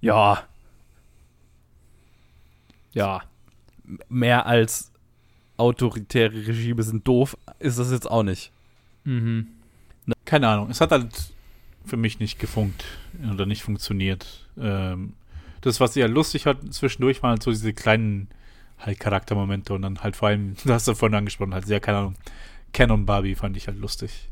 ja 0.00 0.42
ja 2.92 3.22
mehr 4.08 4.46
als 4.46 4.90
autoritäre 5.56 6.46
Regime 6.46 6.82
sind 6.82 7.06
doof, 7.06 7.36
ist 7.58 7.78
das 7.78 7.90
jetzt 7.90 8.10
auch 8.10 8.22
nicht. 8.22 8.52
Mhm. 9.04 9.48
Keine 10.24 10.48
Ahnung. 10.48 10.70
Es 10.70 10.80
hat 10.80 10.90
halt 10.90 11.32
für 11.84 11.96
mich 11.96 12.18
nicht 12.18 12.38
gefunkt 12.38 12.84
oder 13.32 13.46
nicht 13.46 13.62
funktioniert. 13.62 14.46
Ähm, 14.58 15.14
das, 15.60 15.80
was 15.80 15.96
eher 15.96 16.08
lustig 16.08 16.46
hat 16.46 16.58
zwischendurch, 16.72 17.22
waren 17.22 17.30
halt 17.30 17.42
so 17.42 17.50
diese 17.50 17.72
kleinen 17.72 18.28
halt 18.78 19.00
Charaktermomente 19.00 19.72
und 19.72 19.82
dann 19.82 20.00
halt 20.00 20.16
vor 20.16 20.28
allem, 20.28 20.56
du 20.64 20.72
hast 20.72 20.88
ja 20.88 20.94
vorhin 20.94 21.16
angesprochen, 21.16 21.54
halt 21.54 21.66
sehr, 21.66 21.80
keine 21.80 21.98
Ahnung, 21.98 22.14
Canon 22.76 23.06
Barbie 23.06 23.34
fand 23.34 23.56
ich 23.56 23.68
halt 23.68 23.78
lustig. 23.78 24.28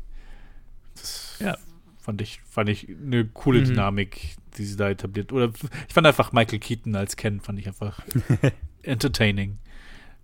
Das 0.93 1.37
ja. 1.39 1.57
fand 1.99 2.21
ich, 2.21 2.41
fand 2.47 2.69
ich 2.69 2.87
eine 2.87 3.25
coole 3.25 3.61
mhm. 3.61 3.65
Dynamik, 3.65 4.35
die 4.55 4.65
sie 4.65 4.77
da 4.77 4.87
etabliert. 4.87 5.33
Oder 5.33 5.51
ich 5.87 5.93
fand 5.93 6.05
einfach 6.05 6.31
Michael 6.31 6.59
Keaton 6.59 6.95
als 6.95 7.15
Ken, 7.15 7.41
fand 7.41 7.57
ich 7.57 7.65
einfach 7.67 8.01
entertaining. 8.83 9.57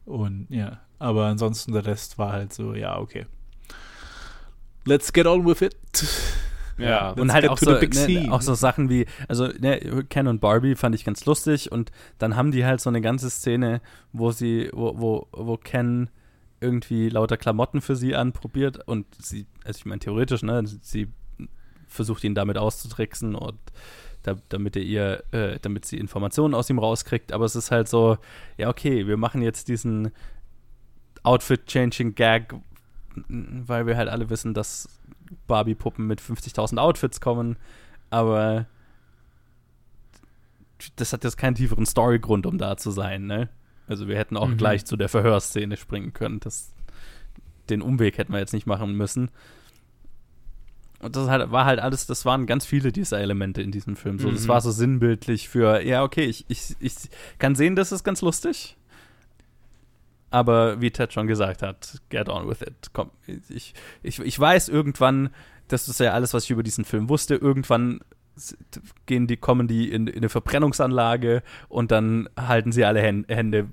Und 0.06 0.46
ja, 0.52 0.82
aber 1.00 1.26
ansonsten 1.26 1.72
der 1.72 1.84
Rest 1.88 2.20
war 2.20 2.32
halt 2.32 2.54
so, 2.54 2.76
ja, 2.76 3.00
okay. 3.00 3.26
Let's 4.86 5.12
get 5.12 5.26
on 5.26 5.44
with 5.48 5.62
it. 5.62 5.76
Ja, 6.78 7.12
und 7.12 7.34
halt 7.34 7.50
auch 7.50 7.58
so, 7.58 7.72
ne, 7.72 8.28
auch 8.32 8.42
so 8.42 8.54
Sachen 8.54 8.90
wie, 8.90 9.08
also 9.28 9.48
ne, 9.48 10.06
Ken 10.10 10.28
und 10.28 10.42
Barbie 10.42 10.76
fand 10.76 10.94
ich 10.94 11.06
ganz 11.06 11.26
lustig 11.26 11.72
und 11.72 11.92
dann 12.20 12.36
haben 12.36 12.52
die 12.52 12.66
halt 12.66 12.82
so 12.82 12.90
eine 12.90 13.02
ganze 13.02 13.32
Szene, 13.32 13.82
wo 14.14 14.32
sie, 14.32 14.70
wo, 14.74 15.00
wo, 15.00 15.28
wo 15.32 15.58
Ken 15.58 16.10
irgendwie 16.62 17.10
lauter 17.10 17.38
Klamotten 17.38 17.82
für 17.82 17.96
sie 17.96 18.16
anprobiert 18.16 18.88
und 18.88 19.06
sie, 19.20 19.48
also 19.66 19.80
ich 19.80 19.86
meine 19.86 20.00
theoretisch, 20.00 20.44
ne, 20.44 20.64
sie 20.66 21.08
versucht 21.88 22.24
ihn 22.24 22.36
damit 22.36 22.58
auszutricksen 22.58 23.36
und 23.36 23.60
da, 24.24 24.36
damit 24.50 24.76
er 24.76 24.84
ihr, 24.84 25.24
äh, 25.32 25.60
damit 25.62 25.86
sie 25.86 25.98
Informationen 25.98 26.54
aus 26.54 26.70
ihm 26.70 26.80
rauskriegt, 26.80 27.34
aber 27.34 27.46
es 27.46 27.56
ist 27.56 27.72
halt 27.72 27.90
so, 27.90 28.18
ja, 28.58 28.70
okay, 28.70 29.08
wir 29.08 29.18
machen 29.18 29.42
jetzt 29.42 29.68
diesen 29.68 30.12
Outfit-Changing-Gag, 31.24 32.54
weil 33.28 33.88
wir 33.88 33.98
halt 33.98 34.10
alle 34.10 34.30
wissen, 34.30 34.54
dass 34.54 34.88
Barbie-Puppen 35.48 36.06
mit 36.06 36.22
50.000 36.22 36.78
Outfits 36.78 37.20
kommen, 37.20 37.58
aber 38.12 38.68
das 40.96 41.14
hat 41.14 41.24
jetzt 41.24 41.38
keinen 41.38 41.56
tieferen 41.56 41.86
Storygrund, 41.86 42.46
um 42.46 42.58
da 42.58 42.78
zu 42.78 42.92
sein, 42.92 43.26
ne? 43.26 43.50
Also 43.92 44.08
wir 44.08 44.18
hätten 44.18 44.38
auch 44.38 44.48
mhm. 44.48 44.58
gleich 44.58 44.86
zu 44.86 44.96
der 44.96 45.10
Verhörszene 45.10 45.76
springen 45.76 46.14
können. 46.14 46.40
Das, 46.40 46.74
den 47.70 47.82
Umweg 47.82 48.18
hätten 48.18 48.32
wir 48.32 48.40
jetzt 48.40 48.54
nicht 48.54 48.66
machen 48.66 48.96
müssen. 48.96 49.30
Und 51.00 51.16
das 51.16 51.28
halt, 51.28 51.52
war 51.52 51.66
halt 51.66 51.80
alles, 51.80 52.06
das 52.06 52.26
waren 52.26 52.46
ganz 52.46 52.66
viele 52.66 52.92
dieser 52.92 53.20
Elemente 53.20 53.62
in 53.62 53.72
diesem 53.72 53.96
Film. 53.96 54.18
So, 54.18 54.30
mhm. 54.30 54.36
Das 54.36 54.48
war 54.48 54.62
so 54.62 54.72
sinnbildlich 54.72 55.50
für, 55.50 55.84
ja, 55.84 56.04
okay, 56.04 56.24
ich, 56.24 56.46
ich, 56.48 56.76
ich 56.80 56.96
kann 57.38 57.56
sehen, 57.56 57.76
das 57.76 57.92
ist 57.92 58.04
ganz 58.04 58.22
lustig. 58.22 58.78
Aber 60.30 60.80
wie 60.80 60.92
Ted 60.92 61.12
schon 61.12 61.28
gesagt 61.28 61.62
hat, 61.62 62.02
get 62.10 62.30
on 62.30 62.48
with 62.48 62.62
it. 62.62 62.92
Komm, 62.94 63.12
ich, 63.50 63.74
ich, 64.04 64.20
ich 64.20 64.40
weiß 64.40 64.70
irgendwann, 64.70 65.32
das 65.68 65.90
ist 65.90 66.00
ja 66.00 66.14
alles, 66.14 66.34
was 66.34 66.46
ich 66.46 66.52
über 66.52 66.64
diesen 66.64 66.86
Film 66.86 67.10
wusste, 67.10 67.36
irgendwann 67.36 68.00
gehen 69.06 69.28
die, 69.28 69.38
kommen 69.38 69.68
die 69.68 69.92
in, 69.92 70.08
in 70.08 70.18
eine 70.18 70.30
Verbrennungsanlage 70.30 71.44
und 71.70 71.92
dann 71.92 72.30
halten 72.40 72.72
sie 72.72 72.86
alle 72.86 73.02
Hände 73.02 73.68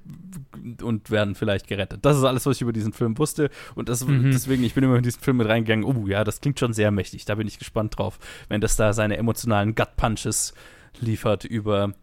und 0.83 1.11
werden 1.11 1.35
vielleicht 1.35 1.69
gerettet. 1.69 2.05
Das 2.05 2.17
ist 2.17 2.25
alles, 2.25 2.45
was 2.47 2.57
ich 2.57 2.63
über 2.63 2.73
diesen 2.73 2.93
Film 2.93 3.17
wusste. 3.19 3.51
Und 3.75 3.89
das, 3.89 4.05
mhm. 4.05 4.31
deswegen, 4.31 4.65
ich 4.65 4.75
bin 4.75 4.85
immer 4.85 4.97
in 4.97 5.03
diesen 5.03 5.21
Film 5.21 5.39
mit 5.39 5.49
reingegangen, 5.49 5.85
oh 5.85 6.07
ja, 6.07 6.25
das 6.25 6.41
klingt 6.41 6.59
schon 6.59 6.73
sehr 6.73 6.91
mächtig. 6.91 7.25
Da 7.25 7.37
bin 7.37 7.47
ich 7.47 7.59
gespannt 7.59 7.99
drauf, 7.99 8.19
wenn 8.49 8.61
das 8.61 8.77
da 8.77 8.93
seine 8.93 9.17
emotionalen 9.17 9.75
Gut-Punches 9.75 10.55
liefert 11.01 11.45
über 11.45 11.95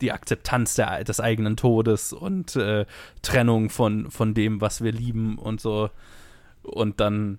die 0.00 0.12
Akzeptanz 0.12 0.74
der, 0.74 1.02
des 1.04 1.20
eigenen 1.20 1.56
Todes 1.56 2.12
und 2.12 2.54
äh, 2.56 2.86
Trennung 3.22 3.70
von, 3.70 4.10
von 4.10 4.34
dem, 4.34 4.60
was 4.60 4.82
wir 4.82 4.92
lieben 4.92 5.38
und 5.38 5.60
so. 5.60 5.90
Und 6.62 7.00
dann 7.00 7.38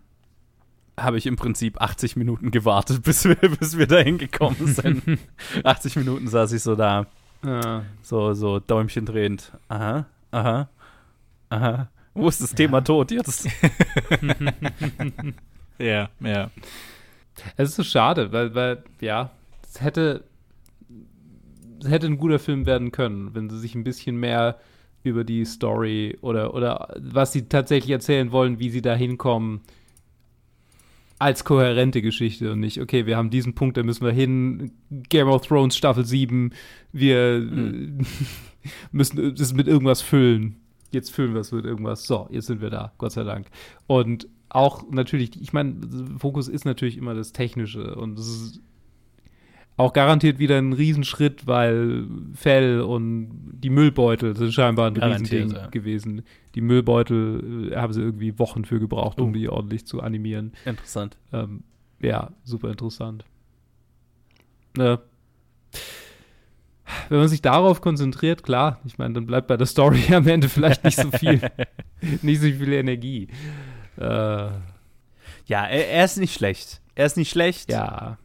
habe 1.04 1.18
ich 1.18 1.26
im 1.26 1.36
Prinzip 1.36 1.82
80 1.82 2.16
Minuten 2.16 2.52
gewartet, 2.52 3.04
bis 3.04 3.26
wir, 3.26 3.36
bis 3.36 3.78
wir 3.78 3.88
dahin 3.88 4.18
gekommen 4.18 4.68
sind. 4.68 5.20
80 5.64 5.96
Minuten 5.98 6.28
saß 6.28 6.52
ich 6.54 6.62
so 6.62 6.76
da. 6.76 7.06
Ja. 7.44 7.84
So, 8.02 8.34
so 8.34 8.60
Däumchen 8.60 9.06
drehend. 9.06 9.54
Aha, 9.70 10.06
aha, 10.32 10.70
aha. 11.50 11.90
Wo 12.14 12.28
ist 12.28 12.42
das 12.42 12.52
ja. 12.52 12.58
Thema 12.58 12.82
Tod 12.82 13.12
jetzt? 13.12 13.48
ja, 15.78 16.10
ja. 16.20 16.52
Es 17.56 17.70
ist 17.70 17.76
so 17.78 17.84
schade, 17.84 18.34
weil, 18.34 18.54
weil, 18.56 18.84
ja, 19.00 19.30
es 19.64 19.80
hätte 19.80 20.26
hätte 21.88 22.08
ein 22.08 22.18
guter 22.18 22.40
Film 22.40 22.66
werden 22.66 22.92
können, 22.92 23.34
wenn 23.34 23.50
sie 23.50 23.60
sich 23.60 23.76
ein 23.76 23.84
bisschen 23.84 24.18
mehr 24.18 24.60
über 25.04 25.24
die 25.24 25.46
Story 25.46 26.18
oder, 26.22 26.54
oder 26.54 26.94
was 27.00 27.32
sie 27.32 27.48
tatsächlich 27.48 27.92
erzählen 27.92 28.32
wollen, 28.32 28.60
wie 28.60 28.70
sie 28.70 28.82
da 28.82 28.96
hinkommen, 28.96 29.62
als 31.20 31.44
kohärente 31.44 32.02
Geschichte 32.02 32.54
und 32.54 32.62
nicht, 32.62 32.80
okay, 32.82 33.06
wir 33.06 33.18
haben 33.18 33.30
diesen 33.30 33.54
Punkt, 33.54 33.76
da 33.76 33.84
müssen 33.84 34.06
wir 34.06 34.14
hin, 34.14 34.72
Game 34.90 35.28
of 35.28 35.46
Thrones 35.46 35.76
Staffel 35.76 36.06
7, 36.06 36.52
wir 36.94 37.40
mhm. 37.40 38.00
müssen 38.92 39.36
das 39.36 39.54
mit 39.54 39.68
irgendwas 39.68 40.02
füllen. 40.02 40.56
Jetzt 40.92 41.12
füllen 41.12 41.34
wir 41.34 41.42
es 41.42 41.52
mit 41.52 41.66
irgendwas. 41.66 42.06
So, 42.06 42.28
jetzt 42.32 42.48
sind 42.48 42.62
wir 42.62 42.70
da, 42.72 42.94
Gott 42.98 43.12
sei 43.12 43.24
Dank. 43.24 43.48
Und 43.86 44.28
auch 44.48 44.90
natürlich, 44.90 45.40
ich 45.40 45.54
meine, 45.54 45.76
Fokus 46.18 46.48
ist 46.48 46.66
natürlich 46.66 46.98
immer 46.98 47.14
das 47.14 47.34
Technische 47.34 47.96
und 47.96 48.18
es 48.18 48.28
ist 48.28 48.62
auch 49.80 49.94
garantiert 49.94 50.40
wieder 50.40 50.58
ein 50.58 50.74
Riesenschritt, 50.74 51.48
weil 51.48 52.06
Fell 52.34 52.82
und 52.82 53.30
die 53.54 53.70
Müllbeutel 53.70 54.36
sind 54.36 54.54
scheinbar 54.54 54.88
ein 54.88 54.94
garantiert, 54.94 55.32
Riesending 55.32 55.58
ja. 55.58 55.68
gewesen. 55.68 56.24
Die 56.54 56.60
Müllbeutel 56.60 57.72
äh, 57.72 57.76
haben 57.78 57.94
sie 57.94 58.02
irgendwie 58.02 58.38
Wochen 58.38 58.66
für 58.66 58.82
gebraucht, 58.82 59.22
um 59.22 59.30
uh. 59.30 59.32
die 59.32 59.48
ordentlich 59.48 59.88
zu 59.88 60.02
animieren. 60.02 60.52
Interessant. 60.66 61.16
Ähm, 61.32 61.64
ja, 62.02 62.34
super 62.44 62.70
interessant. 62.72 63.24
Ne. 64.76 65.00
Wenn 67.08 67.20
man 67.20 67.30
sich 67.30 67.42
darauf 67.42 67.80
konzentriert, 67.80 68.44
klar, 68.44 68.82
ich 68.84 68.98
meine, 68.98 69.14
dann 69.14 69.28
bleibt 69.28 69.48
bei 69.48 69.56
der 69.56 69.68
Story 69.68 70.14
am 70.14 70.28
Ende 70.28 70.50
vielleicht 70.50 70.84
nicht 70.84 71.00
so 71.00 71.10
viel, 71.10 71.40
nicht 72.22 72.42
so 72.42 72.48
viel 72.48 72.74
Energie. 72.74 73.30
Äh, 73.98 74.04
ja, 74.04 74.58
er, 75.48 75.88
er 75.90 76.04
ist 76.04 76.18
nicht 76.18 76.34
schlecht. 76.34 76.82
Er 76.96 77.06
ist 77.06 77.16
nicht 77.16 77.30
schlecht. 77.30 77.72
Ja. 77.72 78.18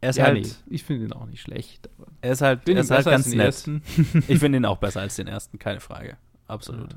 Er 0.00 0.10
ist 0.10 0.16
ja, 0.16 0.26
halt. 0.26 0.42
Nee, 0.42 0.74
ich 0.74 0.84
finde 0.84 1.06
ihn 1.06 1.12
auch 1.12 1.26
nicht 1.26 1.42
schlecht. 1.42 1.88
er 2.20 2.32
ist 2.32 2.40
halt, 2.40 2.68
er 2.68 2.78
ist 2.78 2.90
halt 2.90 3.04
ganz 3.04 3.26
nett. 3.26 3.64
ich 4.28 4.38
finde 4.38 4.58
ihn 4.58 4.64
auch 4.64 4.78
besser 4.78 5.00
als 5.00 5.16
den 5.16 5.26
ersten, 5.26 5.58
keine 5.58 5.80
Frage. 5.80 6.16
Absolut. 6.46 6.94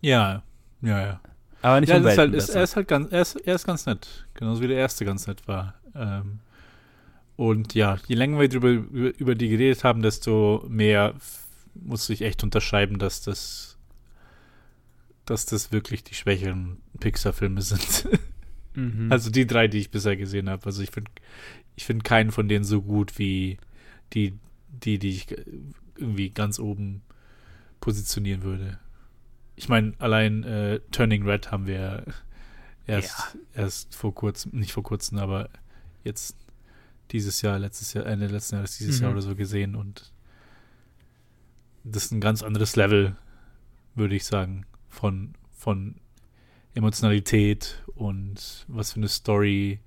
Ja, 0.00 0.42
ja, 0.82 1.00
ja. 1.00 1.20
Aber 1.62 1.80
nicht 1.80 1.88
ja, 1.88 1.96
ist 1.96 2.18
halt, 2.18 2.34
ist, 2.34 2.50
er 2.50 2.62
ist 2.62 2.76
halt 2.76 2.88
ganz, 2.88 3.10
er 3.10 3.22
ist, 3.22 3.36
er 3.36 3.54
ist 3.54 3.66
ganz 3.66 3.86
nett. 3.86 4.26
Genauso 4.34 4.60
wie 4.60 4.68
der 4.68 4.76
erste 4.76 5.04
ganz 5.04 5.26
nett 5.26 5.46
war. 5.48 5.74
Ähm, 5.94 6.40
und 7.36 7.74
ja, 7.74 7.98
je 8.06 8.14
länger 8.14 8.40
wir 8.40 8.48
drüber, 8.48 8.70
über, 8.70 9.18
über 9.18 9.34
die 9.34 9.48
geredet 9.48 9.84
haben, 9.84 10.02
desto 10.02 10.64
mehr 10.68 11.14
muss 11.74 12.08
ich 12.08 12.22
echt 12.22 12.42
unterschreiben, 12.42 12.98
dass 12.98 13.22
das, 13.22 13.78
dass 15.24 15.46
das 15.46 15.72
wirklich 15.72 16.02
die 16.04 16.14
schwächeren 16.14 16.78
Pixar-Filme 17.00 17.62
sind. 17.62 18.08
mhm. 18.74 19.10
Also 19.10 19.30
die 19.30 19.46
drei, 19.46 19.68
die 19.68 19.78
ich 19.78 19.90
bisher 19.90 20.16
gesehen 20.16 20.48
habe. 20.48 20.64
Also 20.66 20.82
ich 20.82 20.90
finde, 20.90 21.10
ich 21.76 21.84
finde 21.84 22.02
keinen 22.02 22.32
von 22.32 22.48
denen 22.48 22.64
so 22.64 22.82
gut 22.82 23.18
wie 23.18 23.58
die, 24.12 24.38
die, 24.68 24.98
die 24.98 25.10
ich 25.10 25.26
irgendwie 25.96 26.30
ganz 26.30 26.58
oben 26.58 27.02
positionieren 27.80 28.42
würde. 28.42 28.78
Ich 29.54 29.68
meine, 29.68 29.94
allein 29.98 30.42
äh, 30.44 30.80
Turning 30.90 31.26
Red 31.26 31.50
haben 31.50 31.66
wir 31.66 32.04
erst, 32.86 33.36
ja. 33.54 33.62
erst 33.62 33.94
vor 33.94 34.14
kurzem, 34.14 34.52
nicht 34.52 34.72
vor 34.72 34.82
kurzem, 34.82 35.18
aber 35.18 35.48
jetzt 36.04 36.36
dieses 37.12 37.42
Jahr, 37.42 37.58
letztes 37.58 37.92
Jahr, 37.92 38.06
Ende 38.06 38.26
letzten 38.26 38.56
Jahres, 38.56 38.78
dieses 38.78 38.98
mhm. 38.98 39.04
Jahr 39.04 39.12
oder 39.12 39.22
so 39.22 39.34
gesehen 39.34 39.76
und 39.76 40.12
das 41.84 42.06
ist 42.06 42.12
ein 42.12 42.20
ganz 42.20 42.42
anderes 42.42 42.74
Level, 42.74 43.16
würde 43.94 44.16
ich 44.16 44.24
sagen, 44.24 44.66
von, 44.88 45.34
von 45.52 45.94
Emotionalität 46.74 47.82
und 47.94 48.64
was 48.66 48.92
für 48.92 48.96
eine 48.96 49.08
Story 49.08 49.80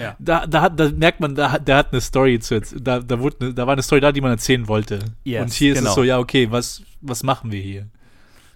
ja. 0.00 0.16
Da, 0.18 0.46
da, 0.46 0.68
da 0.68 0.90
merkt 0.90 1.20
man, 1.20 1.34
da, 1.34 1.58
der 1.58 1.76
hat 1.76 1.92
eine 1.92 2.00
Story 2.00 2.38
zu 2.40 2.60
da, 2.60 3.00
da, 3.00 3.20
wurde 3.20 3.36
eine, 3.40 3.54
da 3.54 3.66
war 3.66 3.72
eine 3.72 3.82
Story 3.82 4.00
da, 4.00 4.12
die 4.12 4.20
man 4.20 4.30
erzählen 4.30 4.68
wollte. 4.68 5.00
Yes, 5.24 5.42
und 5.42 5.52
hier 5.52 5.74
genau. 5.74 5.78
ist 5.78 5.90
es 5.90 5.94
genau. 5.94 5.94
so, 5.94 6.02
ja, 6.04 6.18
okay, 6.18 6.50
was, 6.50 6.82
was 7.00 7.22
machen 7.22 7.52
wir 7.52 7.60
hier? 7.60 7.88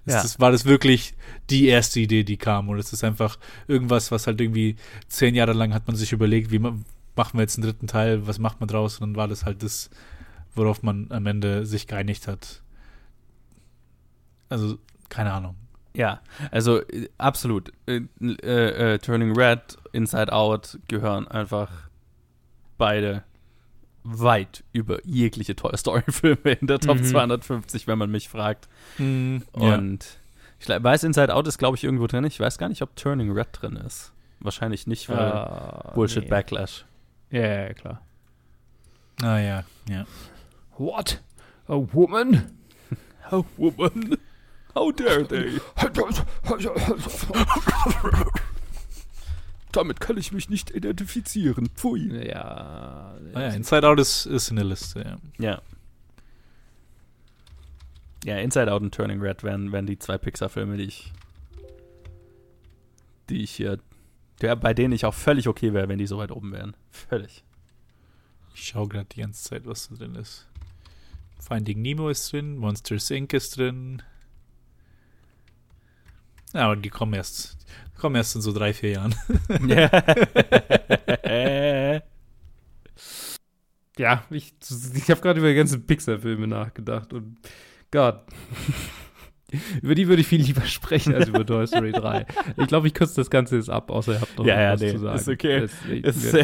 Ja. 0.07 0.23
Das, 0.23 0.39
war 0.39 0.53
das 0.53 0.65
wirklich 0.65 1.15
die 1.51 1.67
erste 1.67 2.01
Idee, 2.01 2.23
die 2.23 2.37
kam? 2.37 2.69
Oder 2.69 2.79
ist 2.79 2.93
das 2.93 3.03
einfach 3.03 3.39
irgendwas, 3.67 4.13
was 4.13 4.27
halt 4.27 4.41
irgendwie 4.41 4.77
zehn 5.09 5.35
Jahre 5.35 5.53
lang 5.53 5.75
hat 5.75 5.87
man 5.89 5.97
sich 5.97 6.13
überlegt, 6.13 6.53
wie 6.53 6.61
man, 6.61 6.85
machen 7.17 7.39
wir 7.39 7.43
jetzt 7.43 7.59
einen 7.59 7.65
dritten 7.65 7.89
Teil, 7.89 8.27
was 8.27 8.39
macht 8.39 8.61
man 8.61 8.69
draus? 8.69 8.99
Und 8.99 9.09
dann 9.09 9.17
war 9.17 9.27
das 9.27 9.45
halt 9.45 9.63
das, 9.65 9.91
worauf 10.55 10.83
man 10.83 11.09
am 11.11 11.27
Ende 11.27 11.67
sich 11.67 11.89
geeinigt 11.89 12.29
hat. 12.29 12.63
Also, 14.49 14.79
keine 15.09 15.33
Ahnung. 15.33 15.57
Ja, 15.97 16.21
also 16.51 16.83
äh, 16.83 17.09
absolut. 17.17 17.73
Äh, 17.87 18.03
äh, 18.21 18.95
äh, 18.95 18.99
Turning 18.99 19.35
Red, 19.37 19.79
Inside 19.93 20.33
Out 20.33 20.79
gehören 20.89 21.27
einfach 21.27 21.71
beide 22.77 23.25
weit 24.05 24.63
über 24.73 24.99
jegliche 25.05 25.57
Toy 25.57 25.73
Story-Filme 25.77 26.53
in 26.53 26.67
der 26.67 26.79
Top 26.79 26.99
mhm. 26.99 27.05
250, 27.05 27.87
wenn 27.87 27.99
man 27.99 28.11
mich 28.11 28.29
fragt. 28.29 28.69
Mhm, 28.99 29.43
Und 29.53 30.19
ja. 30.67 30.77
ich 30.77 30.85
weiß, 30.85 31.05
Inside 31.05 31.35
Out 31.35 31.49
ist, 31.49 31.59
glaube 31.59 31.77
ich, 31.77 31.85
irgendwo 31.85 32.07
drin. 32.07 32.25
Ich 32.25 32.39
weiß 32.39 32.59
gar 32.59 32.69
nicht, 32.69 32.83
ob 32.83 32.95
Turning 32.95 33.33
Red 33.33 33.49
drin 33.53 33.77
ist. 33.77 34.13
Wahrscheinlich 34.41 34.87
nicht, 34.87 35.09
weil 35.09 35.19
uh, 35.19 35.95
Bullshit 35.95 36.25
nee. 36.25 36.29
Backlash. 36.29 36.85
Ja, 37.31 37.41
ja, 37.41 37.73
klar. 37.73 38.03
Ah 39.23 39.39
ja, 39.39 39.65
ja. 39.89 40.05
What? 40.77 41.23
A 41.69 41.75
woman? 41.75 42.53
A 43.31 43.43
woman? 43.57 44.19
How 44.77 44.93
dare 44.93 45.27
they? 45.27 45.61
Damit 49.73 50.01
kann 50.01 50.17
ich 50.19 50.33
mich 50.33 50.49
nicht 50.49 50.71
identifizieren. 50.71 51.69
Pfui. 51.75 52.27
Ja. 52.29 53.15
Ah 53.35 53.41
ja 53.41 53.49
Inside 53.49 53.89
Out 53.89 54.01
ist, 54.01 54.27
ist 54.27 54.51
in 54.51 54.57
der 54.57 54.65
Liste, 54.67 55.01
ja. 55.01 55.19
Ja. 55.39 55.63
Ja, 58.25 58.39
Inside 58.39 58.73
Out 58.73 58.83
und 58.83 58.95
Turning 58.95 59.21
Red 59.21 59.43
wären, 59.43 59.73
wären 59.73 59.87
die 59.87 59.99
zwei 59.99 60.19
Pixar-Filme, 60.19 60.77
die 60.77 60.85
ich, 60.85 61.13
die 63.29 63.43
ich 63.43 63.53
hier 63.53 63.79
Der, 64.41 64.57
bei 64.57 64.75
denen 64.75 64.93
ich 64.93 65.07
auch 65.07 65.15
völlig 65.15 65.49
okay 65.49 65.73
wäre, 65.73 65.89
wenn 65.89 65.99
die 65.99 66.07
so 66.07 66.19
weit 66.19 66.33
oben 66.33 66.53
wären. 66.53 66.77
Völlig. 66.91 67.45
Ich 68.55 68.69
schaue 68.69 68.89
gerade 68.89 69.07
die 69.15 69.21
ganze 69.21 69.43
Zeit, 69.43 69.67
was 69.67 69.89
da 69.89 69.95
drin 69.97 70.15
ist. 70.17 70.47
Finding 71.39 71.81
Nemo 71.81 72.09
ist 72.09 72.33
drin, 72.33 72.57
Monsters 72.57 73.11
Inc. 73.11 73.33
ist 73.33 73.57
drin. 73.57 74.03
Ja, 76.55 76.71
und 76.71 76.83
die 76.83 76.91
kommen 76.91 77.15
erst, 77.15 77.57
kommen 77.99 78.15
erst 78.17 78.37
in 78.37 78.43
so 78.43 78.53
drei, 78.53 78.73
vier 78.73 78.91
Jahren. 78.93 79.15
ja, 83.99 84.23
ich, 84.31 84.55
ich 84.95 85.11
habe 85.11 85.21
gerade 85.21 85.41
über 85.41 85.49
die 85.49 85.55
ganzen 85.55 85.87
Pixar-Filme 85.87 86.47
nachgedacht 86.47 87.13
und 87.13 87.39
Gott. 87.91 88.23
über 89.83 89.95
die 89.95 90.09
würde 90.09 90.21
ich 90.23 90.27
viel 90.27 90.43
lieber 90.43 90.63
sprechen 90.67 91.15
als 91.15 91.29
über 91.29 91.47
Toy 91.47 91.67
Story 91.67 91.93
3. 91.93 92.27
Ich 92.57 92.67
glaube, 92.67 92.89
ich 92.89 92.95
kürze 92.95 93.17
das 93.17 93.31
Ganze 93.31 93.57
jetzt 93.57 93.71
ab, 93.71 93.91
außer 93.91 94.15
ihr 94.15 94.21
habt 94.21 94.37
noch 94.39 94.45
ja, 94.45 94.61
ja, 94.61 94.73
was 94.73 94.81
nee, 94.81 94.93
zu 94.93 94.99
sagen. 94.99 95.19
Ist 95.19 95.29
okay. 95.29 95.61
Das, 95.61 95.73
ich 95.91 96.05
Ist- 96.05 96.35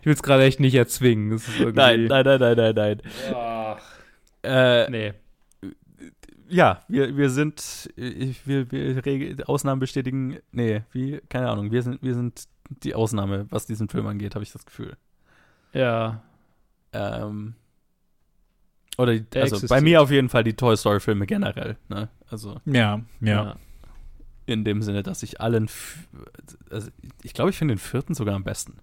ich 0.00 0.06
will 0.06 0.12
es 0.14 0.22
gerade 0.22 0.44
echt 0.44 0.60
nicht 0.60 0.74
erzwingen. 0.74 1.40
Nein, 1.74 2.06
nein, 2.06 2.24
nein, 2.24 2.40
nein, 2.40 2.56
nein, 2.56 2.74
nein. 2.74 3.02
Ach, 3.34 3.78
Äh, 4.42 4.90
nee. 4.90 5.12
Ja, 6.48 6.80
wir, 6.88 7.16
wir 7.16 7.30
sind, 7.30 7.90
wir, 7.96 8.70
wir 8.70 9.48
Ausnahmen 9.48 9.80
bestätigen, 9.80 10.38
nee, 10.52 10.82
wie, 10.92 11.20
keine 11.28 11.48
Ahnung, 11.48 11.70
wir 11.70 11.82
sind, 11.82 12.02
wir 12.02 12.14
sind 12.14 12.44
die 12.82 12.94
Ausnahme, 12.94 13.46
was 13.50 13.66
diesen 13.66 13.88
Film 13.88 14.06
angeht, 14.06 14.34
habe 14.34 14.42
ich 14.42 14.52
das 14.52 14.64
Gefühl. 14.64 14.96
Ja. 15.72 16.22
Ähm, 16.92 17.54
oder, 18.96 19.14
die, 19.18 19.38
also 19.38 19.56
bei 19.56 19.56
existiert. 19.56 19.82
mir 19.82 20.02
auf 20.02 20.10
jeden 20.10 20.28
Fall 20.28 20.44
die 20.44 20.54
Toy 20.54 20.76
Story 20.76 21.00
Filme 21.00 21.26
generell, 21.26 21.76
ne, 21.88 22.08
also 22.28 22.60
ja, 22.64 23.00
ja. 23.20 23.56
in 24.46 24.64
dem 24.64 24.82
Sinne, 24.82 25.02
dass 25.02 25.22
ich 25.22 25.40
allen, 25.40 25.68
also 26.70 26.90
ich 27.22 27.34
glaube, 27.34 27.50
ich 27.50 27.58
finde 27.58 27.74
den 27.74 27.78
vierten 27.78 28.14
sogar 28.14 28.34
am 28.34 28.44
besten. 28.44 28.78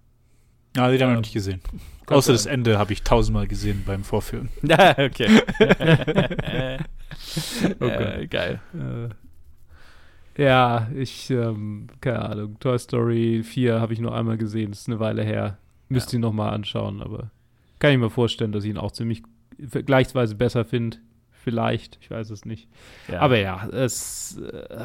Ja, 0.76 0.90
die 0.90 0.94
haben 0.94 1.00
wir 1.00 1.06
Ja. 1.08 1.14
noch 1.14 1.20
nicht 1.22 1.32
gesehen. 1.32 1.60
Außer 2.06 2.32
das. 2.32 2.44
Ende 2.44 2.78
habe 2.78 2.92
ich 2.92 3.02
tausendmal 3.02 3.46
gesehen 3.46 3.82
beim 3.86 4.04
Vorführen. 4.04 4.50
Ja, 4.62 4.90
okay. 4.98 5.40
Okay. 7.80 8.22
äh, 8.22 8.26
geil. 8.26 8.60
Äh, 8.74 10.42
ja, 10.42 10.88
ich, 10.94 11.30
ähm, 11.30 11.86
keine 12.00 12.20
Ahnung, 12.28 12.58
Toy 12.60 12.78
Story 12.78 13.42
4 13.42 13.80
habe 13.80 13.92
ich 13.94 14.00
nur 14.00 14.14
einmal 14.14 14.36
gesehen, 14.36 14.70
das 14.72 14.80
ist 14.80 14.88
eine 14.88 15.00
Weile 15.00 15.22
her. 15.24 15.58
Müsst 15.88 16.12
Ja. 16.12 16.18
ihr 16.18 16.20
nochmal 16.20 16.52
anschauen, 16.52 17.00
aber 17.02 17.30
kann 17.78 17.92
ich 17.92 17.98
mir 17.98 18.10
vorstellen, 18.10 18.52
dass 18.52 18.64
ich 18.64 18.70
ihn 18.70 18.78
auch 18.78 18.92
ziemlich 18.92 19.22
vergleichsweise 19.66 20.34
besser 20.34 20.64
finde. 20.64 20.98
Vielleicht, 21.30 21.98
ich 22.00 22.10
weiß 22.10 22.30
es 22.30 22.44
nicht. 22.44 22.68
Ja. 23.08 23.20
Aber 23.20 23.38
ja, 23.38 23.66
es, 23.68 24.36
äh, 24.38 24.84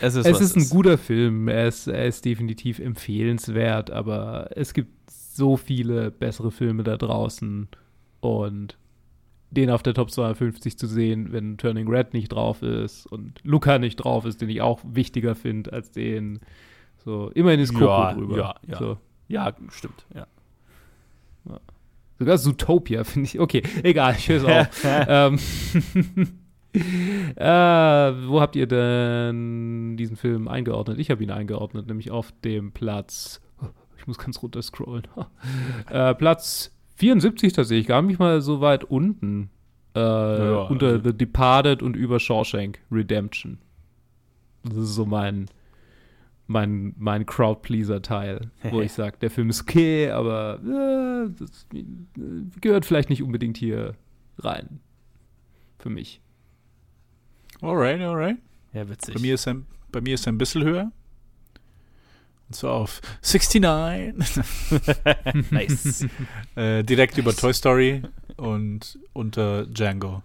es 0.00 0.16
ist, 0.16 0.26
es 0.26 0.40
ist 0.40 0.56
ein 0.56 0.62
es 0.62 0.70
guter 0.70 0.98
Film. 0.98 1.46
Er 1.48 1.68
ist, 1.68 1.86
er 1.86 2.06
ist 2.06 2.24
definitiv 2.24 2.78
empfehlenswert, 2.80 3.90
aber 3.90 4.48
es 4.56 4.74
gibt 4.74 5.10
so 5.10 5.56
viele 5.56 6.10
bessere 6.10 6.50
Filme 6.50 6.82
da 6.82 6.96
draußen 6.96 7.68
und 8.20 8.76
den 9.52 9.70
auf 9.70 9.82
der 9.82 9.94
Top 9.94 10.10
250 10.10 10.78
zu 10.78 10.86
sehen, 10.86 11.32
wenn 11.32 11.58
Turning 11.58 11.88
Red 11.88 12.14
nicht 12.14 12.32
drauf 12.32 12.62
ist 12.62 13.06
und 13.06 13.38
Luca 13.44 13.78
nicht 13.78 13.96
drauf 13.96 14.24
ist, 14.24 14.40
den 14.40 14.48
ich 14.48 14.62
auch 14.62 14.80
wichtiger 14.84 15.34
finde 15.34 15.72
als 15.72 15.90
den. 15.90 16.40
So, 17.04 17.30
immerhin 17.30 17.60
ist 17.60 17.74
Coco 17.74 17.86
Ja, 17.86 18.14
drüber. 18.14 18.36
ja, 18.36 18.54
ja. 18.66 18.78
So. 18.78 18.98
Ja, 19.28 19.52
stimmt, 19.70 20.06
ja. 20.14 20.26
Sogar 22.18 22.38
Zootopia 22.38 23.04
finde 23.04 23.26
ich. 23.26 23.40
Okay, 23.40 23.62
egal, 23.82 24.14
ich 24.16 24.28
höre 24.28 24.36
es 24.36 24.44
auf. 24.44 24.84
ähm, 25.08 25.38
äh, 27.36 28.28
wo 28.28 28.40
habt 28.40 28.56
ihr 28.56 28.66
denn 28.66 29.96
diesen 29.96 30.16
Film 30.16 30.48
eingeordnet? 30.48 30.98
Ich 30.98 31.10
habe 31.10 31.22
ihn 31.22 31.30
eingeordnet, 31.30 31.86
nämlich 31.88 32.10
auf 32.10 32.32
dem 32.44 32.72
Platz. 32.72 33.40
Ich 33.98 34.06
muss 34.06 34.18
ganz 34.18 34.42
runter 34.42 34.62
scrollen. 34.62 35.06
äh, 35.90 36.14
Platz 36.14 36.72
74 37.02 37.52
tatsächlich, 37.52 37.88
gar 37.88 38.00
nicht 38.00 38.20
mal 38.20 38.40
so 38.40 38.60
weit 38.60 38.84
unten. 38.84 39.50
Äh, 39.96 39.98
Ja, 40.00 40.62
unter 40.62 40.86
also- 40.86 41.10
The 41.10 41.16
Departed 41.18 41.82
und 41.82 41.96
über 41.96 42.20
Shawshank 42.20 42.78
Redemption. 42.92 43.58
Das 44.62 44.76
ist 44.76 44.94
so 44.94 45.04
mein, 45.04 45.46
mein, 46.46 46.94
mein 46.96 47.26
Crowdpleaser-Teil, 47.26 48.52
wo 48.70 48.80
ich 48.82 48.92
sage, 48.92 49.16
der 49.20 49.30
Film 49.32 49.50
ist 49.50 49.62
okay, 49.62 50.10
aber 50.10 50.60
äh, 50.62 51.30
das 51.36 51.66
äh, 51.74 51.84
gehört 52.60 52.86
vielleicht 52.86 53.10
nicht 53.10 53.22
unbedingt 53.24 53.56
hier 53.56 53.94
rein. 54.38 54.78
Für 55.80 55.90
mich. 55.90 56.20
Alright, 57.60 58.00
alright. 58.00 58.38
Ja, 58.72 58.88
witzig. 58.88 59.14
Bei 59.16 59.20
mir 59.20 59.34
ist 59.34 59.48
er, 59.48 59.56
bei 59.90 60.00
mir 60.00 60.14
ist 60.14 60.24
er 60.26 60.32
ein 60.32 60.38
bisschen 60.38 60.62
höher. 60.62 60.92
Und 62.52 62.56
zwar 62.56 62.72
auf 62.74 63.00
69. 63.22 64.44
nice. 65.50 66.06
äh, 66.54 66.82
direkt 66.82 67.16
über 67.16 67.34
Toy 67.34 67.54
Story 67.54 68.02
und 68.36 68.98
unter 69.14 69.64
Django. 69.64 70.22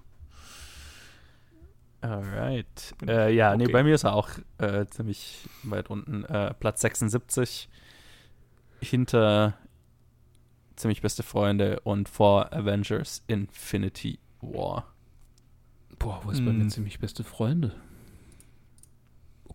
Alright. 2.01 2.93
Äh, 3.07 3.33
ja, 3.33 3.55
nee, 3.55 3.63
Okay. 3.63 3.71
bei 3.71 3.83
mir 3.83 3.95
ist 3.95 4.03
er 4.03 4.11
auch 4.13 4.27
äh, 4.57 4.85
ziemlich 4.87 5.39
weit 5.63 5.89
unten. 5.89 6.25
Äh, 6.25 6.53
Platz 6.55 6.81
76 6.81 7.69
hinter 8.81 9.53
ziemlich 10.75 11.01
beste 11.01 11.23
Freunde 11.23 11.79
und 11.79 12.09
vor 12.09 12.51
Avengers 12.51 13.23
Infinity 13.27 14.19
War. 14.41 14.85
Boah, 15.97 16.19
wo 16.25 16.31
ist 16.31 16.43
bei 16.43 16.51
mir 16.51 16.65
Mm. 16.65 16.69
ziemlich 16.71 16.99
beste 16.99 17.23
Freunde? 17.23 17.73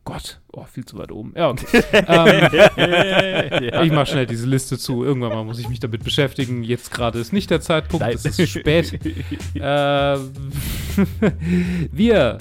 Gott, 0.04 0.40
oh, 0.52 0.64
viel 0.64 0.84
zu 0.84 0.98
weit 0.98 1.12
oben. 1.12 1.32
Ja, 1.36 1.50
okay. 1.50 1.82
ähm. 1.92 3.84
Ich 3.84 3.92
mache 3.92 4.06
schnell 4.06 4.26
diese 4.26 4.46
Liste 4.46 4.76
zu. 4.76 5.04
Irgendwann 5.04 5.30
mal 5.30 5.44
muss 5.44 5.60
ich 5.60 5.68
mich 5.68 5.78
damit 5.78 6.02
beschäftigen. 6.02 6.64
Jetzt 6.64 6.90
gerade 6.90 7.20
ist 7.20 7.32
nicht 7.32 7.50
der 7.50 7.60
Zeitpunkt, 7.60 8.04
Nein. 8.04 8.14
es 8.16 8.24
ist 8.24 8.50
spät. 8.50 8.92
äh, 9.54 9.60
wir 11.92 12.38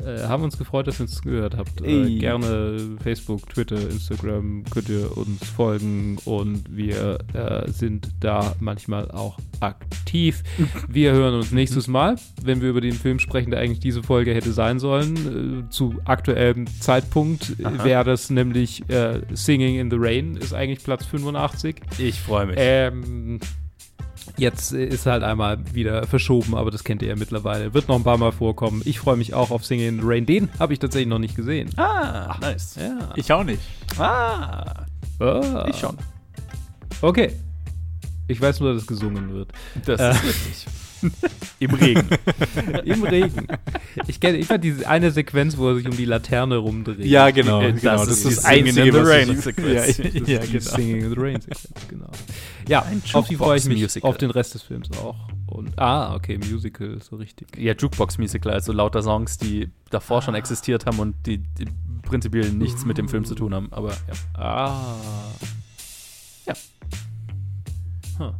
äh, 0.00 0.26
haben 0.26 0.42
uns 0.42 0.58
gefreut, 0.58 0.86
dass 0.86 0.98
ihr 1.00 1.02
uns 1.02 1.22
gehört 1.22 1.56
habt. 1.56 1.80
Äh, 1.80 2.18
gerne 2.18 2.96
Facebook, 3.02 3.48
Twitter, 3.48 3.76
Instagram 3.76 4.64
könnt 4.70 4.88
ihr 4.88 5.16
uns 5.16 5.48
folgen 5.48 6.18
und 6.24 6.64
wir 6.68 7.18
äh, 7.32 7.70
sind 7.70 8.08
da 8.20 8.54
manchmal 8.60 9.10
auch 9.10 9.38
aktiv. 9.60 10.42
Wir 10.88 11.12
hören 11.12 11.34
uns 11.34 11.52
nächstes 11.52 11.86
Mal, 11.86 12.16
wenn 12.42 12.60
wir 12.60 12.70
über 12.70 12.80
den 12.80 12.94
Film 12.94 13.18
sprechen, 13.18 13.50
der 13.50 13.60
eigentlich 13.60 13.80
diese 13.80 14.02
Folge 14.02 14.34
hätte 14.34 14.52
sein 14.52 14.78
sollen. 14.78 15.66
Äh, 15.66 15.70
zu 15.70 15.94
aktuellem 16.04 16.66
Zeitpunkt 16.80 17.56
wäre 17.84 18.04
das 18.04 18.30
nämlich 18.30 18.88
äh, 18.90 19.20
Singing 19.32 19.78
in 19.78 19.90
the 19.90 19.96
Rain, 19.98 20.36
ist 20.36 20.54
eigentlich 20.54 20.82
Platz 20.82 21.06
85. 21.06 21.76
Ich 21.98 22.20
freue 22.20 22.46
mich. 22.46 22.56
Ähm, 22.58 23.38
jetzt 24.36 24.72
ist 24.72 25.06
halt 25.06 25.22
einmal 25.22 25.58
wieder 25.74 26.06
verschoben, 26.06 26.54
aber 26.54 26.70
das 26.70 26.84
kennt 26.84 27.02
ihr 27.02 27.08
ja 27.08 27.16
mittlerweile. 27.16 27.74
Wird 27.74 27.88
noch 27.88 27.96
ein 27.96 28.04
paar 28.04 28.18
Mal 28.18 28.32
vorkommen. 28.32 28.82
Ich 28.84 28.98
freue 28.98 29.16
mich 29.16 29.34
auch 29.34 29.50
auf 29.50 29.64
Singing 29.64 29.88
in 29.88 29.96
the 30.00 30.02
Rain. 30.04 30.26
Den 30.26 30.48
habe 30.58 30.72
ich 30.72 30.78
tatsächlich 30.78 31.08
noch 31.08 31.18
nicht 31.18 31.36
gesehen. 31.36 31.70
ah, 31.76 32.36
nice. 32.40 32.76
Ja. 32.76 33.10
Ich 33.16 33.32
auch 33.32 33.44
nicht. 33.44 33.60
Ah, 33.98 34.84
Ah. 35.20 35.66
ich 35.68 35.76
schon. 35.76 35.96
Okay. 37.00 37.32
Ich 38.26 38.40
weiß 38.40 38.60
nur, 38.60 38.72
dass 38.72 38.82
es 38.82 38.88
gesungen 38.88 39.32
wird. 39.32 39.52
Das 39.84 40.00
Äh. 40.00 40.10
ist 40.12 40.24
richtig. 40.24 40.66
Im 41.60 41.74
Regen. 41.74 42.08
Im 42.84 43.02
Regen. 43.02 43.46
Ich 44.06 44.20
kenne 44.20 44.38
immer 44.38 44.58
diese 44.58 44.88
eine 44.88 45.10
Sequenz, 45.10 45.56
wo 45.56 45.68
er 45.68 45.76
sich 45.76 45.86
um 45.86 45.96
die 45.96 46.04
Laterne 46.04 46.56
rumdreht. 46.56 47.04
Ja, 47.04 47.30
genau. 47.30 47.60
Äh, 47.62 47.72
genau. 47.72 47.96
das 47.96 48.08
Das 48.08 48.18
ist 48.18 48.24
die 48.24 48.34
das 48.34 48.44
Singing 48.44 48.66
in 48.66 48.68
Einzige, 48.78 48.92
the 48.92 48.98
was 48.98 49.08
Rain 49.08 49.30
ich, 49.30 49.40
Sequenz. 49.40 49.98
ja, 49.98 50.04
Das 50.04 50.28
ja, 50.28 50.38
die 50.38 50.52
genau. 50.52 50.70
Singing 50.76 51.00
in 51.00 51.10
the 51.10 51.16
Rain 51.18 51.40
Sequenz, 51.40 51.68
genau. 51.88 52.10
Ja, 52.68 52.82
Ein 52.82 53.02
auf 53.12 53.28
die 53.28 53.36
freue 53.36 53.58
ich 53.58 53.64
mich. 53.64 53.74
Jukebox-Musical. 53.78 54.10
Auf 54.10 54.16
den 54.18 54.30
Rest 54.30 54.54
des 54.54 54.62
Films 54.62 54.88
auch. 55.02 55.16
Und, 55.46 55.78
ah, 55.78 56.14
okay, 56.14 56.38
Musical, 56.38 56.98
so 57.00 57.16
richtig. 57.16 57.56
Ja, 57.56 57.74
Jukebox-Musical, 57.74 58.52
also 58.52 58.72
lauter 58.72 59.02
Songs, 59.02 59.38
die 59.38 59.68
davor 59.90 60.22
schon 60.22 60.34
existiert 60.34 60.86
haben 60.86 60.98
und 60.98 61.14
die, 61.26 61.38
die 61.38 61.66
prinzipiell 62.02 62.50
nichts 62.50 62.84
mit 62.84 62.98
dem 62.98 63.08
Film 63.08 63.24
zu 63.24 63.34
tun 63.34 63.54
haben. 63.54 63.72
Aber 63.72 63.90
ja. 63.90 64.40
Ah. 64.40 64.96
Ja. 66.46 66.54
Huh. 68.18 68.32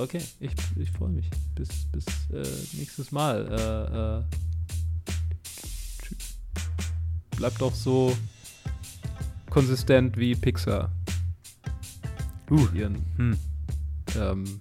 Okay, 0.00 0.22
ich, 0.40 0.52
ich 0.76 0.90
freue 0.90 1.10
mich. 1.10 1.28
Bis, 1.54 1.68
bis 1.92 2.06
äh, 2.32 2.78
nächstes 2.78 3.12
Mal. 3.12 3.46
Äh, 3.50 4.18
äh, 4.18 4.22
tschüss. 6.02 6.38
Bleibt 7.36 7.60
doch 7.60 7.74
so 7.74 8.16
konsistent 9.50 10.16
wie 10.16 10.34
Pixar. 10.34 10.90
Uh. 12.50 12.56
Mit 12.56 12.74
ihren, 12.74 12.96
Hm. 13.16 13.36
ähm, 14.18 14.60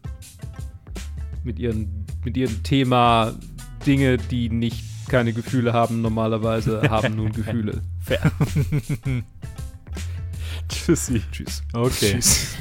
mit 1.45 1.57
ihren, 1.57 2.05
mit 2.25 2.35
ihrem 2.35 2.61
Thema 2.63 3.33
Dinge, 3.85 4.17
die 4.17 4.49
nicht 4.49 4.83
keine 5.07 5.31
Gefühle 5.31 5.71
haben, 5.71 6.01
normalerweise 6.01 6.81
haben 6.89 7.15
nun 7.15 7.31
Gefühle. 7.31 7.81
Fair. 8.01 8.29
Tschüssi. 10.67 11.21
Tschüss. 11.31 11.63
Okay. 11.71 12.11
Tschüss. 12.11 12.58